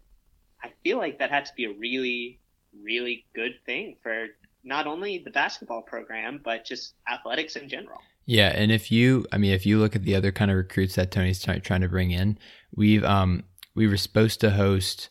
I 0.62 0.70
feel 0.84 0.98
like 0.98 1.18
that 1.18 1.30
had 1.30 1.46
to 1.46 1.52
be 1.56 1.64
a 1.64 1.72
really, 1.72 2.38
really 2.80 3.24
good 3.34 3.54
thing 3.66 3.96
for 4.02 4.26
not 4.62 4.86
only 4.86 5.18
the 5.18 5.30
basketball 5.30 5.82
program, 5.82 6.40
but 6.44 6.64
just 6.64 6.94
athletics 7.10 7.56
in 7.56 7.68
general. 7.68 7.98
Yeah, 8.26 8.52
and 8.54 8.70
if 8.70 8.92
you, 8.92 9.26
I 9.32 9.38
mean, 9.38 9.52
if 9.52 9.66
you 9.66 9.78
look 9.78 9.96
at 9.96 10.04
the 10.04 10.14
other 10.14 10.30
kind 10.30 10.50
of 10.50 10.56
recruits 10.56 10.94
that 10.94 11.10
Tony's 11.10 11.42
try, 11.42 11.58
trying 11.58 11.80
to 11.80 11.88
bring 11.88 12.12
in, 12.12 12.38
we've 12.76 13.04
um 13.04 13.42
we 13.74 13.88
were 13.88 13.96
supposed 13.96 14.40
to 14.40 14.50
host 14.50 15.08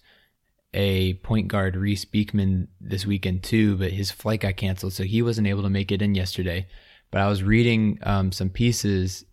a 0.73 1.15
point 1.15 1.49
guard 1.49 1.75
Reece 1.75 2.05
Beekman 2.05 2.69
this 2.79 3.05
weekend 3.05 3.43
too, 3.43 3.75
but 3.75 3.91
his 3.91 4.11
flight 4.11 4.41
got 4.41 4.55
canceled, 4.55 4.93
so 4.93 5.03
he 5.03 5.21
wasn't 5.21 5.47
able 5.47 5.63
to 5.63 5.69
make 5.69 5.91
it 5.91 6.01
in 6.01 6.15
yesterday. 6.15 6.67
But 7.09 7.19
I 7.19 7.27
was 7.27 7.43
reading 7.43 7.99
um, 8.03 8.31
some 8.31 8.49
pieces 8.49 9.25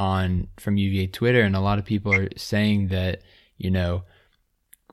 on 0.00 0.48
from 0.58 0.78
UVA 0.78 1.08
Twitter, 1.08 1.42
and 1.42 1.54
a 1.54 1.60
lot 1.60 1.78
of 1.78 1.84
people 1.84 2.12
are 2.14 2.30
saying 2.36 2.88
that 2.88 3.20
you 3.58 3.70
know 3.70 4.02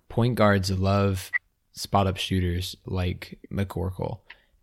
point 0.10 0.36
guards 0.36 0.70
love 0.70 1.32
spot 1.72 2.08
up 2.08 2.18
shooters 2.18 2.76
like 2.86 3.40
McCorkle, 3.50 4.20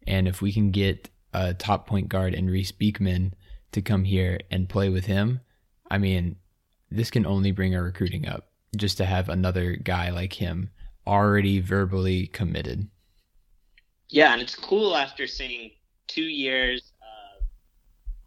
and 0.06 0.28
if 0.28 0.42
we 0.42 0.52
can 0.52 0.70
get 0.70 1.08
a 1.32 1.54
top 1.54 1.86
point 1.86 2.08
guard 2.10 2.34
and 2.34 2.50
Reece 2.50 2.72
Beekman 2.72 3.34
to 3.72 3.80
come 3.80 4.04
here 4.04 4.38
and 4.50 4.68
play 4.68 4.90
with 4.90 5.06
him, 5.06 5.40
I 5.90 5.96
mean, 5.98 6.36
this 6.90 7.10
can 7.10 7.24
only 7.24 7.50
bring 7.50 7.74
our 7.74 7.82
recruiting 7.82 8.28
up 8.28 8.48
just 8.76 8.98
to 8.98 9.06
have 9.06 9.28
another 9.28 9.76
guy 9.76 10.10
like 10.10 10.34
him 10.34 10.70
already 11.06 11.60
verbally 11.60 12.26
committed. 12.26 12.88
Yeah, 14.10 14.34
and 14.34 14.42
it's 14.42 14.54
cool 14.54 14.94
after 14.94 15.26
seeing 15.26 15.70
two 16.06 16.22
years 16.22 16.92
of 17.00 17.46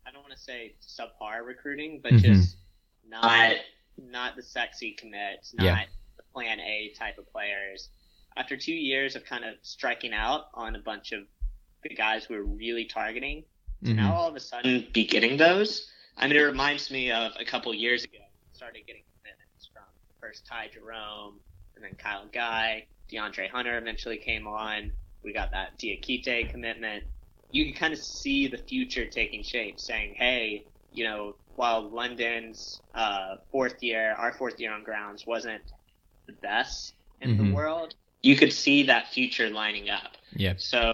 I 0.06 0.12
don't 0.12 0.22
want 0.22 0.27
to 0.38 0.44
say 0.44 0.76
subpar 0.82 1.46
recruiting, 1.46 2.00
but 2.02 2.14
Mhm. 2.14 2.22
just 2.22 2.58
not 3.06 3.56
not 4.00 4.36
the 4.36 4.44
sexy 4.44 4.92
commits, 4.92 5.56
not 5.56 5.64
Yeah. 5.66 5.86
the 6.18 6.24
plan 6.32 6.60
A 6.60 6.90
type 6.90 7.18
of 7.18 7.28
players. 7.32 7.90
After 8.36 8.56
two 8.56 8.76
years 8.76 9.16
of 9.16 9.26
kind 9.26 9.44
of 9.44 9.56
striking 9.64 10.14
out 10.14 10.50
on 10.54 10.76
a 10.76 10.80
bunch 10.80 11.14
of 11.14 11.28
the 11.82 11.90
guys 11.90 12.30
we 12.30 12.36
were 12.36 12.46
really 12.46 12.86
targeting, 12.86 13.44
to 13.84 13.94
now 13.94 14.14
all 14.14 14.28
of 14.28 14.36
a 14.36 14.40
sudden 14.40 14.88
be 14.92 15.04
getting 15.06 15.38
those. 15.38 15.92
I 16.16 16.28
mean, 16.28 16.36
it 16.38 16.42
reminds 16.42 16.92
me 16.92 17.12
of 17.12 17.36
a 17.40 17.46
couple 17.46 17.74
years 17.74 18.04
ago. 18.04 18.20
Started 18.54 18.86
getting 18.86 19.04
commitments 19.18 19.66
from 19.74 19.86
first 20.20 20.46
Ty 20.46 20.68
Jerome, 20.68 21.40
and 21.76 21.84
then 21.84 21.96
Kyle 21.96 22.28
Guy, 22.28 22.86
DeAndre 23.10 23.50
Hunter 23.50 23.78
eventually 23.80 24.18
came 24.18 24.48
on. 24.48 24.92
We 25.24 25.34
got 25.34 25.50
that 25.52 25.78
Diakite 25.80 26.52
commitment. 26.52 27.04
You 27.52 27.66
can 27.66 27.74
kind 27.74 27.94
of 27.94 28.00
see 28.00 28.48
the 28.48 28.58
future 28.58 29.06
taking 29.06 29.44
shape, 29.44 29.80
saying, 29.80 30.16
"Hey, 30.16 30.66
you 30.92 31.04
know, 31.06 31.36
while 31.56 31.90
London's 31.90 32.82
uh, 32.94 33.38
fourth 33.52 33.82
year, 33.82 34.14
our 34.14 34.34
fourth 34.34 34.60
year 34.60 34.74
on 34.74 34.84
grounds 34.84 35.26
wasn't 35.26 35.64
the 36.26 36.34
best 36.34 36.94
in 37.22 37.32
Mhm. 37.32 37.38
the 37.38 37.54
world, 37.54 37.96
you 38.22 38.36
could 38.36 38.52
see 38.54 38.84
that 38.84 39.08
future 39.08 39.50
lining 39.50 39.90
up." 39.90 40.18
Yeah. 40.34 40.56
So 40.58 40.94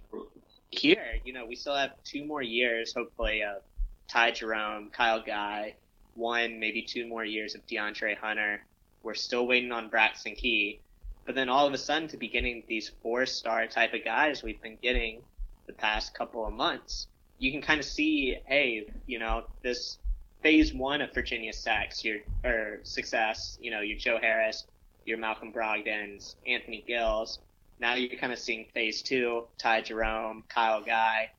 here, 0.71 1.19
you 1.23 1.33
know, 1.33 1.45
we 1.45 1.55
still 1.55 1.75
have 1.75 1.91
two 2.03 2.25
more 2.25 2.41
years, 2.41 2.93
hopefully, 2.93 3.43
of 3.43 3.61
Ty 4.07 4.31
Jerome, 4.31 4.89
Kyle 4.89 5.21
Guy, 5.21 5.75
one, 6.15 6.59
maybe 6.59 6.81
two 6.83 7.07
more 7.07 7.25
years 7.25 7.55
of 7.55 7.65
DeAndre 7.67 8.15
Hunter. 8.17 8.63
We're 9.01 9.15
still 9.15 9.47
waiting 9.47 9.71
on 9.71 9.89
Braxton 9.89 10.35
Key. 10.35 10.79
But 11.25 11.35
then 11.35 11.49
all 11.49 11.65
of 11.65 11.73
a 11.73 11.77
sudden, 11.77 12.07
to 12.09 12.17
be 12.17 12.27
getting 12.27 12.63
these 12.67 12.89
four 13.01 13.25
star 13.25 13.65
type 13.67 13.93
of 13.93 14.03
guys 14.03 14.43
we've 14.43 14.61
been 14.61 14.77
getting 14.81 15.21
the 15.67 15.73
past 15.73 16.13
couple 16.13 16.45
of 16.45 16.53
months, 16.53 17.07
you 17.39 17.51
can 17.51 17.61
kind 17.61 17.79
of 17.79 17.85
see, 17.85 18.37
hey, 18.45 18.87
you 19.05 19.19
know, 19.19 19.43
this 19.61 19.97
phase 20.41 20.73
one 20.73 21.01
of 21.01 21.13
Virginia 21.13 21.53
sex, 21.53 22.03
your 22.03 22.17
or 22.43 22.79
success, 22.83 23.57
you 23.61 23.71
know, 23.71 23.81
your 23.81 23.97
Joe 23.97 24.17
Harris, 24.21 24.65
your 25.05 25.17
Malcolm 25.17 25.51
Brogdon's, 25.51 26.35
Anthony 26.47 26.83
Gills. 26.85 27.39
Now 27.79 27.95
you're 27.95 28.19
kind 28.19 28.31
of 28.31 28.39
seeing 28.39 28.65
phase 28.73 29.01
two, 29.01 29.47
Ty 29.57 29.81
Jerome, 29.81 30.43
Kyle 30.47 30.81
Guy. 30.81 31.31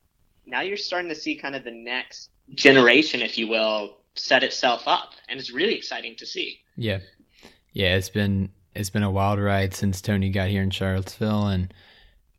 Now 0.45 0.61
you're 0.61 0.77
starting 0.77 1.09
to 1.09 1.15
see 1.15 1.35
kind 1.35 1.55
of 1.55 1.63
the 1.63 1.71
next 1.71 2.29
generation, 2.53 3.21
if 3.21 3.37
you 3.37 3.47
will, 3.47 3.97
set 4.15 4.43
itself 4.43 4.83
up, 4.85 5.13
and 5.27 5.39
it's 5.39 5.51
really 5.51 5.75
exciting 5.75 6.15
to 6.17 6.25
see. 6.25 6.59
Yeah. 6.75 6.99
Yeah, 7.73 7.95
it's 7.95 8.09
been 8.09 8.51
it's 8.73 8.89
been 8.89 9.03
a 9.03 9.11
wild 9.11 9.39
ride 9.39 9.73
since 9.73 10.01
Tony 10.01 10.29
got 10.29 10.49
here 10.49 10.61
in 10.61 10.69
Charlottesville 10.69 11.47
and 11.47 11.73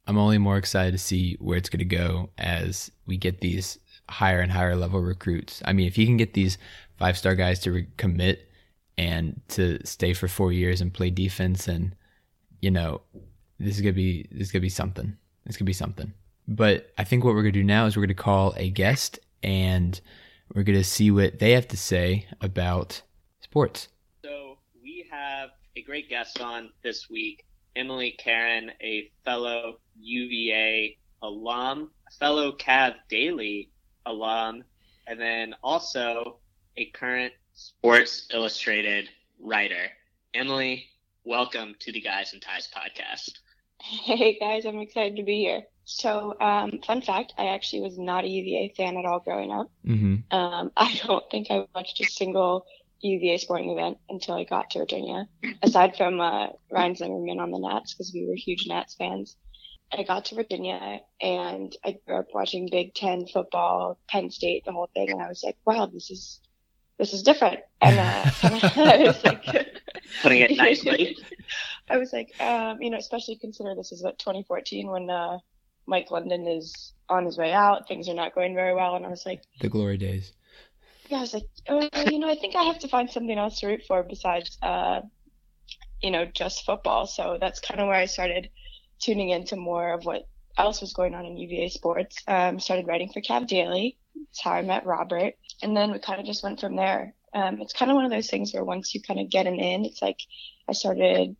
I'm 0.06 0.18
only 0.18 0.38
more 0.38 0.56
excited 0.56 0.92
to 0.92 0.98
see 0.98 1.36
where 1.40 1.56
it's 1.56 1.68
going 1.68 1.78
to 1.78 1.96
go 1.96 2.30
as 2.38 2.90
we 3.06 3.16
get 3.16 3.40
these 3.40 3.78
higher 4.08 4.40
and 4.40 4.52
higher 4.52 4.76
level 4.76 5.00
recruits. 5.00 5.62
I 5.64 5.72
mean, 5.72 5.86
if 5.86 5.96
he 5.96 6.06
can 6.06 6.16
get 6.16 6.34
these 6.34 6.58
five-star 6.96 7.34
guys 7.34 7.60
to 7.60 7.72
re- 7.72 7.88
commit 7.96 8.48
and 8.96 9.40
to 9.48 9.84
stay 9.84 10.12
for 10.12 10.28
4 10.28 10.52
years 10.52 10.80
and 10.80 10.94
play 10.94 11.10
defense 11.10 11.68
and 11.68 11.94
you 12.60 12.70
know, 12.70 13.00
this 13.58 13.76
is 13.76 13.82
to 13.82 13.92
be 13.92 14.26
this 14.30 14.48
is 14.48 14.52
to 14.52 14.60
be 14.60 14.68
something. 14.68 15.16
Going 15.44 15.54
to 15.58 15.64
be 15.64 15.72
something. 15.72 16.12
But 16.48 16.92
I 16.98 17.04
think 17.04 17.22
what 17.22 17.34
we're 17.34 17.44
to 17.44 17.52
do 17.52 17.62
now 17.62 17.86
is 17.86 17.96
we're 17.96 18.08
to 18.08 18.14
call 18.14 18.52
a 18.56 18.68
guest 18.70 19.20
and 19.44 20.00
we're 20.52 20.64
to 20.64 20.82
see 20.82 21.12
what 21.12 21.38
they 21.38 21.52
have 21.52 21.68
to 21.68 21.76
say 21.76 22.26
about 22.40 23.02
sports. 23.40 23.86
So 24.24 24.58
we 24.82 25.06
have 25.08 25.50
a 25.76 25.82
great 25.82 26.08
guest 26.08 26.40
on 26.40 26.70
this 26.82 27.08
week, 27.08 27.44
Emily 27.76 28.12
Caron, 28.12 28.70
a 28.80 29.10
fellow 29.22 29.80
UVA 30.00 30.96
alum, 31.22 31.90
fellow 32.18 32.52
Cav 32.52 32.94
Daily 33.10 33.70
alum, 34.06 34.64
and 35.06 35.20
then 35.20 35.54
also 35.62 36.38
a 36.78 36.86
current 36.86 37.34
Sports 37.52 38.28
Illustrated 38.32 39.10
writer. 39.38 39.90
Emily, 40.32 40.86
welcome 41.24 41.74
to 41.80 41.92
the 41.92 42.00
Guys 42.00 42.32
and 42.32 42.40
Ties 42.40 42.66
podcast. 42.74 43.32
Hey 43.78 44.38
guys, 44.40 44.64
I'm 44.64 44.78
excited 44.78 45.16
to 45.16 45.22
be 45.22 45.40
here. 45.40 45.64
So, 45.84 46.34
um, 46.40 46.80
fun 46.86 47.02
fact, 47.02 47.34
I 47.36 47.48
actually 47.48 47.82
was 47.82 47.98
not 47.98 48.24
a 48.24 48.28
UVA 48.28 48.72
fan 48.74 48.96
at 48.96 49.04
all 49.04 49.20
growing 49.20 49.52
up. 49.52 49.70
Mm-hmm. 49.86 50.34
Um, 50.34 50.72
I 50.78 50.98
don't 51.04 51.30
think 51.30 51.48
I 51.50 51.66
watched 51.74 52.00
a 52.00 52.04
single 52.04 52.64
UVA 53.00 53.38
sporting 53.38 53.70
event 53.70 53.98
until 54.08 54.34
I 54.34 54.44
got 54.44 54.70
to 54.70 54.80
Virginia, 54.80 55.28
aside 55.62 55.96
from 55.96 56.20
uh, 56.20 56.48
Ryan 56.70 56.94
Zimmerman 56.94 57.40
on 57.40 57.50
the 57.50 57.58
Nats 57.58 57.94
because 57.94 58.12
we 58.12 58.26
were 58.26 58.34
huge 58.34 58.66
Nats 58.66 58.94
fans. 58.94 59.36
I 59.92 60.02
got 60.02 60.26
to 60.26 60.34
Virginia 60.34 61.00
and 61.20 61.74
I 61.84 61.96
grew 62.06 62.18
up 62.18 62.26
watching 62.34 62.68
Big 62.70 62.94
Ten 62.94 63.26
football, 63.26 63.98
Penn 64.08 64.30
State, 64.30 64.64
the 64.64 64.72
whole 64.72 64.90
thing, 64.92 65.10
and 65.10 65.22
I 65.22 65.28
was 65.28 65.42
like, 65.44 65.56
wow, 65.64 65.86
this 65.86 66.10
is 66.10 66.40
this 66.98 67.12
is 67.12 67.22
different. 67.22 67.60
And 67.80 67.98
uh, 67.98 68.30
I 68.42 69.04
was 69.06 69.24
like, 69.24 69.44
putting 70.22 70.40
it 70.40 70.56
nicely. 70.56 71.16
I 71.88 71.98
was 71.98 72.12
like, 72.12 72.34
um, 72.40 72.80
you 72.80 72.90
know, 72.90 72.96
especially 72.96 73.36
consider 73.36 73.74
this 73.74 73.92
is 73.92 74.02
what 74.02 74.18
2014 74.18 74.88
when 74.88 75.10
uh, 75.10 75.38
Mike 75.86 76.10
London 76.10 76.46
is 76.48 76.94
on 77.08 77.24
his 77.24 77.38
way 77.38 77.52
out, 77.52 77.86
things 77.86 78.08
are 78.08 78.14
not 78.14 78.34
going 78.34 78.54
very 78.54 78.74
well, 78.74 78.96
and 78.96 79.06
I 79.06 79.08
was 79.08 79.24
like, 79.24 79.42
the 79.60 79.68
glory 79.68 79.98
days. 79.98 80.32
Yeah, 81.08 81.18
I 81.18 81.20
was 81.20 81.34
like, 81.34 81.44
oh, 81.68 81.88
you 82.10 82.18
know, 82.18 82.28
I 82.28 82.34
think 82.34 82.56
I 82.56 82.64
have 82.64 82.78
to 82.80 82.88
find 82.88 83.10
something 83.10 83.36
else 83.38 83.60
to 83.60 83.68
root 83.68 83.82
for 83.86 84.02
besides, 84.02 84.58
uh, 84.62 85.00
you 86.02 86.10
know, 86.10 86.24
just 86.26 86.64
football. 86.64 87.06
So 87.06 87.38
that's 87.40 87.60
kind 87.60 87.80
of 87.80 87.86
where 87.86 87.96
I 87.96 88.06
started 88.06 88.50
tuning 88.98 89.30
into 89.30 89.56
more 89.56 89.92
of 89.92 90.04
what 90.04 90.26
else 90.58 90.80
was 90.80 90.92
going 90.92 91.14
on 91.14 91.24
in 91.24 91.36
UVA 91.36 91.68
sports. 91.68 92.22
Um, 92.26 92.58
started 92.58 92.86
writing 92.86 93.10
for 93.12 93.20
Cav 93.20 93.46
Daily. 93.46 93.98
That's 94.14 94.42
how 94.42 94.52
I 94.52 94.62
met 94.62 94.86
Robert. 94.86 95.34
And 95.62 95.76
then 95.76 95.92
we 95.92 95.98
kind 95.98 96.20
of 96.20 96.26
just 96.26 96.42
went 96.42 96.60
from 96.60 96.76
there. 96.76 97.14
Um, 97.34 97.60
it's 97.60 97.72
kind 97.72 97.90
of 97.90 97.94
one 97.94 98.04
of 98.06 98.10
those 98.10 98.30
things 98.30 98.52
where 98.54 98.64
once 98.64 98.94
you 98.94 99.02
kind 99.02 99.20
of 99.20 99.28
get 99.30 99.46
an 99.46 99.60
in, 99.60 99.84
it's 99.84 100.00
like 100.00 100.18
I 100.68 100.72
started 100.72 101.36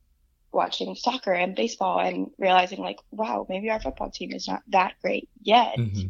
watching 0.53 0.95
soccer 0.95 1.33
and 1.33 1.55
baseball 1.57 2.01
and 2.01 2.31
realizing 2.39 2.81
like, 2.81 2.99
wow, 3.11 3.47
maybe 3.49 3.71
our 3.71 3.81
football 3.81 4.11
team 4.11 4.33
is 4.33 4.47
not 4.47 4.63
that 4.69 4.95
great 5.03 5.29
yet, 5.43 5.77
Mm-hmm. 5.79 6.09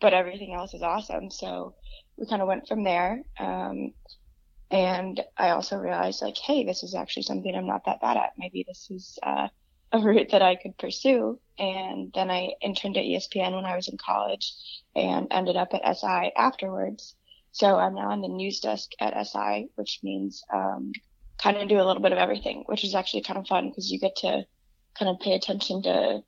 but 0.00 0.14
everything 0.14 0.54
else 0.54 0.74
is 0.74 0.82
awesome. 0.82 1.30
So 1.30 1.74
we 2.22 2.28
kind 2.28 2.40
of 2.40 2.46
went 2.46 2.68
from 2.68 2.84
there. 2.84 3.24
Um, 3.38 3.92
and 4.70 5.20
I 5.36 5.50
also 5.50 5.76
realized 5.76 6.22
like, 6.22 6.38
hey, 6.38 6.64
this 6.64 6.84
is 6.84 6.94
actually 6.94 7.24
something 7.24 7.52
I'm 7.54 7.66
not 7.66 7.84
that 7.86 8.00
bad 8.00 8.16
at. 8.16 8.32
Maybe 8.38 8.64
this 8.66 8.86
is 8.90 9.18
uh, 9.24 9.48
a 9.90 9.98
route 9.98 10.30
that 10.30 10.40
I 10.40 10.54
could 10.54 10.78
pursue. 10.78 11.40
And 11.58 12.12
then 12.14 12.30
I 12.30 12.52
interned 12.62 12.96
at 12.96 13.04
ESPN 13.04 13.54
when 13.54 13.66
I 13.66 13.74
was 13.74 13.88
in 13.88 13.98
college 13.98 14.54
and 14.94 15.26
ended 15.32 15.56
up 15.56 15.74
at 15.74 15.96
SI 15.96 16.30
afterwards. 16.36 17.16
So 17.50 17.76
I'm 17.76 17.96
now 17.96 18.10
on 18.12 18.22
the 18.22 18.28
news 18.28 18.60
desk 18.60 18.92
at 19.00 19.26
SI, 19.26 19.68
which 19.74 19.98
means 20.04 20.44
um, 20.54 20.92
kind 21.42 21.56
of 21.56 21.68
do 21.68 21.80
a 21.80 21.84
little 21.84 22.02
bit 22.02 22.12
of 22.12 22.18
everything, 22.18 22.62
which 22.66 22.84
is 22.84 22.94
actually 22.94 23.22
kind 23.22 23.38
of 23.38 23.48
fun 23.48 23.68
because 23.68 23.90
you 23.90 23.98
get 23.98 24.14
to 24.16 24.46
kind 24.96 25.10
of 25.10 25.18
pay 25.18 25.32
attention 25.32 25.82
to 25.82 26.22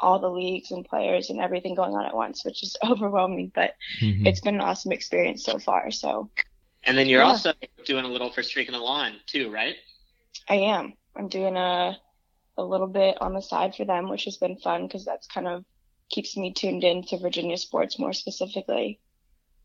all 0.00 0.18
the 0.18 0.30
leagues 0.30 0.70
and 0.70 0.84
players 0.84 1.30
and 1.30 1.40
everything 1.40 1.74
going 1.74 1.94
on 1.94 2.04
at 2.06 2.14
once, 2.14 2.44
which 2.44 2.62
is 2.62 2.76
overwhelming, 2.84 3.50
but 3.54 3.74
Mhm. 4.00 4.26
it's 4.26 4.40
been 4.40 4.54
an 4.54 4.60
awesome 4.60 4.92
experience 4.92 5.44
so 5.44 5.58
far. 5.58 5.90
So 5.90 6.30
And 6.84 6.96
then 6.96 7.08
you're 7.08 7.22
Yeah. 7.22 7.28
also 7.28 7.52
doing 7.84 8.04
a 8.04 8.08
little 8.08 8.30
for 8.30 8.42
Streaking 8.42 8.72
the 8.72 8.78
Lawn 8.78 9.20
too, 9.26 9.50
right? 9.50 9.76
I 10.48 10.54
am. 10.56 10.94
I'm 11.16 11.28
doing 11.28 11.56
a 11.56 12.00
a 12.56 12.62
little 12.64 12.86
bit 12.88 13.20
on 13.20 13.34
the 13.34 13.40
side 13.42 13.74
for 13.76 13.84
them, 13.84 14.08
which 14.08 14.24
has 14.24 14.36
been 14.36 14.56
fun 14.58 14.86
because 14.86 15.04
that's 15.04 15.26
kind 15.28 15.46
of 15.46 15.64
keeps 16.10 16.36
me 16.36 16.52
tuned 16.52 16.82
in 16.82 17.02
to 17.04 17.18
Virginia 17.18 17.56
sports 17.56 17.98
more 17.98 18.12
specifically, 18.12 19.00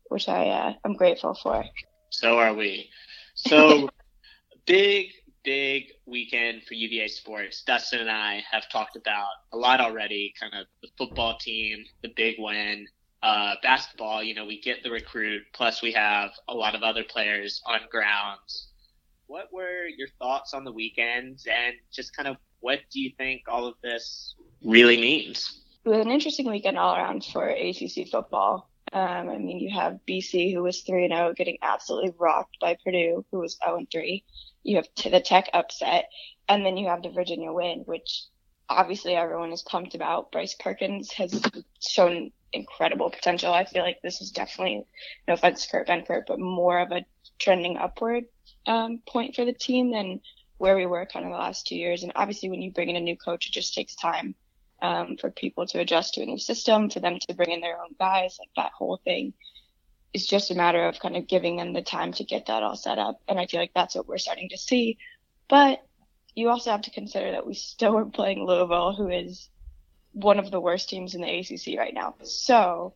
which 0.08 0.28
I 0.28 0.48
uh, 0.50 0.74
I'm 0.84 0.94
grateful 0.94 1.34
for. 1.34 1.64
So 2.10 2.38
are 2.38 2.54
we. 2.54 2.90
So 3.34 3.88
big, 4.66 5.12
big 5.44 5.92
weekend 6.06 6.62
for 6.64 6.74
UVA 6.74 7.08
sports. 7.08 7.62
Dustin 7.62 8.00
and 8.00 8.10
I 8.10 8.42
have 8.50 8.68
talked 8.70 8.96
about 8.96 9.28
a 9.52 9.56
lot 9.56 9.80
already, 9.80 10.32
kind 10.38 10.52
of 10.54 10.66
the 10.82 10.88
football 10.98 11.38
team, 11.38 11.84
the 12.02 12.12
big 12.16 12.36
win. 12.38 12.86
Uh, 13.22 13.54
basketball, 13.62 14.22
you 14.22 14.34
know, 14.34 14.44
we 14.44 14.60
get 14.60 14.82
the 14.82 14.90
recruit, 14.90 15.42
plus 15.54 15.80
we 15.80 15.92
have 15.92 16.30
a 16.48 16.54
lot 16.54 16.74
of 16.74 16.82
other 16.82 17.04
players 17.04 17.62
on 17.66 17.80
grounds. 17.90 18.68
What 19.26 19.50
were 19.52 19.86
your 19.86 20.08
thoughts 20.18 20.52
on 20.52 20.64
the 20.64 20.72
weekends 20.72 21.46
and 21.46 21.74
just 21.90 22.14
kind 22.14 22.28
of 22.28 22.36
what 22.60 22.80
do 22.90 23.00
you 23.00 23.12
think 23.16 23.42
all 23.48 23.66
of 23.66 23.74
this 23.82 24.34
really 24.62 25.00
means? 25.00 25.60
It 25.84 25.88
was 25.90 26.04
an 26.04 26.10
interesting 26.10 26.50
weekend 26.50 26.78
all 26.78 26.96
around 26.96 27.24
for 27.24 27.48
ACC 27.48 28.08
football. 28.10 28.70
Um, 28.92 29.28
I 29.28 29.38
mean, 29.38 29.58
you 29.58 29.74
have 29.74 29.98
BC 30.08 30.54
who 30.54 30.62
was 30.62 30.82
three 30.82 31.04
and 31.04 31.12
zero, 31.12 31.32
getting 31.34 31.58
absolutely 31.62 32.12
rocked 32.18 32.58
by 32.60 32.76
Purdue, 32.84 33.24
who 33.30 33.40
was 33.40 33.58
zero 33.62 33.78
and 33.78 33.90
three. 33.90 34.24
You 34.64 34.76
have 34.76 34.88
the 34.96 35.20
Tech 35.20 35.48
upset, 35.52 36.10
and 36.48 36.64
then 36.64 36.76
you 36.76 36.88
have 36.88 37.02
the 37.02 37.10
Virginia 37.10 37.52
win, 37.52 37.80
which 37.80 38.24
obviously 38.68 39.14
everyone 39.14 39.52
is 39.52 39.62
pumped 39.62 39.94
about. 39.94 40.32
Bryce 40.32 40.54
Perkins 40.54 41.12
has 41.12 41.42
shown 41.80 42.32
incredible 42.52 43.10
potential. 43.10 43.52
I 43.52 43.64
feel 43.64 43.82
like 43.82 44.00
this 44.02 44.20
is 44.20 44.30
definitely, 44.30 44.84
no 45.28 45.34
offense 45.34 45.66
to 45.66 45.70
Kurt 45.70 45.88
Benkert, 45.88 46.22
but 46.26 46.40
more 46.40 46.80
of 46.80 46.90
a 46.92 47.04
trending 47.38 47.76
upward 47.76 48.24
um, 48.66 49.00
point 49.06 49.34
for 49.34 49.44
the 49.44 49.52
team 49.52 49.92
than 49.92 50.20
where 50.58 50.76
we 50.76 50.86
were 50.86 51.04
kind 51.04 51.26
of 51.26 51.32
the 51.32 51.38
last 51.38 51.66
two 51.66 51.76
years. 51.76 52.02
And 52.02 52.12
obviously, 52.14 52.48
when 52.48 52.62
you 52.62 52.72
bring 52.72 52.90
in 52.90 52.96
a 52.96 53.00
new 53.00 53.16
coach, 53.16 53.46
it 53.46 53.52
just 53.52 53.74
takes 53.74 53.94
time 53.94 54.34
um, 54.80 55.16
for 55.16 55.30
people 55.30 55.66
to 55.66 55.80
adjust 55.80 56.14
to 56.14 56.22
a 56.22 56.26
new 56.26 56.38
system, 56.38 56.90
for 56.90 57.00
them 57.00 57.18
to 57.18 57.34
bring 57.34 57.50
in 57.50 57.60
their 57.60 57.80
own 57.80 57.94
guys, 57.98 58.38
like 58.38 58.50
that 58.56 58.72
whole 58.72 59.00
thing. 59.04 59.34
It's 60.14 60.26
just 60.26 60.50
a 60.50 60.54
matter 60.54 60.86
of 60.86 61.00
kind 61.00 61.16
of 61.16 61.26
giving 61.26 61.56
them 61.56 61.72
the 61.72 61.82
time 61.82 62.12
to 62.14 62.24
get 62.24 62.46
that 62.46 62.62
all 62.62 62.76
set 62.76 62.98
up. 62.98 63.20
And 63.28 63.38
I 63.38 63.46
feel 63.46 63.60
like 63.60 63.72
that's 63.74 63.94
what 63.94 64.08
we're 64.08 64.18
starting 64.18 64.48
to 64.50 64.58
see. 64.58 64.96
But 65.48 65.84
you 66.34 66.48
also 66.48 66.70
have 66.70 66.82
to 66.82 66.90
consider 66.90 67.32
that 67.32 67.46
we 67.46 67.54
still 67.54 67.98
are 67.98 68.06
playing 68.06 68.46
Louisville, 68.46 68.94
who 68.94 69.08
is 69.08 69.48
one 70.12 70.38
of 70.38 70.50
the 70.50 70.60
worst 70.60 70.88
teams 70.88 71.14
in 71.14 71.20
the 71.20 71.38
ACC 71.38 71.78
right 71.78 71.92
now. 71.92 72.14
So 72.22 72.94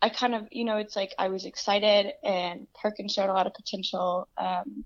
I 0.00 0.08
kind 0.08 0.34
of, 0.34 0.48
you 0.50 0.64
know, 0.64 0.76
it's 0.76 0.96
like 0.96 1.14
I 1.18 1.28
was 1.28 1.44
excited 1.44 2.12
and 2.24 2.66
Perkins 2.80 3.12
showed 3.12 3.28
a 3.28 3.34
lot 3.34 3.46
of 3.46 3.54
potential. 3.54 4.28
Um, 4.38 4.84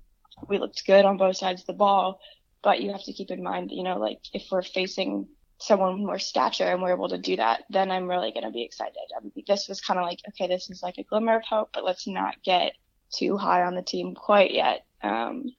we 0.48 0.58
looked 0.58 0.86
good 0.86 1.04
on 1.04 1.16
both 1.16 1.36
sides 1.36 1.62
of 1.62 1.66
the 1.66 1.74
ball, 1.74 2.20
but 2.62 2.82
you 2.82 2.90
have 2.92 3.04
to 3.04 3.12
keep 3.12 3.30
in 3.30 3.42
mind, 3.42 3.70
you 3.70 3.84
know, 3.84 3.98
like 3.98 4.20
if 4.32 4.44
we're 4.50 4.62
facing 4.62 5.28
someone 5.58 5.94
with 5.94 6.06
more 6.06 6.18
stature 6.18 6.64
and 6.64 6.82
we're 6.82 6.94
able 6.94 7.08
to 7.08 7.18
do 7.18 7.36
that, 7.36 7.64
then 7.70 7.90
I'm 7.90 8.08
really 8.08 8.32
going 8.32 8.44
to 8.44 8.50
be 8.50 8.62
excited. 8.62 8.96
I 9.16 9.22
mean, 9.22 9.32
this 9.46 9.68
was 9.68 9.80
kind 9.80 9.98
of 9.98 10.06
like, 10.06 10.20
okay, 10.28 10.46
this 10.46 10.68
is 10.70 10.82
like 10.82 10.98
a 10.98 11.04
glimmer 11.04 11.36
of 11.36 11.44
hope, 11.44 11.70
but 11.72 11.84
let's 11.84 12.06
not 12.06 12.42
get 12.44 12.72
too 13.12 13.36
high 13.36 13.62
on 13.62 13.74
the 13.74 13.82
team 13.82 14.14
quite 14.14 14.52
yet. 14.52 14.84
Um, 15.02 15.54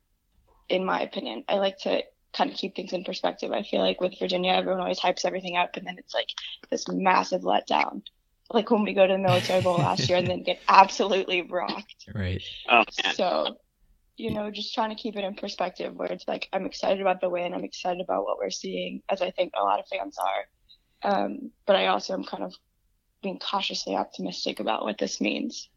in 0.70 0.86
my 0.86 1.02
opinion, 1.02 1.43
I 1.48 1.56
like 1.56 1.78
to 1.80 2.04
kind 2.34 2.52
of 2.52 2.58
keep 2.58 2.76
things 2.76 2.93
in 2.93 3.04
perspective. 3.04 3.52
I 3.52 3.64
feel 3.64 3.80
like 3.80 4.02
with 4.02 4.20
Virginia, 4.20 4.54
everyone 4.54 4.82
always 4.82 5.00
hypes 5.00 5.26
everything 5.26 5.56
up 5.56 5.78
and 5.78 5.88
then 5.88 5.98
it's 5.98 6.14
like 6.14 6.30
this 6.70 6.88
massive 6.88 7.41
letdown. 7.41 8.04
Like 8.52 8.70
when 8.70 8.84
we 8.84 8.93
go 8.93 9.08
to 9.08 9.14
the 9.14 9.20
military 9.20 9.62
bowl 9.62 9.78
last 9.78 10.08
year 10.08 10.18
and 10.18 10.28
then 10.28 10.43
get 10.43 10.60
absolutely 10.68 11.41
rocked. 11.43 12.10
Right. 12.14 12.43
Oh, 12.70 12.84
man. 13.04 13.16
So, 13.16 13.58
you 14.18 14.32
know, 14.34 14.49
just 14.51 14.74
trying 14.74 14.89
to 14.89 15.01
keep 15.01 15.16
it 15.16 15.24
in 15.24 15.36
perspective 15.36 15.93
where 15.95 16.11
it's 16.11 16.28
like, 16.28 16.47
I'm 16.53 16.66
excited 16.66 17.01
about 17.01 17.22
the 17.22 17.30
win. 17.30 17.53
I'm 17.53 17.63
excited 17.63 18.01
about 18.01 18.24
what 18.24 18.38
we're 18.38 18.49
seeing, 18.49 19.01
as 19.09 19.22
I 19.22 19.32
think 19.32 19.53
a 19.57 19.63
lot 19.63 19.80
of 19.80 19.86
fans 19.88 20.18
are. 20.18 21.11
Um, 21.11 21.51
but 21.68 21.76
I 21.76 21.88
also 21.88 22.13
am 22.13 22.24
kind 22.24 22.43
of 22.43 22.53
being 23.22 23.39
cautiously 23.39 23.95
optimistic 23.95 24.59
about 24.59 24.84
what 24.84 24.97
this 24.97 25.20
means. 25.20 25.70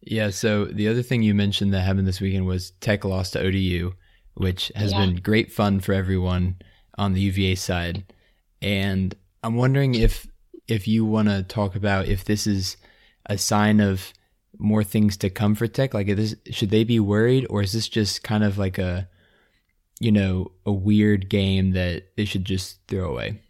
Yeah. 0.00 0.30
So 0.30 0.66
the 0.66 0.88
other 0.88 1.02
thing 1.02 1.22
you 1.22 1.34
mentioned 1.34 1.72
that 1.72 1.80
happened 1.82 2.06
this 2.06 2.20
weekend 2.20 2.46
was 2.46 2.72
Tech 2.80 3.04
lost 3.04 3.34
to 3.34 3.40
ODU, 3.40 3.92
which 4.34 4.72
has 4.74 4.92
Yeah. 4.92 5.06
been 5.06 5.16
great 5.16 5.52
fun 5.52 5.80
for 5.80 5.92
everyone 5.92 6.56
on 6.98 7.12
the 7.12 7.20
UVA 7.20 7.54
side. 7.54 8.12
And 8.60 9.14
I'm 9.42 9.54
wondering 9.54 9.94
if 9.94 10.26
if 10.66 10.88
you 10.88 11.04
want 11.04 11.28
to 11.28 11.42
talk 11.42 11.76
about 11.76 12.08
if 12.08 12.24
this 12.24 12.46
is 12.46 12.76
a 13.26 13.36
sign 13.36 13.80
of 13.80 14.12
more 14.58 14.84
things 14.84 15.16
to 15.18 15.30
come 15.30 15.54
for 15.54 15.66
Tech. 15.66 15.94
Like, 15.94 16.08
is 16.08 16.36
this, 16.36 16.56
should 16.56 16.70
they 16.70 16.84
be 16.84 17.00
worried, 17.00 17.46
or 17.50 17.62
is 17.62 17.72
this 17.72 17.88
just 17.88 18.22
kind 18.22 18.44
of 18.44 18.58
like 18.58 18.78
a 18.78 19.08
you 20.00 20.12
know 20.12 20.52
a 20.66 20.72
weird 20.72 21.28
game 21.28 21.72
that 21.72 22.16
they 22.16 22.24
should 22.24 22.44
just 22.44 22.78
throw 22.88 23.10
away? 23.10 23.40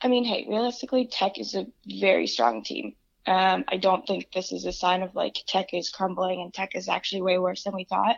I 0.00 0.08
mean, 0.08 0.24
hey, 0.24 0.46
realistically, 0.48 1.06
Tech 1.06 1.38
is 1.38 1.54
a 1.54 1.66
very 1.86 2.26
strong 2.26 2.62
team. 2.64 2.94
Um, 3.26 3.64
I 3.68 3.76
don't 3.76 4.06
think 4.06 4.32
this 4.32 4.50
is 4.50 4.64
a 4.64 4.72
sign 4.72 5.02
of 5.02 5.14
like 5.14 5.36
Tech 5.46 5.74
is 5.74 5.90
crumbling 5.90 6.40
and 6.40 6.52
Tech 6.54 6.74
is 6.74 6.88
actually 6.88 7.22
way 7.22 7.38
worse 7.38 7.64
than 7.64 7.74
we 7.74 7.84
thought. 7.84 8.16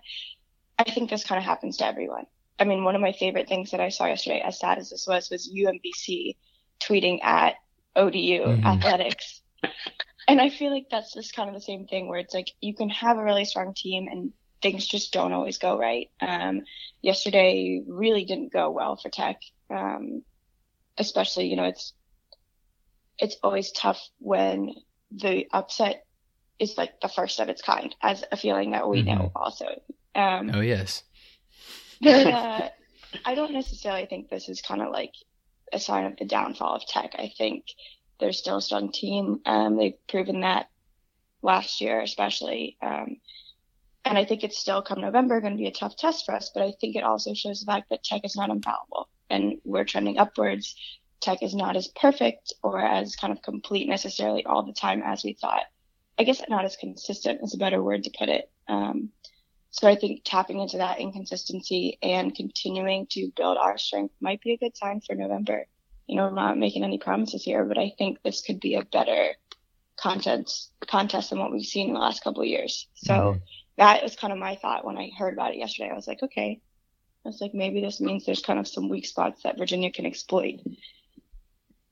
I 0.79 0.85
think 0.85 1.11
this 1.11 1.25
kind 1.25 1.39
of 1.39 1.45
happens 1.45 1.77
to 1.79 1.87
everyone. 1.87 2.27
I 2.59 2.65
mean, 2.65 2.85
one 2.85 2.95
of 2.95 3.01
my 3.01 3.13
favorite 3.13 3.49
things 3.49 3.73
that 3.73 3.81
I 3.81 3.89
saw 3.89 4.07
yesterday, 4.07 4.41
as 4.41 4.61
sad 4.61 4.79
as 4.79 4.91
this 4.91 5.07
was, 5.09 5.29
was 5.31 5.51
UMBC 5.53 6.37
tweeting 6.81 7.23
at 7.25 7.57
ODU 7.97 8.45
Mhm. 8.45 8.65
athletics. 8.65 9.43
And 10.29 10.41
I 10.41 10.51
feel 10.51 10.73
like 10.73 10.87
that's 10.91 11.13
just 11.15 11.35
kind 11.35 11.49
of 11.49 11.55
the 11.55 11.61
same 11.61 11.87
thing 11.87 12.09
where 12.09 12.19
it's 12.19 12.35
like 12.35 12.49
you 12.61 12.75
can 12.75 12.89
have 12.91 13.19
a 13.19 13.25
really 13.25 13.45
strong 13.45 13.75
team 13.75 14.09
and 14.09 14.33
things 14.63 14.87
just 14.87 15.13
don't 15.13 15.33
always 15.33 15.59
go 15.59 15.79
right. 15.79 16.11
Um, 16.21 16.63
yesterday 17.01 17.83
really 17.87 18.25
didn't 18.25 18.53
go 18.53 18.71
well 18.71 18.97
for 18.97 19.09
Tech. 19.09 19.41
Um, 19.69 20.23
especially, 20.97 21.49
you 21.49 21.57
know, 21.57 21.65
it's 21.65 21.93
it's 23.19 23.37
always 23.43 23.73
tough 23.73 24.01
when 24.19 24.75
the 25.11 25.47
upset 25.53 26.07
is 26.59 26.79
like 26.79 27.01
the 27.01 27.09
first 27.09 27.41
of 27.41 27.49
its 27.49 27.63
kind, 27.63 27.95
as 28.03 28.25
a 28.31 28.37
feeling 28.37 28.71
that 28.71 28.89
we 28.89 29.03
mm-hmm. 29.03 29.19
know 29.19 29.33
also. 29.35 29.67
Um, 30.15 30.51
oh 30.55 30.61
yes. 30.61 31.03
But 32.01 32.27
uh, 32.27 32.69
I 33.25 33.35
don't 33.35 33.53
necessarily 33.53 34.07
think 34.07 34.29
this 34.29 34.49
is 34.49 34.63
kind 34.63 34.81
of 34.81 34.93
like 34.93 35.13
a 35.73 35.81
sign 35.81 36.07
of 36.07 36.17
the 36.17 36.25
downfall 36.25 36.77
of 36.77 36.87
Tech. 36.87 37.15
I 37.19 37.33
think 37.37 37.65
they're 38.21 38.33
still 38.33 38.59
a 38.59 38.63
strong 38.63 38.93
team. 38.93 39.41
Um, 39.47 39.77
they've 39.77 40.07
proven 40.09 40.41
that 40.41 40.69
last 41.43 41.81
year, 41.81 42.01
especially. 42.01 42.77
Um, 42.81 43.17
and 44.05 44.19
I 44.19 44.25
think 44.25 44.43
it's 44.43 44.59
still 44.59 44.83
come 44.83 45.01
November 45.01 45.41
going 45.41 45.53
to 45.53 45.59
be 45.59 45.69
a 45.69 45.73
tough 45.73 45.97
test 45.97 46.27
for 46.27 46.35
us, 46.35 46.51
but 46.53 46.63
I 46.63 46.73
think 46.81 46.97
it 46.97 47.05
also 47.05 47.35
shows 47.35 47.61
the 47.61 47.67
fact 47.67 47.91
that 47.91 48.03
Tech 48.03 48.25
is 48.25 48.37
not 48.37 48.51
infallible 48.51 49.09
and 49.31 49.59
we're 49.65 49.85
trending 49.85 50.19
upwards. 50.19 50.75
Tech 51.21 51.43
is 51.43 51.55
not 51.55 51.77
as 51.77 51.89
perfect 51.89 52.53
or 52.63 52.81
as 52.81 53.15
kind 53.15 53.33
of 53.33 53.43
complete 53.43 53.89
necessarily 53.89 54.45
all 54.45 54.65
the 54.65 54.73
time 54.73 55.03
as 55.05 55.23
we 55.23 55.35
thought. 55.35 55.63
I 56.19 56.25
guess 56.25 56.43
not 56.49 56.65
as 56.65 56.77
consistent 56.77 57.41
is 57.43 57.55
a 57.55 57.59
better 57.59 57.83
word 57.83 58.05
to 58.05 58.13
put 58.17 58.29
it. 58.29 58.51
Um, 58.69 59.11
so 59.71 59.89
I 59.89 59.95
think 59.95 60.23
tapping 60.25 60.61
into 60.61 60.79
that 60.79 61.01
inconsistency 61.01 61.99
and 62.03 62.35
continuing 62.35 63.07
to 63.13 63.33
build 63.35 63.57
our 63.57 63.79
strength 63.79 64.15
might 64.21 64.43
be 64.43 64.53
a 64.53 64.59
good 64.59 64.77
sign 64.77 65.01
for 65.01 65.15
November. 65.15 65.67
You 66.13 66.19
know, 66.19 66.27
I'm 66.27 66.35
not 66.35 66.59
making 66.59 66.85
any 66.85 66.99
promises 66.99 67.43
here, 67.43 67.65
but 67.65 67.79
I 67.79 67.95
think 67.97 68.19
this 68.23 68.43
could 68.43 68.61
be 68.61 68.75
a 68.75 68.85
better 68.85 69.31
contest 69.97 70.71
contest 70.87 71.31
than 71.31 71.39
what 71.39 71.51
we've 71.51 71.65
seen 71.65 71.89
in 71.89 71.95
the 71.95 72.01
last 72.01 72.23
couple 72.23 72.43
of 72.43 72.49
years. 72.49 72.87
So 72.93 73.15
mm-hmm. 73.15 73.39
that 73.79 74.03
was 74.03 74.15
kind 74.15 74.31
of 74.31 74.39
my 74.39 74.57
thought 74.57 74.85
when 74.85 74.99
I 74.99 75.09
heard 75.17 75.33
about 75.33 75.53
it 75.55 75.57
yesterday. 75.57 75.89
I 75.91 75.95
was 75.95 76.07
like, 76.07 76.23
okay, 76.23 76.61
I 77.25 77.29
was 77.31 77.41
like, 77.41 77.55
maybe 77.55 77.81
this 77.81 77.99
means 77.99 78.27
there's 78.27 78.43
kind 78.43 78.59
of 78.59 78.69
some 78.69 78.91
weak 78.91 79.07
spots 79.07 79.43
that 79.45 79.57
Virginia 79.57 79.91
can 79.91 80.05
exploit. 80.05 80.61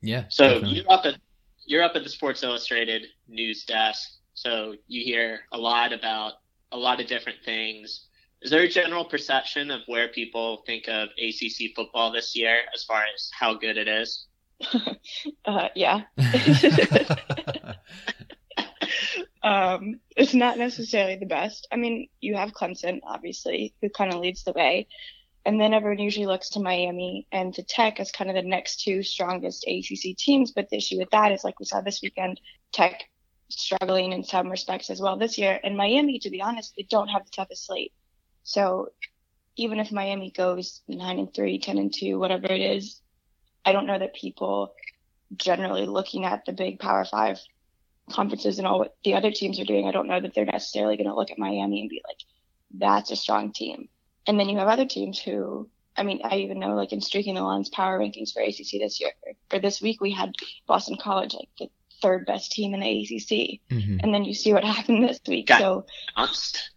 Yeah. 0.02 0.24
So 0.28 0.44
definitely. 0.44 0.76
you're 0.76 0.92
up 0.92 1.06
at 1.06 1.16
you're 1.64 1.82
up 1.82 1.92
at 1.94 2.02
the 2.04 2.10
Sports 2.10 2.42
Illustrated 2.42 3.06
news 3.26 3.64
desk, 3.64 4.06
so 4.34 4.74
you 4.86 5.02
hear 5.02 5.40
a 5.50 5.56
lot 5.56 5.94
about 5.94 6.34
a 6.72 6.76
lot 6.76 7.00
of 7.00 7.06
different 7.06 7.38
things. 7.42 8.08
Is 8.42 8.50
there 8.50 8.62
a 8.62 8.68
general 8.68 9.04
perception 9.04 9.70
of 9.70 9.82
where 9.86 10.08
people 10.08 10.62
think 10.66 10.88
of 10.88 11.10
ACC 11.18 11.74
football 11.76 12.10
this 12.10 12.34
year, 12.34 12.60
as 12.74 12.84
far 12.84 13.04
as 13.14 13.30
how 13.38 13.54
good 13.54 13.76
it 13.76 13.86
is? 13.86 14.26
uh, 15.44 15.68
yeah. 15.74 16.02
um, 19.42 20.00
it's 20.16 20.32
not 20.32 20.56
necessarily 20.56 21.16
the 21.16 21.26
best. 21.26 21.68
I 21.70 21.76
mean, 21.76 22.08
you 22.20 22.34
have 22.36 22.52
Clemson, 22.52 23.00
obviously, 23.04 23.74
who 23.82 23.90
kind 23.90 24.12
of 24.12 24.20
leads 24.20 24.44
the 24.44 24.52
way. 24.52 24.88
And 25.44 25.60
then 25.60 25.72
everyone 25.72 25.98
usually 25.98 26.26
looks 26.26 26.50
to 26.50 26.60
Miami 26.60 27.26
and 27.32 27.54
to 27.54 27.62
Tech 27.62 27.98
as 27.98 28.10
kind 28.10 28.30
of 28.30 28.36
the 28.36 28.42
next 28.42 28.82
two 28.82 29.02
strongest 29.02 29.66
ACC 29.66 30.16
teams. 30.16 30.52
But 30.52 30.68
the 30.70 30.76
issue 30.76 30.98
with 30.98 31.10
that 31.10 31.32
is, 31.32 31.44
like 31.44 31.58
we 31.58 31.66
saw 31.66 31.80
this 31.80 32.00
weekend, 32.02 32.40
Tech 32.72 33.04
struggling 33.48 34.12
in 34.12 34.24
some 34.24 34.50
respects 34.50 34.90
as 34.90 35.00
well 35.00 35.16
this 35.16 35.38
year. 35.38 35.58
And 35.62 35.76
Miami, 35.76 36.18
to 36.20 36.30
be 36.30 36.42
honest, 36.42 36.74
they 36.76 36.86
don't 36.88 37.08
have 37.08 37.24
the 37.24 37.30
toughest 37.30 37.66
slate. 37.66 37.92
So 38.50 38.88
even 39.54 39.78
if 39.78 39.92
Miami 39.92 40.32
goes 40.32 40.80
nine 40.88 41.20
and 41.20 41.32
three, 41.32 41.60
10 41.60 41.78
and 41.78 41.94
two, 41.94 42.18
whatever 42.18 42.46
it 42.46 42.60
is, 42.60 43.00
I 43.64 43.70
don't 43.70 43.86
know 43.86 43.98
that 43.98 44.12
people 44.12 44.74
generally 45.36 45.86
looking 45.86 46.24
at 46.24 46.44
the 46.44 46.52
big 46.52 46.80
Power 46.80 47.04
Five 47.04 47.38
conferences 48.10 48.58
and 48.58 48.66
all 48.66 48.80
what 48.80 48.96
the 49.04 49.14
other 49.14 49.30
teams 49.30 49.60
are 49.60 49.64
doing, 49.64 49.86
I 49.86 49.92
don't 49.92 50.08
know 50.08 50.20
that 50.20 50.34
they're 50.34 50.44
necessarily 50.44 50.96
going 50.96 51.06
to 51.06 51.14
look 51.14 51.30
at 51.30 51.38
Miami 51.38 51.80
and 51.80 51.88
be 51.88 52.02
like, 52.04 52.18
that's 52.76 53.12
a 53.12 53.16
strong 53.16 53.52
team. 53.52 53.88
And 54.26 54.38
then 54.38 54.48
you 54.48 54.58
have 54.58 54.66
other 54.66 54.86
teams 54.86 55.20
who, 55.20 55.68
I 55.96 56.02
mean, 56.02 56.20
I 56.24 56.38
even 56.38 56.58
know 56.58 56.74
like 56.74 56.92
in 56.92 57.00
Streaking 57.00 57.36
the 57.36 57.42
Lawn's 57.42 57.68
power 57.68 58.00
rankings 58.00 58.32
for 58.32 58.42
ACC 58.42 58.80
this 58.80 59.00
year, 59.00 59.12
or 59.52 59.60
this 59.60 59.80
week, 59.80 60.00
we 60.00 60.10
had 60.10 60.34
Boston 60.66 60.96
College, 61.00 61.34
like 61.34 61.48
the 61.56 61.68
third 62.02 62.26
best 62.26 62.50
team 62.50 62.74
in 62.74 62.80
the 62.80 63.02
ACC. 63.02 63.60
Mm-hmm. 63.70 63.98
And 64.00 64.12
then 64.12 64.24
you 64.24 64.34
see 64.34 64.52
what 64.52 64.64
happened 64.74 65.08
this 65.08 65.20
week. 65.28 65.46
Got 65.46 65.60
so, 65.60 65.86
honest. 66.16 66.70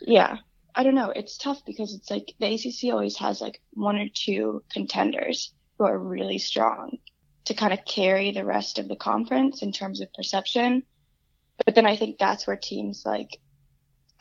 yeah, 0.00 0.38
I 0.74 0.82
don't 0.82 0.94
know. 0.94 1.10
It's 1.10 1.38
tough 1.38 1.64
because 1.64 1.94
it's 1.94 2.10
like 2.10 2.34
the 2.40 2.54
ACC 2.54 2.92
always 2.92 3.16
has 3.18 3.40
like 3.40 3.60
one 3.72 3.96
or 3.96 4.08
two 4.12 4.62
contenders 4.70 5.52
who 5.78 5.84
are 5.84 5.98
really 5.98 6.38
strong 6.38 6.98
to 7.44 7.54
kind 7.54 7.72
of 7.72 7.84
carry 7.84 8.32
the 8.32 8.44
rest 8.44 8.78
of 8.78 8.88
the 8.88 8.96
conference 8.96 9.62
in 9.62 9.72
terms 9.72 10.00
of 10.00 10.12
perception. 10.12 10.82
But 11.64 11.74
then 11.74 11.86
I 11.86 11.96
think 11.96 12.18
that's 12.18 12.46
where 12.46 12.56
teams 12.56 13.04
like 13.04 13.38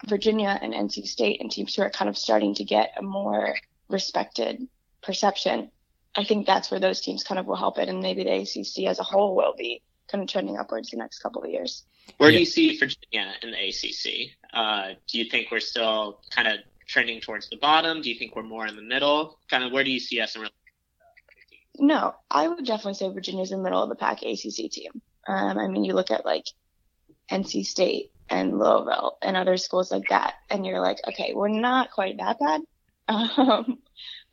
Virginia 0.05 0.59
and 0.61 0.73
NC 0.73 1.07
State 1.07 1.41
and 1.41 1.49
teams 1.49 1.75
who 1.75 1.81
are 1.81 1.89
kind 1.89 2.09
of 2.09 2.17
starting 2.17 2.53
to 2.55 2.63
get 2.63 2.91
a 2.97 3.01
more 3.01 3.55
respected 3.89 4.67
perception. 5.01 5.71
I 6.15 6.23
think 6.23 6.45
that's 6.45 6.69
where 6.69 6.79
those 6.79 7.01
teams 7.01 7.23
kind 7.23 7.39
of 7.39 7.47
will 7.47 7.55
help 7.55 7.79
it, 7.79 7.89
and 7.89 8.01
maybe 8.01 8.23
the 8.23 8.41
ACC 8.41 8.87
as 8.87 8.99
a 8.99 9.03
whole 9.03 9.35
will 9.35 9.55
be 9.57 9.81
kind 10.07 10.21
of 10.21 10.29
trending 10.29 10.57
upwards 10.57 10.91
the 10.91 10.97
next 10.97 11.19
couple 11.19 11.43
of 11.43 11.49
years. 11.49 11.85
Where 12.17 12.31
do 12.31 12.39
you 12.39 12.45
see 12.45 12.77
Virginia 12.77 13.33
in 13.41 13.51
the 13.51 13.67
ACC? 13.69 14.31
Uh, 14.53 14.93
do 15.07 15.17
you 15.17 15.25
think 15.29 15.51
we're 15.51 15.59
still 15.59 16.21
kind 16.29 16.47
of 16.47 16.59
trending 16.87 17.19
towards 17.21 17.49
the 17.49 17.57
bottom? 17.57 18.01
Do 18.01 18.09
you 18.09 18.17
think 18.17 18.35
we're 18.35 18.43
more 18.43 18.67
in 18.67 18.75
the 18.75 18.81
middle? 18.81 19.39
Kind 19.49 19.63
of 19.63 19.71
where 19.71 19.83
do 19.83 19.91
you 19.91 19.99
see 19.99 20.21
us 20.21 20.35
in? 20.35 20.47
No, 21.79 22.15
I 22.29 22.47
would 22.47 22.65
definitely 22.65 22.93
say 22.93 23.09
Virginia's 23.11 23.51
in 23.51 23.59
the 23.59 23.63
middle 23.63 23.81
of 23.81 23.89
the 23.89 23.95
pack 23.95 24.21
ACC 24.21 24.71
team. 24.71 25.01
Um, 25.27 25.57
I 25.57 25.67
mean, 25.67 25.83
you 25.83 25.93
look 25.93 26.11
at 26.11 26.25
like 26.25 26.45
NC 27.31 27.65
State, 27.65 28.11
and 28.29 28.57
Louisville 28.57 29.17
and 29.21 29.37
other 29.37 29.57
schools 29.57 29.91
like 29.91 30.09
that. 30.09 30.35
And 30.49 30.65
you're 30.65 30.81
like, 30.81 30.99
okay, 31.07 31.33
we're 31.33 31.49
not 31.49 31.91
quite 31.91 32.17
that 32.17 32.39
bad, 32.39 32.61
um, 33.07 33.79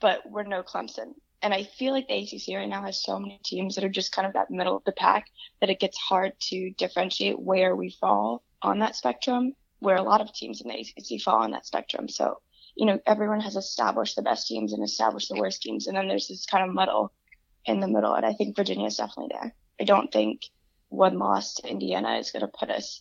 but 0.01 0.23
we're 0.29 0.45
no 0.45 0.63
Clemson. 0.63 1.15
And 1.43 1.55
I 1.55 1.65
feel 1.65 1.93
like 1.93 2.07
the 2.07 2.19
ACC 2.19 2.55
right 2.55 2.69
now 2.69 2.83
has 2.83 3.03
so 3.03 3.19
many 3.19 3.41
teams 3.43 3.75
that 3.75 3.85
are 3.85 3.89
just 3.89 4.13
kind 4.13 4.27
of 4.27 4.35
that 4.35 4.51
middle 4.51 4.77
of 4.77 4.85
the 4.85 4.93
pack 4.93 5.27
that 5.61 5.71
it 5.71 5.81
gets 5.81 5.97
hard 5.97 6.33
to 6.49 6.71
differentiate 6.73 7.39
where 7.39 7.75
we 7.75 7.97
fall 7.99 8.43
on 8.61 8.81
that 8.81 8.95
spectrum, 8.95 9.55
where 9.79 9.97
a 9.97 10.03
lot 10.03 10.21
of 10.21 10.33
teams 10.33 10.61
in 10.61 10.69
the 10.69 10.79
ACC 10.79 11.23
fall 11.23 11.43
on 11.43 11.53
that 11.53 11.67
spectrum. 11.67 12.09
So, 12.09 12.41
you 12.77 12.85
know, 12.85 13.01
everyone 13.07 13.41
has 13.41 13.57
established 13.57 14.17
the 14.17 14.23
best 14.23 14.49
teams 14.49 14.75
and 14.75 14.85
established 14.85 15.31
the 15.31 15.41
worst 15.41 15.63
teams. 15.63 15.87
And 15.87 15.97
then 15.97 16.09
there's 16.09 16.29
this 16.29 16.45
kind 16.45 16.69
of 16.69 16.75
muddle 16.75 17.13
in 17.65 17.81
the 17.81 17.89
middle. 17.89 18.15
And 18.15 18.27
I 18.27 18.35
think 18.35 18.55
Virginia 18.55 18.87
is 18.87 18.97
definitely 18.97 19.35
there. 19.41 19.55
I 19.81 19.85
don't 19.85 20.13
think 20.13 20.43
one 20.91 21.19
loss 21.19 21.55
to 21.55 21.69
Indiana 21.69 22.19
is 22.19 22.33
going 22.33 22.43
to 22.43 22.49
put 22.49 22.71
us 22.71 23.01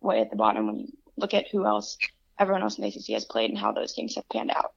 way 0.00 0.20
at 0.20 0.30
the 0.30 0.36
bottom 0.36 0.66
when 0.66 0.78
you 0.80 0.88
look 1.16 1.34
at 1.34 1.48
who 1.48 1.64
else 1.66 1.96
everyone 2.38 2.62
else 2.62 2.78
in 2.78 2.82
the 2.82 2.88
ACC 2.88 3.14
has 3.14 3.24
played 3.24 3.50
and 3.50 3.58
how 3.58 3.72
those 3.72 3.94
games 3.94 4.16
have 4.16 4.28
panned 4.28 4.50
out. 4.50 4.72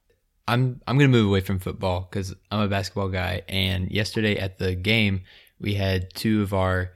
I'm 0.50 0.80
I'm 0.88 0.98
to 0.98 1.06
move 1.06 1.28
away 1.28 1.42
from 1.42 1.60
football 1.60 2.08
because 2.10 2.34
I'm 2.50 2.60
a 2.60 2.68
basketball 2.68 3.08
guy. 3.08 3.42
And 3.48 3.88
yesterday 3.88 4.36
at 4.36 4.58
the 4.58 4.74
game, 4.74 5.22
we 5.60 5.74
had 5.74 6.12
two 6.12 6.42
of 6.42 6.52
our 6.52 6.90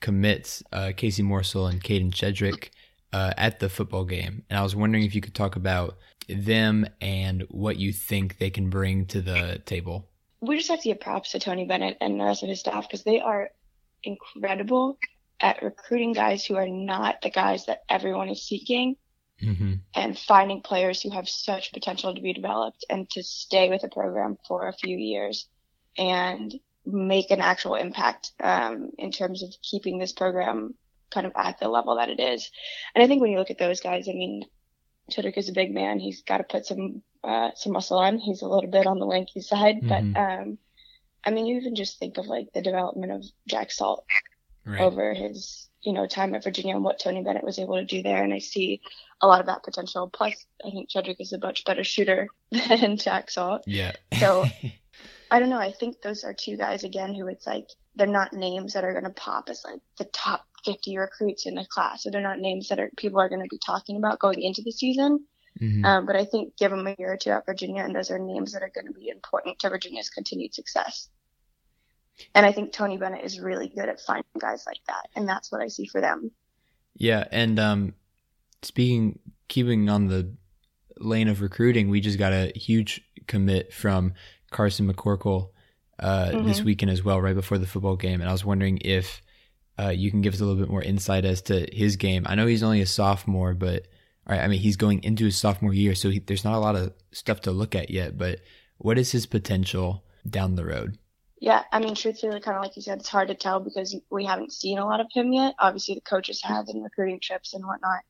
commits, 0.00 0.64
uh, 0.72 0.90
Casey 0.96 1.22
Morsell 1.22 1.70
and 1.70 1.82
Kadin 1.82 2.10
Shedrick, 2.10 2.70
uh, 3.12 3.32
at 3.36 3.60
the 3.60 3.68
football 3.68 4.04
game. 4.04 4.42
And 4.50 4.58
I 4.58 4.62
was 4.62 4.74
wondering 4.74 5.04
if 5.04 5.14
you 5.14 5.20
could 5.20 5.36
talk 5.36 5.54
about 5.54 5.98
them 6.28 6.84
and 7.00 7.46
what 7.48 7.76
you 7.76 7.92
think 7.92 8.38
they 8.38 8.50
can 8.50 8.70
bring 8.70 9.06
to 9.06 9.22
the 9.22 9.62
table. 9.64 10.08
We 10.40 10.56
just 10.56 10.68
have 10.68 10.82
to 10.82 10.88
give 10.88 11.00
props 11.00 11.30
to 11.30 11.38
Tony 11.38 11.64
Bennett 11.64 11.98
and 12.00 12.18
the 12.18 12.24
rest 12.24 12.42
of 12.42 12.48
his 12.48 12.58
staff 12.58 12.88
because 12.88 13.04
they 13.04 13.20
are 13.20 13.50
incredible 14.02 14.98
at 15.40 15.62
recruiting 15.62 16.12
guys 16.12 16.44
who 16.44 16.56
are 16.56 16.68
not 16.68 17.22
the 17.22 17.30
guys 17.30 17.66
that 17.66 17.84
everyone 17.88 18.30
is 18.30 18.42
seeking 18.42 18.96
mm-hmm. 19.42 19.74
and 19.94 20.18
finding 20.18 20.62
players 20.62 21.02
who 21.02 21.10
have 21.10 21.28
such 21.28 21.72
potential 21.72 22.14
to 22.14 22.20
be 22.20 22.32
developed 22.32 22.84
and 22.88 23.08
to 23.10 23.22
stay 23.22 23.68
with 23.68 23.82
the 23.82 23.88
program 23.88 24.36
for 24.46 24.68
a 24.68 24.72
few 24.72 24.96
years 24.96 25.48
and 25.98 26.54
make 26.84 27.30
an 27.30 27.40
actual 27.40 27.74
impact 27.74 28.32
um, 28.42 28.90
in 28.98 29.10
terms 29.10 29.42
of 29.42 29.54
keeping 29.62 29.98
this 29.98 30.12
program 30.12 30.74
kind 31.10 31.26
of 31.26 31.32
at 31.36 31.58
the 31.58 31.68
level 31.68 31.96
that 31.96 32.08
it 32.08 32.20
is. 32.20 32.50
And 32.94 33.02
I 33.02 33.06
think 33.06 33.20
when 33.20 33.30
you 33.30 33.38
look 33.38 33.50
at 33.50 33.58
those 33.58 33.80
guys, 33.80 34.08
I 34.08 34.12
mean, 34.12 34.44
Shedrick 35.10 35.36
is 35.36 35.48
a 35.48 35.52
big 35.52 35.72
man. 35.72 35.98
He's 36.00 36.22
got 36.22 36.38
to 36.38 36.44
put 36.44 36.66
some 36.66 37.02
uh, 37.22 37.50
some 37.54 37.72
muscle 37.72 37.98
on. 37.98 38.18
He's 38.18 38.42
a 38.42 38.48
little 38.48 38.70
bit 38.70 38.86
on 38.86 38.98
the 38.98 39.06
lanky 39.06 39.40
side, 39.40 39.76
mm-hmm. 39.82 40.12
but 40.12 40.20
um, 40.20 40.58
I 41.24 41.30
mean, 41.30 41.46
you 41.46 41.56
even 41.56 41.74
just 41.74 41.98
think 41.98 42.18
of 42.18 42.26
like 42.26 42.48
the 42.54 42.62
development 42.62 43.12
of 43.12 43.24
Jack 43.48 43.70
Salt 43.72 44.04
right. 44.64 44.80
over 44.80 45.14
his 45.14 45.68
you 45.86 45.92
know 45.92 46.06
time 46.06 46.34
at 46.34 46.42
Virginia 46.42 46.74
and 46.74 46.84
what 46.84 46.98
Tony 46.98 47.22
Bennett 47.22 47.44
was 47.44 47.60
able 47.60 47.76
to 47.76 47.84
do 47.84 48.02
there, 48.02 48.22
and 48.24 48.34
I 48.34 48.40
see 48.40 48.80
a 49.22 49.26
lot 49.26 49.40
of 49.40 49.46
that 49.46 49.62
potential. 49.62 50.10
Plus, 50.12 50.34
I 50.64 50.70
think 50.70 50.90
Shedrick 50.90 51.20
is 51.20 51.32
a 51.32 51.38
much 51.38 51.64
better 51.64 51.84
shooter 51.84 52.28
than 52.50 52.96
Jack 52.96 53.30
Salt. 53.30 53.62
Yeah. 53.66 53.92
So 54.18 54.44
I 55.30 55.38
don't 55.38 55.48
know. 55.48 55.58
I 55.58 55.72
think 55.72 56.02
those 56.02 56.24
are 56.24 56.34
two 56.34 56.56
guys 56.56 56.82
again 56.82 57.14
who 57.14 57.28
it's 57.28 57.46
like 57.46 57.68
they're 57.94 58.06
not 58.06 58.32
names 58.32 58.72
that 58.72 58.84
are 58.84 58.92
going 58.92 59.04
to 59.04 59.10
pop 59.10 59.48
as 59.48 59.62
like 59.64 59.80
the 59.96 60.04
top 60.06 60.44
50 60.64 60.98
recruits 60.98 61.46
in 61.46 61.54
the 61.54 61.64
class. 61.64 62.02
So 62.02 62.10
they're 62.10 62.20
not 62.20 62.40
names 62.40 62.68
that 62.68 62.80
are 62.80 62.90
people 62.96 63.20
are 63.20 63.28
going 63.28 63.42
to 63.42 63.48
be 63.48 63.60
talking 63.64 63.96
about 63.96 64.18
going 64.18 64.42
into 64.42 64.62
the 64.62 64.72
season. 64.72 65.24
Mm-hmm. 65.60 65.84
Um, 65.84 66.04
but 66.04 66.16
I 66.16 66.24
think 66.24 66.56
give 66.58 66.70
them 66.70 66.86
a 66.86 66.96
year 66.98 67.12
or 67.12 67.16
two 67.16 67.30
at 67.30 67.46
Virginia, 67.46 67.82
and 67.82 67.94
those 67.94 68.10
are 68.10 68.18
names 68.18 68.52
that 68.52 68.62
are 68.62 68.72
going 68.74 68.88
to 68.88 68.92
be 68.92 69.08
important 69.08 69.58
to 69.60 69.70
Virginia's 69.70 70.10
continued 70.10 70.52
success. 70.52 71.08
And 72.34 72.46
I 72.46 72.52
think 72.52 72.72
Tony 72.72 72.96
Bennett 72.96 73.24
is 73.24 73.40
really 73.40 73.68
good 73.68 73.88
at 73.88 74.00
finding 74.00 74.24
guys 74.38 74.64
like 74.66 74.80
that, 74.86 75.08
and 75.14 75.28
that's 75.28 75.52
what 75.52 75.60
I 75.60 75.68
see 75.68 75.86
for 75.86 76.00
them. 76.00 76.30
Yeah, 76.94 77.24
and 77.30 77.58
um, 77.58 77.94
speaking, 78.62 79.18
keeping 79.48 79.88
on 79.88 80.06
the 80.06 80.34
lane 80.98 81.28
of 81.28 81.42
recruiting, 81.42 81.90
we 81.90 82.00
just 82.00 82.18
got 82.18 82.32
a 82.32 82.52
huge 82.54 83.02
commit 83.26 83.72
from 83.72 84.14
Carson 84.50 84.90
McCorkle 84.90 85.50
uh, 85.98 86.30
mm-hmm. 86.30 86.46
this 86.46 86.62
weekend 86.62 86.90
as 86.90 87.04
well, 87.04 87.20
right 87.20 87.34
before 87.34 87.58
the 87.58 87.66
football 87.66 87.96
game, 87.96 88.20
and 88.20 88.28
I 88.28 88.32
was 88.32 88.44
wondering 88.44 88.78
if 88.78 89.22
uh, 89.78 89.90
you 89.90 90.10
can 90.10 90.22
give 90.22 90.34
us 90.34 90.40
a 90.40 90.44
little 90.44 90.60
bit 90.60 90.70
more 90.70 90.82
insight 90.82 91.24
as 91.24 91.42
to 91.42 91.66
his 91.72 91.96
game. 91.96 92.24
I 92.26 92.34
know 92.34 92.46
he's 92.46 92.62
only 92.62 92.80
a 92.80 92.86
sophomore, 92.86 93.54
but 93.54 93.86
all 94.26 94.34
right, 94.36 94.42
I 94.42 94.48
mean 94.48 94.60
he's 94.60 94.76
going 94.76 95.02
into 95.04 95.24
his 95.24 95.36
sophomore 95.36 95.74
year, 95.74 95.94
so 95.94 96.10
he, 96.10 96.18
there's 96.18 96.44
not 96.44 96.54
a 96.54 96.60
lot 96.60 96.76
of 96.76 96.92
stuff 97.12 97.42
to 97.42 97.50
look 97.50 97.74
at 97.74 97.90
yet. 97.90 98.16
But 98.16 98.40
what 98.78 98.98
is 98.98 99.12
his 99.12 99.26
potential 99.26 100.04
down 100.28 100.54
the 100.54 100.64
road? 100.64 100.98
Yeah, 101.38 101.62
I 101.70 101.80
mean, 101.80 101.94
truthfully, 101.94 102.40
kind 102.40 102.56
of 102.56 102.62
like 102.62 102.76
you 102.76 102.82
said, 102.82 102.98
it's 102.98 103.08
hard 103.08 103.28
to 103.28 103.34
tell 103.34 103.60
because 103.60 103.94
we 104.10 104.24
haven't 104.24 104.52
seen 104.52 104.78
a 104.78 104.86
lot 104.86 105.00
of 105.00 105.06
him 105.12 105.32
yet. 105.32 105.54
Obviously, 105.58 105.94
the 105.96 106.00
coaches 106.00 106.40
have 106.42 106.66
in 106.68 106.82
recruiting 106.82 107.20
trips 107.20 107.52
and 107.52 107.64
whatnot, 107.64 108.00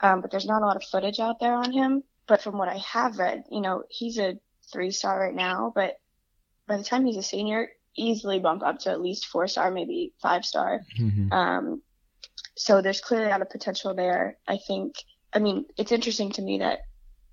um, 0.00 0.20
but 0.20 0.30
there's 0.30 0.46
not 0.46 0.62
a 0.62 0.66
lot 0.66 0.76
of 0.76 0.84
footage 0.84 1.20
out 1.20 1.38
there 1.38 1.54
on 1.54 1.70
him. 1.70 2.02
But 2.26 2.42
from 2.42 2.58
what 2.58 2.68
I 2.68 2.78
have 2.78 3.18
read, 3.18 3.44
you 3.50 3.60
know, 3.60 3.84
he's 3.88 4.18
a 4.18 4.38
three 4.72 4.90
star 4.90 5.20
right 5.20 5.34
now, 5.34 5.72
but 5.74 6.00
by 6.66 6.76
the 6.76 6.84
time 6.84 7.04
he's 7.04 7.16
a 7.16 7.22
senior, 7.22 7.68
easily 7.96 8.38
bump 8.38 8.62
up 8.62 8.80
to 8.80 8.90
at 8.90 9.00
least 9.00 9.26
four 9.26 9.46
star, 9.46 9.70
maybe 9.70 10.12
five 10.20 10.44
star. 10.44 10.80
Mm-hmm. 10.98 11.32
Um, 11.32 11.82
so 12.56 12.80
there's 12.80 13.00
clearly 13.00 13.26
a 13.26 13.30
lot 13.30 13.42
of 13.42 13.50
potential 13.50 13.94
there. 13.94 14.38
I 14.48 14.58
think, 14.58 14.96
I 15.32 15.38
mean, 15.38 15.66
it's 15.76 15.92
interesting 15.92 16.32
to 16.32 16.42
me 16.42 16.58
that 16.58 16.80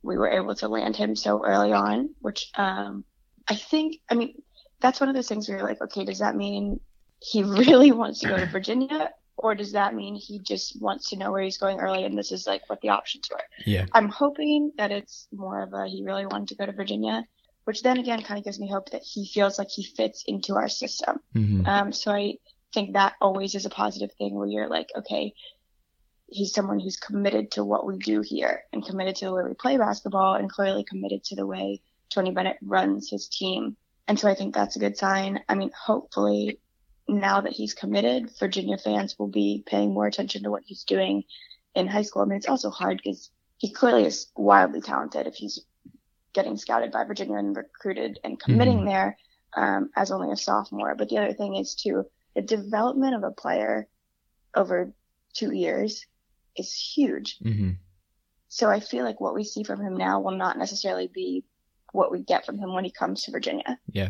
we 0.03 0.17
were 0.17 0.29
able 0.29 0.55
to 0.55 0.67
land 0.67 0.95
him 0.95 1.15
so 1.15 1.43
early 1.43 1.71
on, 1.73 2.15
which 2.19 2.49
um, 2.55 3.05
I 3.47 3.55
think, 3.55 3.97
I 4.09 4.15
mean, 4.15 4.41
that's 4.81 4.99
one 4.99 5.09
of 5.09 5.15
those 5.15 5.27
things 5.27 5.47
where 5.47 5.57
you're 5.57 5.67
like, 5.67 5.81
okay, 5.81 6.05
does 6.05 6.19
that 6.19 6.35
mean 6.35 6.79
he 7.19 7.43
really 7.59 7.91
wants 7.91 8.19
to 8.21 8.27
go 8.27 8.37
to 8.37 8.45
Virginia? 8.51 9.11
Or 9.37 9.55
does 9.55 9.71
that 9.71 9.95
mean 9.95 10.15
he 10.15 10.39
just 10.39 10.79
wants 10.81 11.09
to 11.09 11.15
know 11.15 11.31
where 11.31 11.41
he's 11.41 11.57
going 11.57 11.79
early 11.79 12.03
and 12.03 12.15
this 12.15 12.31
is 12.31 12.45
like 12.45 12.69
what 12.69 12.81
the 12.81 12.89
options 12.89 13.27
were? 13.31 13.41
Yeah. 13.65 13.85
I'm 13.91 14.09
hoping 14.09 14.71
that 14.77 14.91
it's 14.91 15.27
more 15.31 15.63
of 15.63 15.73
a 15.73 15.87
he 15.87 16.03
really 16.03 16.27
wanted 16.27 16.49
to 16.49 16.55
go 16.55 16.65
to 16.67 16.71
Virginia, 16.71 17.25
which 17.63 17.81
then 17.81 17.97
again 17.97 18.21
kind 18.21 18.37
of 18.37 18.43
gives 18.43 18.59
me 18.59 18.69
hope 18.69 18.91
that 18.91 19.01
he 19.01 19.25
feels 19.25 19.57
like 19.57 19.69
he 19.69 19.83
fits 19.83 20.23
into 20.27 20.55
our 20.55 20.69
system. 20.69 21.19
Mm-hmm. 21.33 21.65
Um, 21.65 21.91
so 21.91 22.11
I 22.11 22.35
think 22.71 22.93
that 22.93 23.13
always 23.19 23.55
is 23.55 23.65
a 23.65 23.71
positive 23.71 24.11
thing 24.13 24.35
where 24.35 24.47
you're 24.47 24.69
like, 24.69 24.89
okay, 24.95 25.33
he's 26.27 26.53
someone 26.53 26.79
who's 26.79 26.97
committed 26.97 27.51
to 27.51 27.63
what 27.63 27.85
we 27.85 27.97
do 27.97 28.21
here 28.21 28.63
and 28.71 28.85
committed 28.85 29.15
to 29.17 29.25
the 29.25 29.33
way 29.33 29.43
we 29.43 29.53
play 29.53 29.77
basketball 29.77 30.35
and 30.35 30.49
clearly 30.49 30.83
committed 30.83 31.23
to 31.25 31.35
the 31.35 31.45
way 31.45 31.81
Tony 32.09 32.31
Bennett 32.31 32.57
runs 32.61 33.09
his 33.09 33.27
team. 33.27 33.75
And 34.07 34.19
so 34.19 34.27
I 34.27 34.35
think 34.35 34.53
that's 34.53 34.75
a 34.75 34.79
good 34.79 34.97
sign. 34.97 35.41
I 35.47 35.55
mean, 35.55 35.71
hopefully 35.77 36.59
now 37.07 37.41
that 37.41 37.53
he's 37.53 37.73
committed, 37.73 38.31
Virginia 38.39 38.77
fans 38.77 39.17
will 39.17 39.27
be 39.27 39.63
paying 39.65 39.93
more 39.93 40.07
attention 40.07 40.43
to 40.43 40.51
what 40.51 40.63
he's 40.65 40.83
doing 40.83 41.23
in 41.75 41.87
high 41.87 42.01
school. 42.01 42.21
I 42.21 42.25
mean, 42.25 42.37
it's 42.37 42.47
also 42.47 42.69
hard 42.69 42.97
because 42.97 43.29
he 43.57 43.71
clearly 43.71 44.05
is 44.05 44.27
wildly 44.35 44.81
talented 44.81 45.27
if 45.27 45.35
he's 45.35 45.59
getting 46.33 46.57
scouted 46.57 46.91
by 46.91 47.03
Virginia 47.03 47.37
and 47.37 47.55
recruited 47.55 48.19
and 48.23 48.39
committing 48.39 48.79
Mhm. 48.79 48.85
there 48.85 49.17
um, 49.53 49.89
as 49.95 50.11
only 50.11 50.31
a 50.31 50.37
sophomore. 50.37 50.95
But 50.95 51.09
the 51.09 51.17
other 51.17 51.33
thing 51.33 51.55
is 51.55 51.75
too, 51.75 52.05
the 52.35 52.41
development 52.41 53.15
of 53.15 53.23
a 53.23 53.31
player 53.31 53.87
over 54.55 54.93
two 55.33 55.53
years 55.53 56.05
is 56.55 56.73
huge. 56.73 57.37
Mm-hmm. 57.39 57.71
So 58.47 58.69
I 58.69 58.79
feel 58.79 59.03
like 59.05 59.19
what 59.21 59.33
we 59.33 59.43
see 59.43 59.63
from 59.63 59.81
him 59.81 59.95
now 59.95 60.21
will 60.21 60.37
not 60.37 60.57
necessarily 60.57 61.07
be 61.07 61.45
what 61.93 62.11
we 62.11 62.21
get 62.23 62.45
from 62.45 62.57
him 62.57 62.73
when 62.73 62.83
he 62.85 62.91
comes 62.91 63.23
to 63.23 63.31
Virginia. 63.31 63.79
Yeah. 63.91 64.09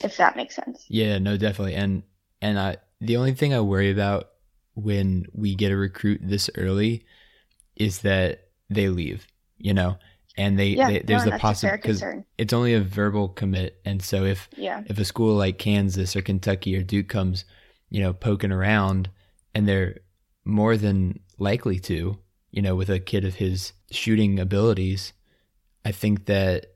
If 0.00 0.16
that 0.16 0.36
makes 0.36 0.56
sense. 0.56 0.84
Yeah, 0.88 1.18
no, 1.18 1.36
definitely. 1.36 1.74
And 1.74 2.02
and 2.40 2.58
I 2.58 2.76
the 3.00 3.16
only 3.16 3.34
thing 3.34 3.54
I 3.54 3.60
worry 3.60 3.90
about 3.90 4.30
when 4.74 5.26
we 5.32 5.54
get 5.54 5.70
a 5.72 5.76
recruit 5.76 6.20
this 6.22 6.48
early 6.56 7.04
is 7.76 8.00
that 8.00 8.48
they 8.70 8.88
leave, 8.88 9.26
you 9.58 9.74
know, 9.74 9.98
and 10.36 10.58
they, 10.58 10.68
Yeah, 10.68 10.88
they 10.88 10.98
there's 11.00 11.22
and 11.24 11.32
the 11.32 11.38
possibility 11.38 11.82
because 11.82 12.00
concern. 12.00 12.24
it's 12.38 12.52
only 12.52 12.74
a 12.74 12.80
verbal 12.80 13.28
commit, 13.28 13.80
and 13.84 14.02
so 14.02 14.24
if 14.24 14.48
Yeah. 14.56 14.82
if 14.86 14.98
a 14.98 15.04
school 15.04 15.34
like 15.36 15.58
Kansas 15.58 16.16
or 16.16 16.22
Kentucky 16.22 16.76
or 16.76 16.82
Duke 16.82 17.08
comes, 17.08 17.44
you 17.90 18.00
know, 18.00 18.12
poking 18.12 18.50
around, 18.52 19.10
and 19.54 19.68
they're 19.68 19.98
more 20.44 20.76
than 20.76 21.20
likely 21.38 21.78
to, 21.80 22.18
you 22.50 22.62
know, 22.62 22.74
with 22.74 22.88
a 22.88 22.98
kid 22.98 23.24
of 23.24 23.34
his 23.36 23.72
shooting 23.90 24.40
abilities, 24.40 25.12
I 25.84 25.92
think 25.92 26.26
that, 26.26 26.71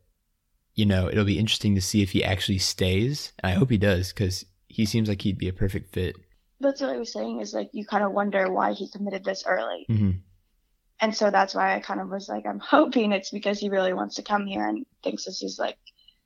you 0.76 0.86
know, 0.86 1.08
it'll 1.08 1.24
be 1.24 1.38
interesting 1.38 1.74
to 1.74 1.80
see 1.80 2.02
if 2.02 2.12
he 2.12 2.22
actually 2.22 2.58
stays. 2.58 3.32
And 3.40 3.50
I 3.52 3.54
hope 3.56 3.70
he 3.70 3.78
does 3.78 4.12
because 4.12 4.44
he 4.68 4.86
seems 4.86 5.08
like 5.08 5.22
he'd 5.22 5.38
be 5.38 5.48
a 5.48 5.52
perfect 5.52 5.92
fit. 5.92 6.16
That's 6.60 6.80
what 6.80 6.90
I 6.90 6.98
was 6.98 7.12
saying 7.12 7.40
is 7.40 7.52
like 7.54 7.70
you 7.72 7.84
kind 7.84 8.04
of 8.04 8.12
wonder 8.12 8.50
why 8.52 8.72
he 8.72 8.88
committed 8.90 9.24
this 9.24 9.44
early. 9.46 9.84
hmm 9.88 10.12
And 11.00 11.14
so 11.14 11.30
that's 11.30 11.54
why 11.54 11.74
I 11.76 11.80
kind 11.80 12.00
of 12.00 12.08
was 12.08 12.28
like, 12.28 12.46
I'm 12.46 12.58
hoping 12.76 13.12
it's 13.12 13.30
because 13.30 13.58
he 13.58 13.68
really 13.68 13.92
wants 13.92 14.16
to 14.16 14.22
come 14.22 14.46
here 14.46 14.66
and 14.66 14.86
thinks 15.02 15.24
this 15.24 15.42
is 15.42 15.58
like 15.58 15.76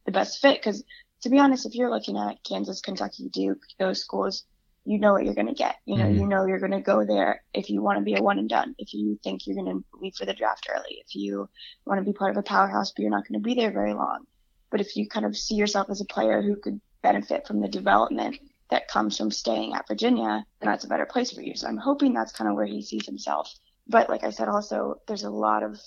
the 0.06 0.12
best 0.12 0.40
fit. 0.40 0.62
Cause 0.62 0.84
to 1.22 1.28
be 1.30 1.38
honest, 1.38 1.66
if 1.66 1.74
you're 1.74 1.90
looking 1.90 2.16
at 2.16 2.42
Kansas, 2.44 2.80
Kentucky, 2.80 3.28
Duke, 3.32 3.58
those 3.78 4.00
schools, 4.00 4.44
you 4.86 4.98
know 4.98 5.12
what 5.12 5.24
you're 5.24 5.34
going 5.34 5.48
to 5.48 5.54
get. 5.54 5.76
You 5.84 5.98
know, 5.98 6.06
Mhm. 6.06 6.16
you 6.16 6.26
know 6.26 6.46
you're 6.46 6.58
going 6.58 6.70
to 6.72 6.80
go 6.80 7.04
there 7.04 7.42
if 7.52 7.68
you 7.68 7.82
want 7.82 7.98
to 7.98 8.04
be 8.04 8.14
a 8.14 8.22
one 8.22 8.38
and 8.38 8.48
done, 8.48 8.74
if 8.78 8.94
you 8.94 9.18
think 9.22 9.46
you're 9.46 9.56
going 9.62 9.66
to 9.70 9.84
leave 10.00 10.14
for 10.16 10.24
the 10.24 10.32
draft 10.32 10.66
early, 10.74 11.02
if 11.04 11.14
you 11.14 11.48
want 11.84 11.98
to 12.00 12.04
be 12.04 12.14
part 12.16 12.30
of 12.30 12.36
a 12.38 12.42
powerhouse, 12.42 12.92
but 12.92 13.02
you're 13.02 13.10
not 13.10 13.28
going 13.28 13.38
to 13.40 13.44
be 13.44 13.54
there 13.54 13.70
very 13.72 13.92
long. 13.92 14.24
But 14.70 14.80
if 14.80 14.96
you 14.96 15.08
kind 15.08 15.26
of 15.26 15.36
see 15.36 15.54
yourself 15.54 15.88
as 15.90 16.00
a 16.00 16.04
player 16.04 16.42
who 16.42 16.56
could 16.56 16.80
benefit 17.02 17.46
from 17.46 17.60
the 17.60 17.68
development 17.68 18.36
that 18.70 18.88
comes 18.88 19.16
from 19.16 19.30
staying 19.30 19.74
at 19.74 19.88
Virginia, 19.88 20.44
then 20.60 20.70
that's 20.70 20.84
a 20.84 20.88
better 20.88 21.06
place 21.06 21.32
for 21.32 21.42
you. 21.42 21.56
So 21.56 21.66
I'm 21.66 21.76
hoping 21.76 22.14
that's 22.14 22.32
kind 22.32 22.48
of 22.48 22.56
where 22.56 22.66
he 22.66 22.82
sees 22.82 23.06
himself. 23.06 23.52
But 23.88 24.08
like 24.08 24.22
I 24.22 24.30
said, 24.30 24.48
also 24.48 25.00
there's 25.08 25.24
a 25.24 25.30
lot 25.30 25.62
of 25.62 25.80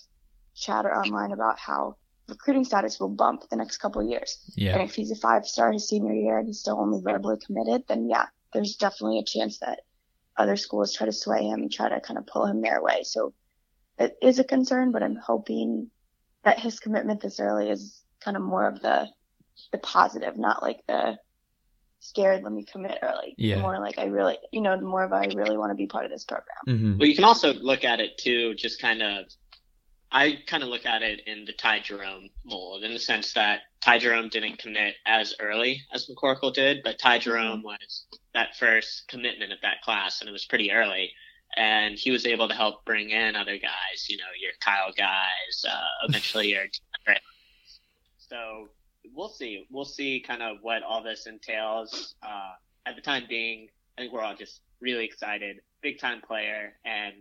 chatter 0.56 0.94
online 0.94 1.32
about 1.32 1.58
how 1.58 1.96
recruiting 2.28 2.66
status 2.66 3.00
will 3.00 3.10
bump 3.10 3.50
the 3.50 3.56
next 3.56 3.78
couple 3.78 4.02
of 4.02 4.08
years. 4.08 4.38
Yeah. 4.56 4.74
And 4.74 4.90
if 4.90 4.96
he's 4.96 5.12
a 5.12 5.16
five 5.16 5.46
star 5.46 5.72
his 5.72 5.88
senior 5.88 6.14
year 6.14 6.38
and 6.38 6.48
he's 6.48 6.60
still 6.60 6.80
only 6.80 7.02
verbally 7.02 7.38
committed, 7.46 7.84
then 7.88 8.10
yeah, 8.10 8.26
there's 8.54 8.76
definitely 8.76 9.20
a 9.20 9.24
chance 9.24 9.60
that 9.60 9.82
other 10.38 10.58
schools 10.58 10.94
try 10.94 11.06
to 11.06 11.12
sway 11.14 11.44
him 11.44 11.62
and 11.62 11.72
try 11.72 11.90
to 11.90 12.02
kind 12.02 12.18
of 12.18 12.26
pull 12.26 12.46
him 12.46 12.62
their 12.62 12.82
way. 12.82 13.04
So 13.04 13.34
it 13.98 14.18
is 14.22 14.40
a 14.40 14.44
concern, 14.44 14.92
but 14.92 15.04
I'm 15.04 15.16
hoping 15.16 15.90
that 16.44 16.60
his 16.60 16.80
commitment 16.80 17.22
this 17.22 17.40
early 17.40 17.70
is 17.70 18.03
kind 18.24 18.38
of 18.38 18.44
more 18.44 18.68
of 18.68 18.82
the 18.82 19.08
the 19.72 19.78
positive, 19.78 20.38
not 20.38 20.62
like 20.62 20.82
the 20.88 21.18
scared, 22.00 22.44
let 22.44 22.52
me 22.52 22.66
commit 22.66 23.00
early. 23.02 23.34
Yeah. 23.38 23.62
More 23.62 23.80
like 23.80 23.98
I 23.98 24.06
really, 24.06 24.38
you 24.52 24.62
know, 24.62 24.80
more 24.80 25.04
of 25.04 25.14
I 25.14 25.26
really 25.34 25.58
want 25.58 25.72
to 25.72 25.76
be 25.76 25.88
part 25.88 26.06
of 26.06 26.12
this 26.12 26.26
program. 26.26 26.58
hmm 26.66 26.98
But 26.98 27.08
you 27.08 27.16
can 27.16 27.24
also 27.24 27.54
look 27.54 27.84
at 27.84 28.00
it 28.00 28.18
too, 28.18 28.54
just 28.56 28.82
kind 28.82 29.02
of. 29.02 29.26
I 30.16 30.38
kind 30.46 30.62
of 30.62 30.70
look 30.70 30.86
at 30.86 31.02
it 31.02 31.22
in 31.26 31.44
the 31.44 31.54
Ty 31.54 31.80
Jerome 31.80 32.30
mold, 32.46 32.84
in 32.84 32.94
the 32.94 33.00
sense 33.00 33.34
that 33.34 33.62
Ty 33.82 33.98
Jerome 33.98 34.30
didn't 34.30 34.60
commit 34.60 34.94
as 35.08 35.34
early 35.40 35.82
as 35.92 36.08
McCorkle 36.08 36.54
did, 36.54 36.84
but 36.84 37.00
Ty 37.00 37.18
Jerome 37.18 37.64
was 37.64 38.06
that 38.36 38.56
first 38.56 39.08
commitment 39.08 39.52
of 39.52 39.58
that 39.64 39.82
class, 39.82 40.20
and 40.20 40.30
it 40.30 40.32
was 40.32 40.46
pretty 40.46 40.72
early. 40.72 41.12
And 41.58 41.98
he 41.98 42.12
was 42.12 42.28
able 42.28 42.48
to 42.48 42.54
help 42.54 42.86
bring 42.86 43.10
in 43.10 43.36
other 43.36 43.58
guys, 43.58 44.08
you 44.08 44.18
know, 44.18 44.30
your 44.40 44.52
Kyle 44.60 44.94
guys, 44.96 45.66
uh, 45.68 46.08
eventually 46.08 46.50
your. 46.50 46.66
So 48.34 48.70
we'll 49.14 49.30
see. 49.30 49.68
We'll 49.70 49.86
see 49.86 50.20
kind 50.20 50.42
of 50.42 50.58
what 50.64 50.82
all 50.82 51.04
this 51.04 51.28
entails. 51.28 52.16
Uh, 52.24 52.54
at 52.88 52.96
the 52.96 53.02
time 53.02 53.26
being, 53.30 53.68
I 53.96 54.02
think 54.02 54.14
we're 54.14 54.24
all 54.24 54.36
just 54.36 54.62
really 54.82 55.06
excited. 55.06 55.58
Big 55.84 56.00
time 56.00 56.20
player, 56.20 56.74
and 56.84 57.14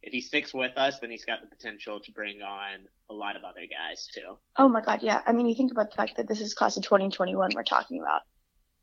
if 0.00 0.12
he 0.12 0.20
sticks 0.20 0.54
with 0.54 0.76
us, 0.76 1.00
then 1.00 1.10
he's 1.10 1.24
got 1.24 1.40
the 1.40 1.48
potential 1.48 1.98
to 1.98 2.12
bring 2.12 2.40
on 2.40 2.86
a 3.10 3.14
lot 3.14 3.34
of 3.34 3.42
other 3.42 3.62
guys 3.62 4.08
too. 4.14 4.38
Oh 4.56 4.68
my 4.68 4.80
God, 4.80 5.02
yeah. 5.02 5.22
I 5.26 5.32
mean, 5.32 5.46
you 5.46 5.56
think 5.56 5.72
about 5.72 5.90
the 5.90 5.96
fact 5.96 6.16
that 6.18 6.28
this 6.28 6.40
is 6.40 6.54
class 6.54 6.76
of 6.76 6.84
2021 6.84 7.50
we're 7.54 7.64
talking 7.64 8.00
about. 8.00 8.20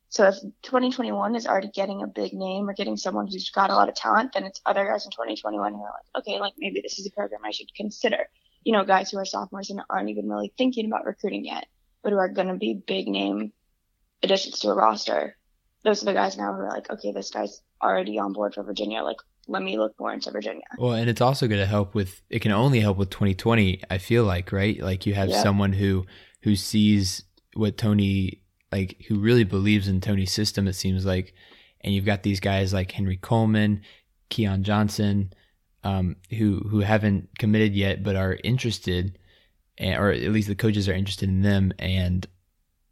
So 0.10 0.28
if 0.28 0.36
2021 0.64 1.36
is 1.36 1.47
already 1.47 1.70
getting 1.70 2.03
a 2.03 2.08
big 2.08 2.34
name 2.34 2.70
or 2.70 2.74
getting 2.74 2.97
someone 2.97 3.28
who's 3.28 3.49
got 3.49 3.70
a 3.70 3.76
lot 3.76 3.88
of 3.88 3.95
talent, 3.95 4.32
then 4.34 4.43
it's 4.43 4.60
other 4.66 4.86
guys 4.86 5.06
in 5.06 5.12
2021 5.12 5.74
who 5.74 5.80
are 5.80 5.84
like, 5.84 6.22
okay, 6.22 6.39
like 6.39 6.53
maybe 6.58 6.82
this 6.82 6.99
is 6.99 7.08
a 7.08 7.12
program 7.12 7.41
I 7.45 7.51
should 7.51 7.74
consider. 7.76 8.28
You 8.66 8.74
know, 8.74 8.84
guys 8.84 9.09
who 9.09 9.18
are 9.18 9.26
sophomores 9.26 9.70
and 9.70 9.82
aren't 9.89 10.09
even 10.09 10.28
really 10.28 10.51
thinking 10.57 10.88
about 10.88 11.05
recruiting 11.05 11.45
yet, 11.45 11.68
but 12.03 12.11
who 12.11 12.18
are 12.18 12.28
going 12.28 12.49
to 12.49 12.55
be 12.55 12.74
big 12.74 13.07
name 13.07 13.53
additions 14.22 14.59
to 14.59 14.70
a 14.70 14.74
roster. 14.74 15.38
Those 15.84 16.01
are 16.01 16.05
the 16.05 16.13
guys 16.13 16.38
now 16.38 16.51
who 16.51 16.61
are 16.61 16.70
like, 16.70 16.89
okay, 16.89 17.13
this 17.13 17.30
guy's 17.30 17.61
already 17.82 18.20
on 18.20 18.34
board 18.34 18.55
for 18.55 18.63
Virginia. 18.63 19.03
Like, 19.03 19.18
let 19.47 19.61
me 19.61 19.78
look 19.78 19.97
more 19.99 20.11
into 20.11 20.32
Virginia. 20.32 20.66
Well, 20.78 20.93
and 20.93 21.09
it's 21.09 21.22
also 21.22 21.47
going 21.47 21.61
to 21.61 21.68
help 21.68 21.93
with. 21.93 22.22
It 22.30 22.39
can 22.39 22.51
only 22.51 22.80
help 22.80 22.97
with 22.97 23.11
2020. 23.11 23.84
I 23.89 23.99
feel 23.99 24.24
like 24.24 24.51
right, 24.51 24.82
like 24.82 25.05
you 25.05 25.13
have 25.13 25.32
someone 25.32 25.74
who 25.74 26.05
who 26.41 26.55
sees 26.55 27.24
what 27.53 27.78
Tony 27.78 28.41
like, 28.72 29.03
who 29.07 29.20
really 29.20 29.43
believes 29.43 29.88
in 29.88 30.01
Tony's 30.01 30.34
system. 30.34 30.68
It 30.68 30.74
seems 30.74 31.05
like, 31.05 31.34
and 31.82 31.93
you've 31.93 32.05
got 32.05 32.24
these 32.24 32.39
guys 32.39 32.74
like 32.74 32.91
Henry 32.91 33.18
Coleman, 33.18 33.82
Keon 34.30 34.63
Johnson, 34.63 35.32
um, 35.86 36.15
who 36.31 36.59
who 36.67 36.79
haven't 36.79 37.29
committed 37.38 37.73
yet 37.73 38.03
but 38.03 38.15
are 38.15 38.38
interested, 38.43 39.17
or 39.79 40.11
at 40.11 40.31
least 40.31 40.47
the 40.47 40.55
coaches 40.55 40.89
are 40.89 40.93
interested 40.93 41.29
in 41.29 41.43
them. 41.43 41.71
And 41.79 42.27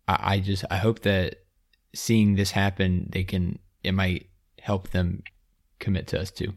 I, 0.08 0.36
I 0.36 0.40
just 0.40 0.64
I 0.70 0.78
hope 0.78 1.00
that 1.02 1.44
seeing 1.94 2.36
this 2.36 2.52
happen, 2.52 3.10
they 3.12 3.24
can 3.24 3.60
it 3.84 3.94
might 3.94 4.30
help 4.62 4.92
them 4.92 5.24
commit 5.80 6.08
to 6.08 6.22
us 6.22 6.32
too. 6.32 6.54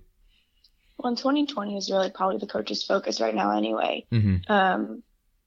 Well, 0.98 1.10
in 1.10 1.16
2020 1.16 1.76
is 1.76 1.90
really 1.90 2.10
probably 2.10 2.38
the 2.38 2.46
coach's 2.46 2.84
focus 2.84 3.20
right 3.20 3.34
now 3.34 3.56
anyway. 3.56 4.06
hmm 4.10 4.36
um, 4.48 5.02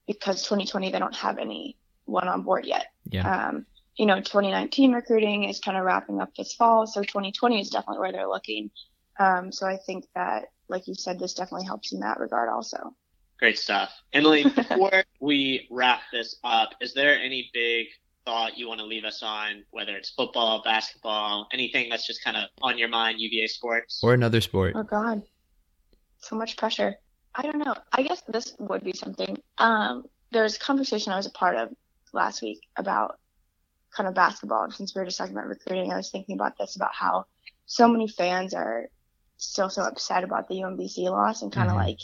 because 0.07 0.41
2020 0.41 0.91
they 0.91 0.97
don't 0.97 1.15
have 1.15 1.37
any 1.37 1.77
one 2.05 2.27
on 2.27 2.41
board 2.41 2.65
yet. 2.65 2.87
Yeah. 3.05 3.49
Um, 3.49 3.67
you 3.95 4.07
know, 4.07 4.19
2019 4.19 4.93
recruiting 4.93 5.43
is 5.43 5.59
kind 5.59 5.77
of 5.77 5.83
wrapping 5.83 6.19
up 6.19 6.33
this 6.35 6.53
fall. 6.53 6.87
So 6.87 7.01
2020 7.01 7.61
is 7.61 7.69
definitely 7.69 7.99
where 7.99 8.11
they're 8.11 8.27
looking. 8.27 8.71
Um, 9.19 9.51
so 9.51 9.67
I 9.67 9.77
think 9.77 10.05
that, 10.15 10.45
like 10.69 10.87
you 10.87 10.95
said, 10.95 11.19
this 11.19 11.33
definitely 11.33 11.67
helps 11.67 11.91
in 11.91 11.99
that 11.99 12.19
regard 12.19 12.49
also. 12.49 12.95
Great 13.37 13.59
stuff. 13.59 13.91
Emily, 14.13 14.43
before 14.55 15.03
we 15.19 15.67
wrap 15.69 16.01
this 16.11 16.37
up, 16.43 16.69
is 16.81 16.93
there 16.93 17.19
any 17.19 17.49
big 17.53 17.87
thought 18.25 18.57
you 18.57 18.67
want 18.67 18.79
to 18.79 18.85
leave 18.85 19.03
us 19.03 19.21
on, 19.21 19.63
whether 19.71 19.95
it's 19.95 20.09
football, 20.11 20.61
basketball, 20.63 21.47
anything 21.51 21.89
that's 21.89 22.07
just 22.07 22.23
kind 22.23 22.37
of 22.37 22.45
on 22.61 22.77
your 22.77 22.87
mind, 22.87 23.19
UVA 23.19 23.47
sports? 23.47 23.99
Or 24.01 24.13
another 24.13 24.41
sport. 24.41 24.73
Oh, 24.75 24.83
God. 24.83 25.21
So 26.19 26.35
much 26.35 26.57
pressure. 26.57 26.95
I 27.35 27.43
don't 27.43 27.59
know. 27.59 27.75
I 27.91 28.03
guess 28.03 28.21
this 28.27 28.55
would 28.59 28.83
be 28.83 28.93
something. 28.93 29.37
Um, 29.57 30.05
there 30.31 30.43
was 30.43 30.55
a 30.55 30.59
conversation 30.59 31.11
I 31.11 31.17
was 31.17 31.25
a 31.25 31.31
part 31.31 31.55
of 31.55 31.69
last 32.13 32.41
week 32.41 32.59
about 32.75 33.19
kind 33.95 34.07
of 34.07 34.15
basketball. 34.15 34.63
And 34.63 34.73
since 34.73 34.95
we 34.95 34.99
were 34.99 35.05
just 35.05 35.17
talking 35.17 35.33
about 35.33 35.47
recruiting, 35.47 35.91
I 35.91 35.97
was 35.97 36.09
thinking 36.09 36.35
about 36.35 36.57
this 36.57 36.75
about 36.75 36.93
how 36.93 37.25
so 37.65 37.87
many 37.87 38.07
fans 38.07 38.53
are 38.53 38.89
still 39.39 39.69
so 39.71 39.83
upset 39.83 40.23
about 40.23 40.47
the 40.47 40.57
UMBC 40.57 41.09
loss 41.09 41.41
and 41.41 41.51
kind 41.51 41.69
of 41.69 41.75
Mhm. 41.75 41.79
like 41.87 41.99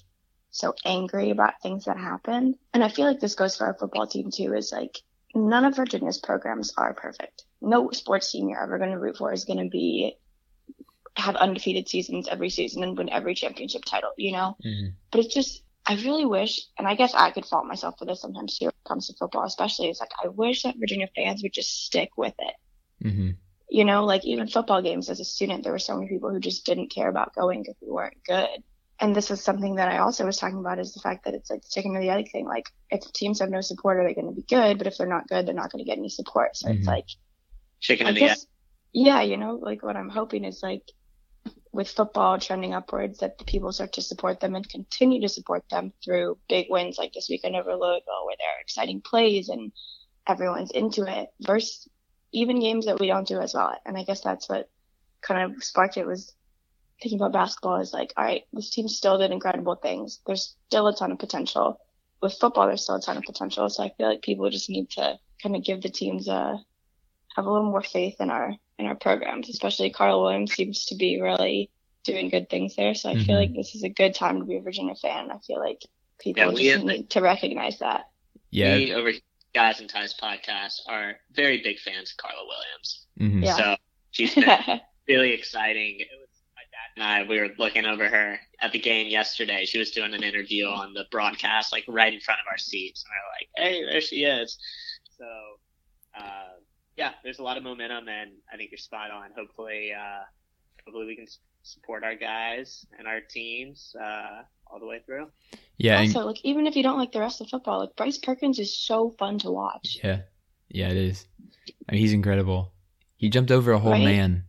so 0.52 0.74
angry 0.86 1.32
about 1.32 1.62
things 1.62 1.86
that 1.86 1.98
happened. 1.98 2.58
And 2.74 2.84
I 2.84 2.90
feel 2.90 3.06
like 3.06 3.20
this 3.20 3.36
goes 3.36 3.58
for 3.58 3.68
our 3.68 3.78
football 3.78 4.08
team 4.08 4.32
too, 4.32 4.54
is 4.56 4.72
like 4.72 4.98
none 5.36 5.66
of 5.66 5.76
Virginia's 5.76 6.18
programs 6.18 6.74
are 6.78 6.94
perfect. 6.96 7.46
No 7.62 7.92
sports 7.92 8.32
team 8.32 8.50
you're 8.50 8.64
ever 8.64 8.80
going 8.80 8.92
to 8.92 9.00
root 9.00 9.18
for 9.18 9.34
is 9.34 9.46
going 9.46 9.64
to 9.64 9.70
be 9.70 10.18
have 11.18 11.36
undefeated 11.38 11.88
seasons 11.90 12.28
every 12.28 12.50
season 12.50 12.84
and 12.84 12.98
win 12.98 13.10
every 13.10 13.36
championship 13.36 13.86
title, 13.86 14.12
you 14.18 14.32
know? 14.34 14.58
Mhm. 14.66 14.96
But 15.12 15.22
it's 15.26 15.34
just, 15.34 15.64
I 15.86 15.96
really 15.96 16.26
wish, 16.26 16.68
and 16.78 16.88
I 16.88 16.96
guess 16.96 17.14
I 17.14 17.32
could 17.32 17.46
fault 17.46 17.66
myself 17.68 17.98
for 18.00 18.06
this 18.06 18.22
sometimes 18.22 18.58
too 18.58 18.66
when 18.66 18.70
it 18.72 18.88
comes 18.88 19.08
to 19.08 19.14
football, 19.18 19.46
especially. 19.46 19.90
It's 19.90 20.02
like, 20.02 20.12
I 20.24 20.28
wish 20.30 20.64
that 20.64 20.78
Virginia 20.78 21.08
fans 21.16 21.44
would 21.44 21.54
just 21.54 21.86
stick 21.86 22.12
with 22.18 22.36
it. 22.40 22.56
hmm 23.02 23.32
You 23.70 23.86
know, 23.86 24.06
like 24.06 24.26
even 24.26 24.48
football 24.48 24.82
games 24.82 25.10
as 25.10 25.20
a 25.20 25.26
student, 25.26 25.64
there 25.64 25.72
were 25.72 25.80
so 25.80 25.96
many 25.96 26.08
people 26.08 26.30
who 26.30 26.40
just 26.40 26.66
didn't 26.66 26.92
care 26.92 27.10
about 27.10 27.34
going 27.34 27.66
if 27.66 27.76
we 27.82 27.92
weren't 27.92 28.24
good. 28.26 28.64
And 29.00 29.14
this 29.16 29.30
is 29.32 29.44
something 29.44 29.76
that 29.76 29.90
I 29.90 29.98
also 29.98 30.26
was 30.26 30.38
talking 30.38 30.60
about 30.60 30.80
is 30.80 30.94
the 30.94 31.02
fact 31.02 31.26
that 31.26 31.34
it's 31.34 31.50
like 31.50 31.62
the 31.62 31.70
chicken 31.72 31.96
or 31.98 32.02
the 32.02 32.10
egg 32.12 32.32
thing. 32.32 32.46
Like, 32.46 32.66
if 32.90 33.02
teams 33.12 33.40
have 33.40 33.50
no 33.50 33.62
support, 33.62 34.00
are 34.00 34.08
they 34.08 34.14
going 34.14 34.28
to 34.28 34.34
be 34.34 34.46
good? 34.48 34.78
But 34.78 34.88
if 34.88 34.98
they're 34.98 35.08
not 35.08 35.28
good, 35.28 35.46
they're 35.46 35.54
not 35.54 35.72
going 35.72 35.84
to 35.84 35.90
get 35.90 35.98
any 35.98 36.10
support. 36.10 36.56
So 36.56 36.70
Mhm. 36.70 36.78
it's 36.78 36.88
like, 36.88 37.08
Chicken 37.82 38.06
I 38.06 38.10
and 38.10 38.18
the 38.18 38.24
egg. 38.24 38.38
yeah, 38.94 39.22
you 39.22 39.36
know, 39.38 39.56
like 39.56 39.84
what 39.84 39.98
I'm 39.98 40.10
hoping 40.10 40.46
is 40.46 40.62
like 40.64 40.84
with 41.74 41.90
football 41.90 42.40
trending 42.40 42.74
upwards, 42.74 43.20
that 43.20 43.38
the 43.38 43.44
people 43.44 43.72
start 43.74 43.94
to 43.94 44.02
support 44.02 44.40
them 44.40 44.56
and 44.56 44.68
continue 44.70 45.20
to 45.22 45.30
support 45.30 45.64
them 45.70 45.92
through 46.04 46.38
big 46.48 46.68
wins 46.70 46.98
like 46.98 47.12
this 47.12 47.28
weekend 47.30 47.56
over 47.56 47.72
Louisville, 47.76 48.26
where 48.26 48.38
there 48.40 48.48
are 48.48 48.62
exciting 48.62 49.02
plays 49.02 49.50
and 49.50 49.74
everyone's 50.26 50.72
into 50.72 51.04
it, 51.04 51.28
versus 51.42 51.88
even 52.36 52.60
games 52.60 52.86
that 52.86 53.00
we 53.00 53.08
don't 53.08 53.28
do 53.28 53.40
as 53.40 53.54
well. 53.54 53.70
at. 53.72 53.82
And 53.86 53.98
I 53.98 54.04
guess 54.04 54.22
that's 54.22 54.48
what 54.50 54.70
kind 55.22 55.52
of 55.56 55.64
sparked 55.64 55.98
it 55.98 56.06
was 56.06 56.34
thinking 57.02 57.20
about 57.20 57.34
basketball 57.34 57.80
is 57.82 57.94
like, 57.94 58.14
all 58.16 58.24
right, 58.24 58.44
this 58.54 58.70
team 58.70 58.88
still 58.88 59.18
did 59.18 59.32
incredible 59.32 59.76
things. 59.76 60.20
There's 60.26 60.56
still 60.68 60.88
a 60.88 60.96
ton 60.96 61.12
of 61.12 61.20
potential. 61.20 61.80
With 62.22 62.38
football, 62.40 62.68
there's 62.68 62.84
still 62.84 62.96
a 62.96 63.02
ton 63.02 63.18
of 63.18 63.24
potential. 63.24 63.70
So 63.70 63.84
I 63.84 63.92
feel 63.98 64.08
like 64.08 64.22
people 64.22 64.50
just 64.50 64.70
need 64.70 64.90
to 64.92 65.18
kind 65.42 65.56
of 65.56 65.64
give 65.64 65.82
the 65.82 65.90
teams 65.90 66.28
a 66.28 66.60
have 67.36 67.46
a 67.46 67.52
little 67.52 67.70
more 67.70 67.84
faith 67.84 68.16
in 68.22 68.30
our 68.30 68.54
in 68.80 68.86
our 68.86 68.96
programs, 68.96 69.50
especially 69.50 69.90
Carla 69.90 70.22
Williams 70.22 70.54
seems 70.54 70.86
to 70.86 70.96
be 70.96 71.20
really 71.22 71.70
doing 72.04 72.30
good 72.30 72.50
things 72.50 72.76
there. 72.76 72.94
So 72.94 73.10
I 73.10 73.16
Mhm. 73.16 73.26
feel 73.26 73.36
like 73.36 73.54
this 73.54 73.76
is 73.76 73.84
a 73.84 73.90
good 73.90 74.14
time 74.16 74.40
to 74.40 74.46
be 74.46 74.56
a 74.58 74.62
Virginia 74.62 74.96
fan. 74.96 75.32
I 75.32 75.40
feel 75.40 75.60
like 75.60 75.82
people 76.20 76.44
Yeah, 76.44 76.50
we 76.50 76.64
just 76.64 76.78
have- 76.78 76.86
need 76.86 77.10
to 77.12 77.22
recognize 77.22 77.80
that. 77.80 78.10
Yeah. 78.52 78.76
We 78.76 78.94
over 78.94 79.10
here, 79.12 79.22
Guys 79.56 79.80
and 79.80 79.90
Ties 79.90 80.14
podcast 80.22 80.82
are 80.88 81.16
very 81.32 81.62
big 81.64 81.80
fans 81.80 82.12
of 82.12 82.18
Carla 82.18 82.46
Williams. 82.46 83.08
hmm 83.18 83.44
Yeah. 83.44 83.56
So 83.56 83.76
she's 84.12 84.36
been 84.36 84.46
really 85.08 85.32
exciting. 85.32 86.02
It 86.02 86.10
was 86.20 86.30
my 86.56 86.64
dad 86.72 86.90
and 86.96 87.04
I. 87.04 87.30
We 87.30 87.40
were 87.40 87.50
looking 87.58 87.86
over 87.86 88.08
her 88.10 88.40
at 88.62 88.74
the 88.74 88.80
game 88.80 89.08
yesterday. 89.08 89.66
She 89.66 89.80
was 89.80 89.92
doing 89.92 90.14
an 90.14 90.24
interview 90.24 90.68
on 90.68 90.94
the 90.94 91.06
broadcast, 91.10 91.72
like 91.72 91.86
right 91.88 92.14
in 92.14 92.20
front 92.20 92.42
of 92.42 92.52
our 92.52 92.58
seats, 92.58 93.04
and 93.04 93.12
we 93.12 93.18
we're 93.18 93.72
like, 93.72 93.74
"Hey, 93.74 93.92
there 93.92 94.02
she 94.02 94.26
is." 94.26 94.58
So, 95.18 95.26
uh, 96.20 96.60
yeah, 96.98 97.14
there's 97.24 97.40
a 97.40 97.44
lot 97.44 97.58
of 97.58 97.64
momentum, 97.64 98.10
and 98.10 98.32
I 98.54 98.58
think 98.58 98.72
you're 98.72 98.78
spot 98.78 99.10
on. 99.12 99.32
Hopefully, 99.38 99.92
uh, 99.94 100.24
hopefully 100.86 101.06
we 101.08 101.16
can 101.16 101.28
support 101.64 102.04
our 102.04 102.16
guys 102.16 102.86
and 103.00 103.08
our 103.08 103.22
teams 103.22 103.96
uh, 104.02 104.44
all 104.68 104.80
the 104.80 104.86
way 104.88 105.00
through. 105.06 105.28
Yeah. 105.78 106.00
and- 106.00 106.16
also, 106.16 106.26
like 106.28 106.40
even 106.44 106.68
if 106.68 106.76
you 106.76 106.84
don't 106.84 106.98
like 106.98 107.12
the 107.12 107.20
rest 107.20 107.42
of 107.42 107.50
football, 107.50 107.80
like 107.80 107.96
Bryce 107.96 108.18
Perkins 108.18 108.60
is 108.60 108.76
so 108.78 109.10
fun 109.20 109.40
to 109.40 109.52
watch. 109.52 110.00
yeah. 110.04 110.22
Yeah, 110.70 110.90
it 110.90 110.98
is. 110.98 111.26
I 111.88 111.94
mean, 111.94 112.02
he's 112.02 112.12
incredible. 112.14 112.74
He 113.18 113.30
jumped 113.30 113.52
over 113.52 113.72
a 113.72 113.80
whole 113.80 113.92
Right? 113.92 114.04
man. 114.04 114.44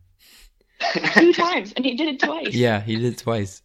Two 1.13 1.31
times, 1.45 1.73
and 1.75 1.85
he 1.85 1.95
did 1.95 2.07
it 2.09 2.19
twice. 2.19 2.53
Yeah, 2.53 2.81
he 2.81 2.95
did 2.95 3.13
it 3.13 3.17
twice. 3.19 3.61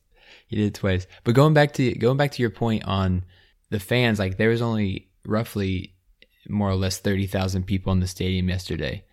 He 0.46 0.56
did 0.56 0.66
it 0.66 0.74
twice. 0.74 1.06
But 1.24 1.34
going 1.34 1.54
back 1.54 1.72
to 1.74 1.92
going 1.94 2.16
back 2.18 2.32
to 2.32 2.42
your 2.42 2.50
point 2.50 2.84
on 2.84 3.24
the 3.70 3.80
fans, 3.80 4.18
like 4.18 4.36
there 4.36 4.50
was 4.50 4.62
only 4.62 5.08
roughly 5.26 5.94
more 6.48 6.68
or 6.70 6.74
less 6.76 6.98
thirty 6.98 7.26
thousand 7.26 7.64
people 7.66 7.92
in 7.92 8.00
the 8.00 8.06
stadium 8.06 8.48
yesterday, 8.48 9.04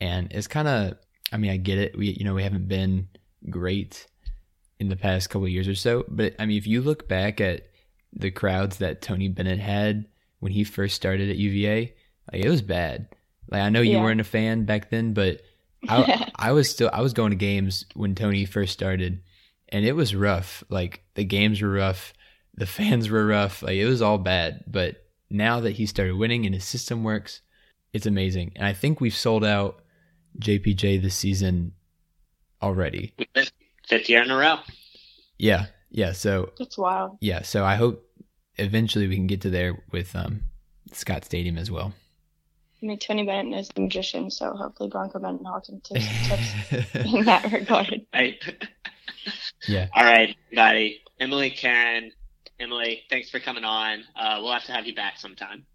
and 0.00 0.32
it's 0.32 0.46
kind 0.48 0.68
of. 0.68 0.94
I 1.32 1.36
mean, 1.36 1.52
I 1.52 1.56
get 1.58 1.78
it. 1.78 1.96
We 1.96 2.10
you 2.10 2.24
know 2.24 2.34
we 2.34 2.42
haven't 2.42 2.66
been 2.68 3.08
great 3.48 4.06
in 4.80 4.88
the 4.88 4.96
past 4.96 5.30
couple 5.30 5.44
of 5.46 5.52
years 5.52 5.68
or 5.68 5.74
so, 5.76 6.04
but 6.08 6.34
I 6.40 6.46
mean, 6.46 6.56
if 6.58 6.66
you 6.66 6.80
look 6.82 7.06
back 7.06 7.40
at 7.40 7.66
the 8.12 8.30
crowds 8.32 8.78
that 8.78 9.02
Tony 9.02 9.28
Bennett 9.28 9.60
had 9.60 10.06
when 10.40 10.50
he 10.50 10.64
first 10.64 10.96
started 10.96 11.30
at 11.30 11.36
UVA, 11.36 11.94
like 12.32 12.42
it 12.44 12.48
was 12.48 12.62
bad. 12.62 13.08
Like 13.48 13.62
I 13.62 13.68
know 13.68 13.80
you 13.82 13.92
Yeah. 13.98 14.02
weren't 14.02 14.20
a 14.20 14.24
fan 14.24 14.64
back 14.64 14.90
then, 14.90 15.12
but 15.12 15.42
I 15.88 16.30
I 16.34 16.52
was 16.52 16.68
still 16.68 16.90
I 16.92 17.02
was 17.02 17.12
going 17.12 17.30
to 17.30 17.36
games 17.36 17.84
when 17.94 18.14
Tony 18.16 18.44
first 18.46 18.72
started, 18.72 19.22
and 19.68 19.84
it 19.84 19.92
was 19.92 20.14
rough. 20.14 20.64
Like 20.68 21.04
the 21.14 21.24
games 21.24 21.60
were 21.62 21.70
rough, 21.70 22.12
the 22.54 22.66
fans 22.66 23.10
were 23.10 23.26
rough. 23.26 23.62
Like 23.62 23.76
it 23.76 23.86
was 23.86 24.02
all 24.02 24.18
bad. 24.18 24.64
But 24.66 25.04
now 25.30 25.60
that 25.60 25.72
he 25.72 25.86
started 25.86 26.16
winning 26.16 26.46
and 26.46 26.54
his 26.54 26.64
system 26.64 27.04
works, 27.04 27.42
it's 27.92 28.06
amazing. 28.06 28.52
And 28.56 28.66
I 28.66 28.72
think 28.72 29.00
we've 29.00 29.14
sold 29.14 29.44
out 29.44 29.82
JPJ 30.38 31.02
this 31.02 31.14
season 31.14 31.72
already. 32.62 33.14
Fifth 33.90 34.08
year 34.08 34.22
in 34.22 34.30
a 34.30 34.36
row. 34.36 34.58
Yeah, 35.36 35.66
yeah. 35.90 36.12
So 36.12 36.52
it's 36.60 36.78
wild. 36.78 37.18
yeah, 37.20 37.42
so 37.42 37.64
I 37.64 37.74
hope 37.74 38.06
eventually 38.56 39.08
we 39.08 39.16
can 39.16 39.26
get 39.26 39.40
to 39.40 39.50
there 39.50 39.82
with 39.90 40.14
um, 40.14 40.42
Scott 40.92 41.24
Stadium 41.24 41.58
as 41.58 41.72
well. 41.72 41.92
I 42.80 42.86
mean, 42.86 42.98
Tony 43.00 43.24
Bennett 43.26 43.58
is 43.58 43.70
a 43.76 43.80
magician, 43.80 44.30
so 44.30 44.54
hopefully 44.54 44.88
Bronco 44.88 45.18
Mendenhall 45.18 45.60
can 45.60 45.80
take 45.80 46.02
some 46.02 46.38
tips 46.38 46.94
in 47.14 47.24
that 47.24 47.50
regard. 47.52 48.00
Right. 48.14 48.40
yeah. 49.66 49.88
All 49.92 50.04
right, 50.04 50.36
everybody. 50.46 51.02
Emily, 51.18 51.50
Caron, 51.50 52.12
Emily, 52.60 53.02
thanks 53.10 53.28
for 53.28 53.40
coming 53.40 53.64
on. 53.64 54.04
Uh, 54.14 54.38
we'll 54.40 54.52
have 54.52 54.64
to 54.64 54.72
have 54.72 54.86
you 54.86 54.94
back 54.94 55.18
sometime. 55.18 55.66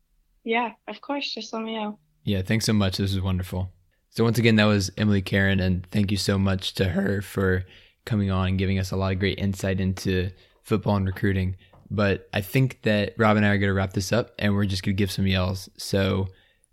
Yeah, 0.45 0.71
of 0.87 1.01
course. 1.01 1.33
Just 1.33 1.51
let 1.51 1.63
me 1.63 1.75
know. 1.75 1.99
Yeah, 2.23 2.43
thanks 2.43 2.65
so 2.65 2.73
much. 2.73 2.97
This 2.97 3.13
was 3.13 3.21
wonderful. 3.21 3.71
So 4.09 4.23
once 4.23 4.37
again, 4.39 4.55
that 4.55 4.65
was 4.65 4.89
Emily 4.97 5.21
Caron, 5.21 5.59
and 5.59 5.85
thank 5.91 6.11
you 6.11 6.17
so 6.17 6.39
much 6.39 6.73
to 6.75 6.85
her 6.85 7.21
for 7.21 7.65
coming 8.05 8.31
on 8.31 8.47
and 8.47 8.59
giving 8.59 8.79
us 8.79 8.91
a 8.91 8.95
lot 8.95 9.13
of 9.13 9.19
great 9.19 9.39
insight 9.39 9.79
into 9.79 10.31
football 10.63 10.95
and 10.95 11.05
recruiting. 11.05 11.55
But 11.91 12.29
I 12.33 12.41
think 12.41 12.81
that 12.83 13.13
Rob 13.17 13.37
and 13.37 13.45
I 13.45 13.49
are 13.49 13.57
going 13.57 13.69
to 13.69 13.73
wrap 13.73 13.93
this 13.93 14.11
up, 14.11 14.31
and 14.39 14.55
we're 14.55 14.65
just 14.65 14.83
going 14.83 14.95
to 14.95 14.99
give 14.99 15.11
some 15.11 15.27
yells. 15.27 15.69
So 15.77 16.27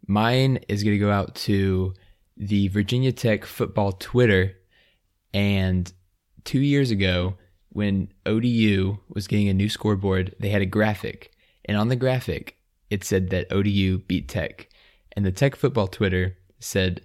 mine 0.07 0.59
is 0.69 0.83
going 0.83 0.95
to 0.95 1.05
go 1.05 1.11
out 1.11 1.35
to 1.35 1.95
the 2.37 2.69
Virginia 2.69 3.13
Tech 3.13 3.45
football 3.45 3.93
Twitter, 3.93 4.57
and 5.35 5.93
two 6.45 6.61
years 6.61 6.91
ago, 6.91 7.37
when 7.71 8.13
ODU 8.27 8.99
was 9.09 9.27
getting 9.27 9.49
a 9.49 9.55
new 9.55 9.69
scoreboard, 9.69 10.35
they 10.41 10.51
had 10.51 10.63
a 10.63 10.67
graphic, 10.67 11.33
and 11.65 11.77
on 11.77 11.89
the 11.89 11.97
graphic, 11.97 12.57
it 12.91 13.05
said 13.05 13.31
that 13.31 13.53
ODU 13.53 13.99
beat 13.99 14.29
Tech, 14.29 14.69
and 15.15 15.25
the 15.25 15.33
Tech 15.33 15.57
football 15.57 15.89
Twitter 15.89 16.37
said 16.59 17.03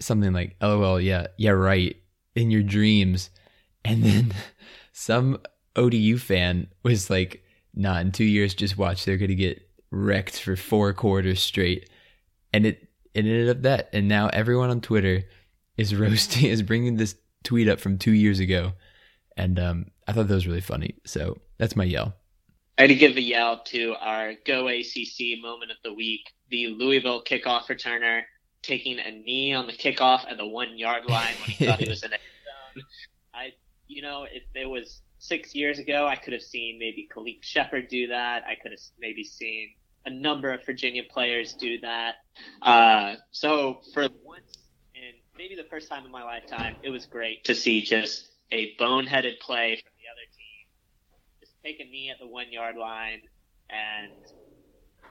something 0.00 0.32
like, 0.32 0.56
"LOL, 0.60 1.00
yeah, 1.00 1.28
yeah, 1.36 1.50
right." 1.50 1.96
In 2.34 2.52
your 2.52 2.62
dreams, 2.62 3.30
and 3.88 4.02
then 4.02 4.34
some 4.92 5.38
ODU 5.76 6.18
fan 6.18 6.68
was 6.82 7.10
like, 7.10 7.42
"Nah, 7.74 8.00
in 8.00 8.12
two 8.12 8.24
years, 8.24 8.54
just 8.54 8.78
watch. 8.78 9.04
They're 9.04 9.16
gonna 9.16 9.34
get 9.34 9.62
wrecked 9.90 10.40
for 10.40 10.56
four 10.56 10.92
quarters 10.92 11.40
straight," 11.40 11.88
and 12.52 12.66
it 12.66 12.88
it 13.14 13.20
ended 13.20 13.48
up 13.48 13.62
that. 13.62 13.88
And 13.92 14.08
now 14.08 14.28
everyone 14.28 14.70
on 14.70 14.80
Twitter 14.80 15.24
is 15.76 15.94
roasting, 15.94 16.46
is 16.46 16.62
bringing 16.62 16.96
this 16.96 17.16
tweet 17.44 17.68
up 17.68 17.80
from 17.80 17.98
two 17.98 18.12
years 18.12 18.40
ago, 18.40 18.72
and 19.36 19.58
um, 19.58 19.86
I 20.06 20.12
thought 20.12 20.28
that 20.28 20.34
was 20.34 20.46
really 20.46 20.60
funny. 20.60 20.96
So 21.04 21.38
that's 21.58 21.76
my 21.76 21.84
yell. 21.84 22.14
I 22.76 22.82
had 22.82 22.88
to 22.88 22.94
give 22.94 23.16
a 23.16 23.20
yell 23.20 23.62
to 23.64 23.94
our 24.00 24.34
Go 24.46 24.68
ACC 24.68 25.40
moment 25.42 25.72
of 25.72 25.78
the 25.82 25.92
week, 25.92 26.20
the 26.48 26.68
Louisville 26.68 27.24
kickoff 27.24 27.66
returner 27.66 28.22
taking 28.62 28.98
a 28.98 29.10
knee 29.10 29.52
on 29.52 29.66
the 29.66 29.72
kickoff 29.72 30.30
at 30.30 30.36
the 30.36 30.46
one 30.46 30.78
yard 30.78 31.04
line 31.06 31.34
when 31.40 31.50
he 31.50 31.66
thought 31.66 31.80
he 31.80 31.88
was 31.88 32.02
in 32.02 32.10
zone. 32.74 32.84
I, 33.34 33.52
you 33.88 34.02
know, 34.02 34.26
if 34.30 34.44
it 34.54 34.66
was 34.66 35.00
six 35.18 35.54
years 35.54 35.78
ago, 35.78 36.06
I 36.06 36.16
could 36.16 36.32
have 36.32 36.42
seen 36.42 36.78
maybe 36.78 37.08
Khalek 37.12 37.42
Shepherd 37.42 37.88
do 37.88 38.08
that. 38.08 38.44
I 38.44 38.54
could 38.54 38.70
have 38.70 38.80
maybe 39.00 39.24
seen 39.24 39.70
a 40.06 40.10
number 40.10 40.52
of 40.52 40.64
Virginia 40.64 41.02
players 41.10 41.54
do 41.54 41.80
that. 41.80 42.16
Uh, 42.62 43.16
so 43.30 43.80
for 43.92 44.02
once, 44.22 44.58
and 44.94 45.14
maybe 45.36 45.54
the 45.54 45.68
first 45.68 45.88
time 45.88 46.04
in 46.04 46.12
my 46.12 46.22
lifetime, 46.22 46.76
it 46.82 46.90
was 46.90 47.06
great 47.06 47.44
to 47.44 47.54
see 47.54 47.82
just 47.82 48.28
a 48.52 48.74
boneheaded 48.76 49.40
play 49.40 49.80
from 49.82 49.92
the 49.96 50.08
other 50.10 50.26
team. 50.36 50.66
Just 51.40 51.52
take 51.64 51.80
a 51.80 51.84
knee 51.84 52.10
at 52.10 52.18
the 52.18 52.26
one 52.26 52.52
yard 52.52 52.76
line, 52.76 53.22
and 53.68 54.12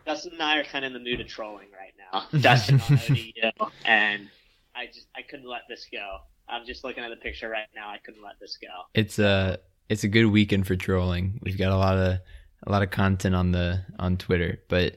Dustin 0.06 0.34
and 0.34 0.42
I 0.42 0.58
are 0.58 0.64
kind 0.64 0.86
of 0.86 0.94
in 0.96 1.04
the 1.04 1.10
mood 1.10 1.20
of 1.20 1.28
trolling 1.28 1.68
right 1.72 1.94
now. 2.12 2.40
Dustin 2.40 2.82
on 2.82 2.94
ODU, 3.10 3.72
and 3.86 4.30
I 4.76 4.88
just 4.88 5.08
I 5.16 5.22
couldn't 5.22 5.48
let 5.48 5.62
this 5.68 5.86
go. 5.92 6.20
I'm 6.50 6.66
just 6.66 6.84
looking 6.84 7.04
at 7.04 7.10
the 7.10 7.18
picture 7.18 7.50
right 7.50 7.68
now. 7.76 7.90
I 7.90 7.98
couldn't 7.98 8.24
let 8.24 8.40
this 8.40 8.58
go. 8.62 8.68
It's 8.94 9.20
a 9.20 9.60
it's 9.90 10.04
a 10.04 10.08
good 10.08 10.26
weekend 10.26 10.68
for 10.68 10.76
trolling. 10.76 11.40
We've 11.44 11.58
got 11.58 11.72
a 11.72 11.78
lot 11.78 11.98
of 11.98 12.20
a 12.66 12.72
lot 12.72 12.84
of 12.84 12.92
content 12.92 13.36
on 13.36 13.52
the 13.52 13.84
on 14.00 14.18
Twitter, 14.18 14.62
but 14.70 14.96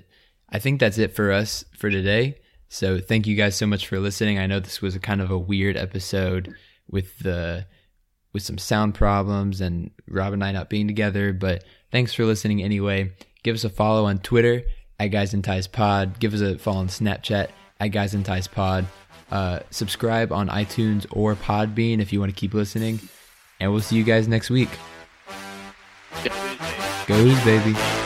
I 0.48 0.59
think 0.59 0.80
that's 0.80 0.98
it 0.98 1.14
for 1.14 1.32
us 1.32 1.64
for 1.76 1.90
today. 1.90 2.38
So 2.68 3.01
thank 3.01 3.26
you 3.26 3.36
guys 3.36 3.57
so 3.57 3.66
much 3.66 3.86
for 3.86 3.98
listening. 3.98 4.38
I 4.38 4.46
know 4.46 4.61
this 4.61 4.80
was 4.80 4.94
a 4.94 5.01
kind 5.01 5.20
of 5.20 5.30
a 5.30 5.38
weird 5.38 5.76
episode 5.76 6.55
with 6.88 7.18
the 7.18 7.66
with 8.32 8.42
some 8.42 8.59
sound 8.59 8.94
problems 8.94 9.61
and 9.61 9.90
Rob 10.09 10.32
and 10.32 10.44
I 10.44 10.53
not 10.53 10.70
being 10.70 10.86
together, 10.86 11.32
but 11.32 11.64
thanks 11.90 12.14
for 12.14 12.24
listening 12.24 12.62
anyway. 12.62 13.12
Give 13.42 13.55
us 13.55 13.64
a 13.64 13.70
follow 13.70 14.05
on 14.07 14.18
Twitter 14.18 14.62
at 15.01 15.09
Guys 15.09 15.34
and 15.34 15.42
Ties 15.42 15.66
Pod. 15.66 16.20
Give 16.20 16.34
us 16.34 16.40
a 16.40 16.59
follow 16.59 16.78
on 16.78 16.88
Snapchat 16.88 17.48
at 17.80 17.88
Guys 17.88 18.14
and 18.14 18.24
Ties 18.24 18.46
Pod. 18.46 18.86
Uh, 19.30 19.60
subscribe 19.70 20.32
on 20.32 20.48
iTunes 20.48 21.06
or 21.10 21.34
Podbean 21.36 22.00
if 22.00 22.12
you 22.12 22.20
want 22.20 22.34
to 22.34 22.38
keep 22.38 22.54
listening. 22.54 23.00
And 23.60 23.70
we'll 23.70 23.82
see 23.82 23.96
you 23.96 24.04
guys 24.04 24.26
next 24.26 24.50
week. 24.50 24.70
Goes, 27.06 27.44
baby. 27.44 27.99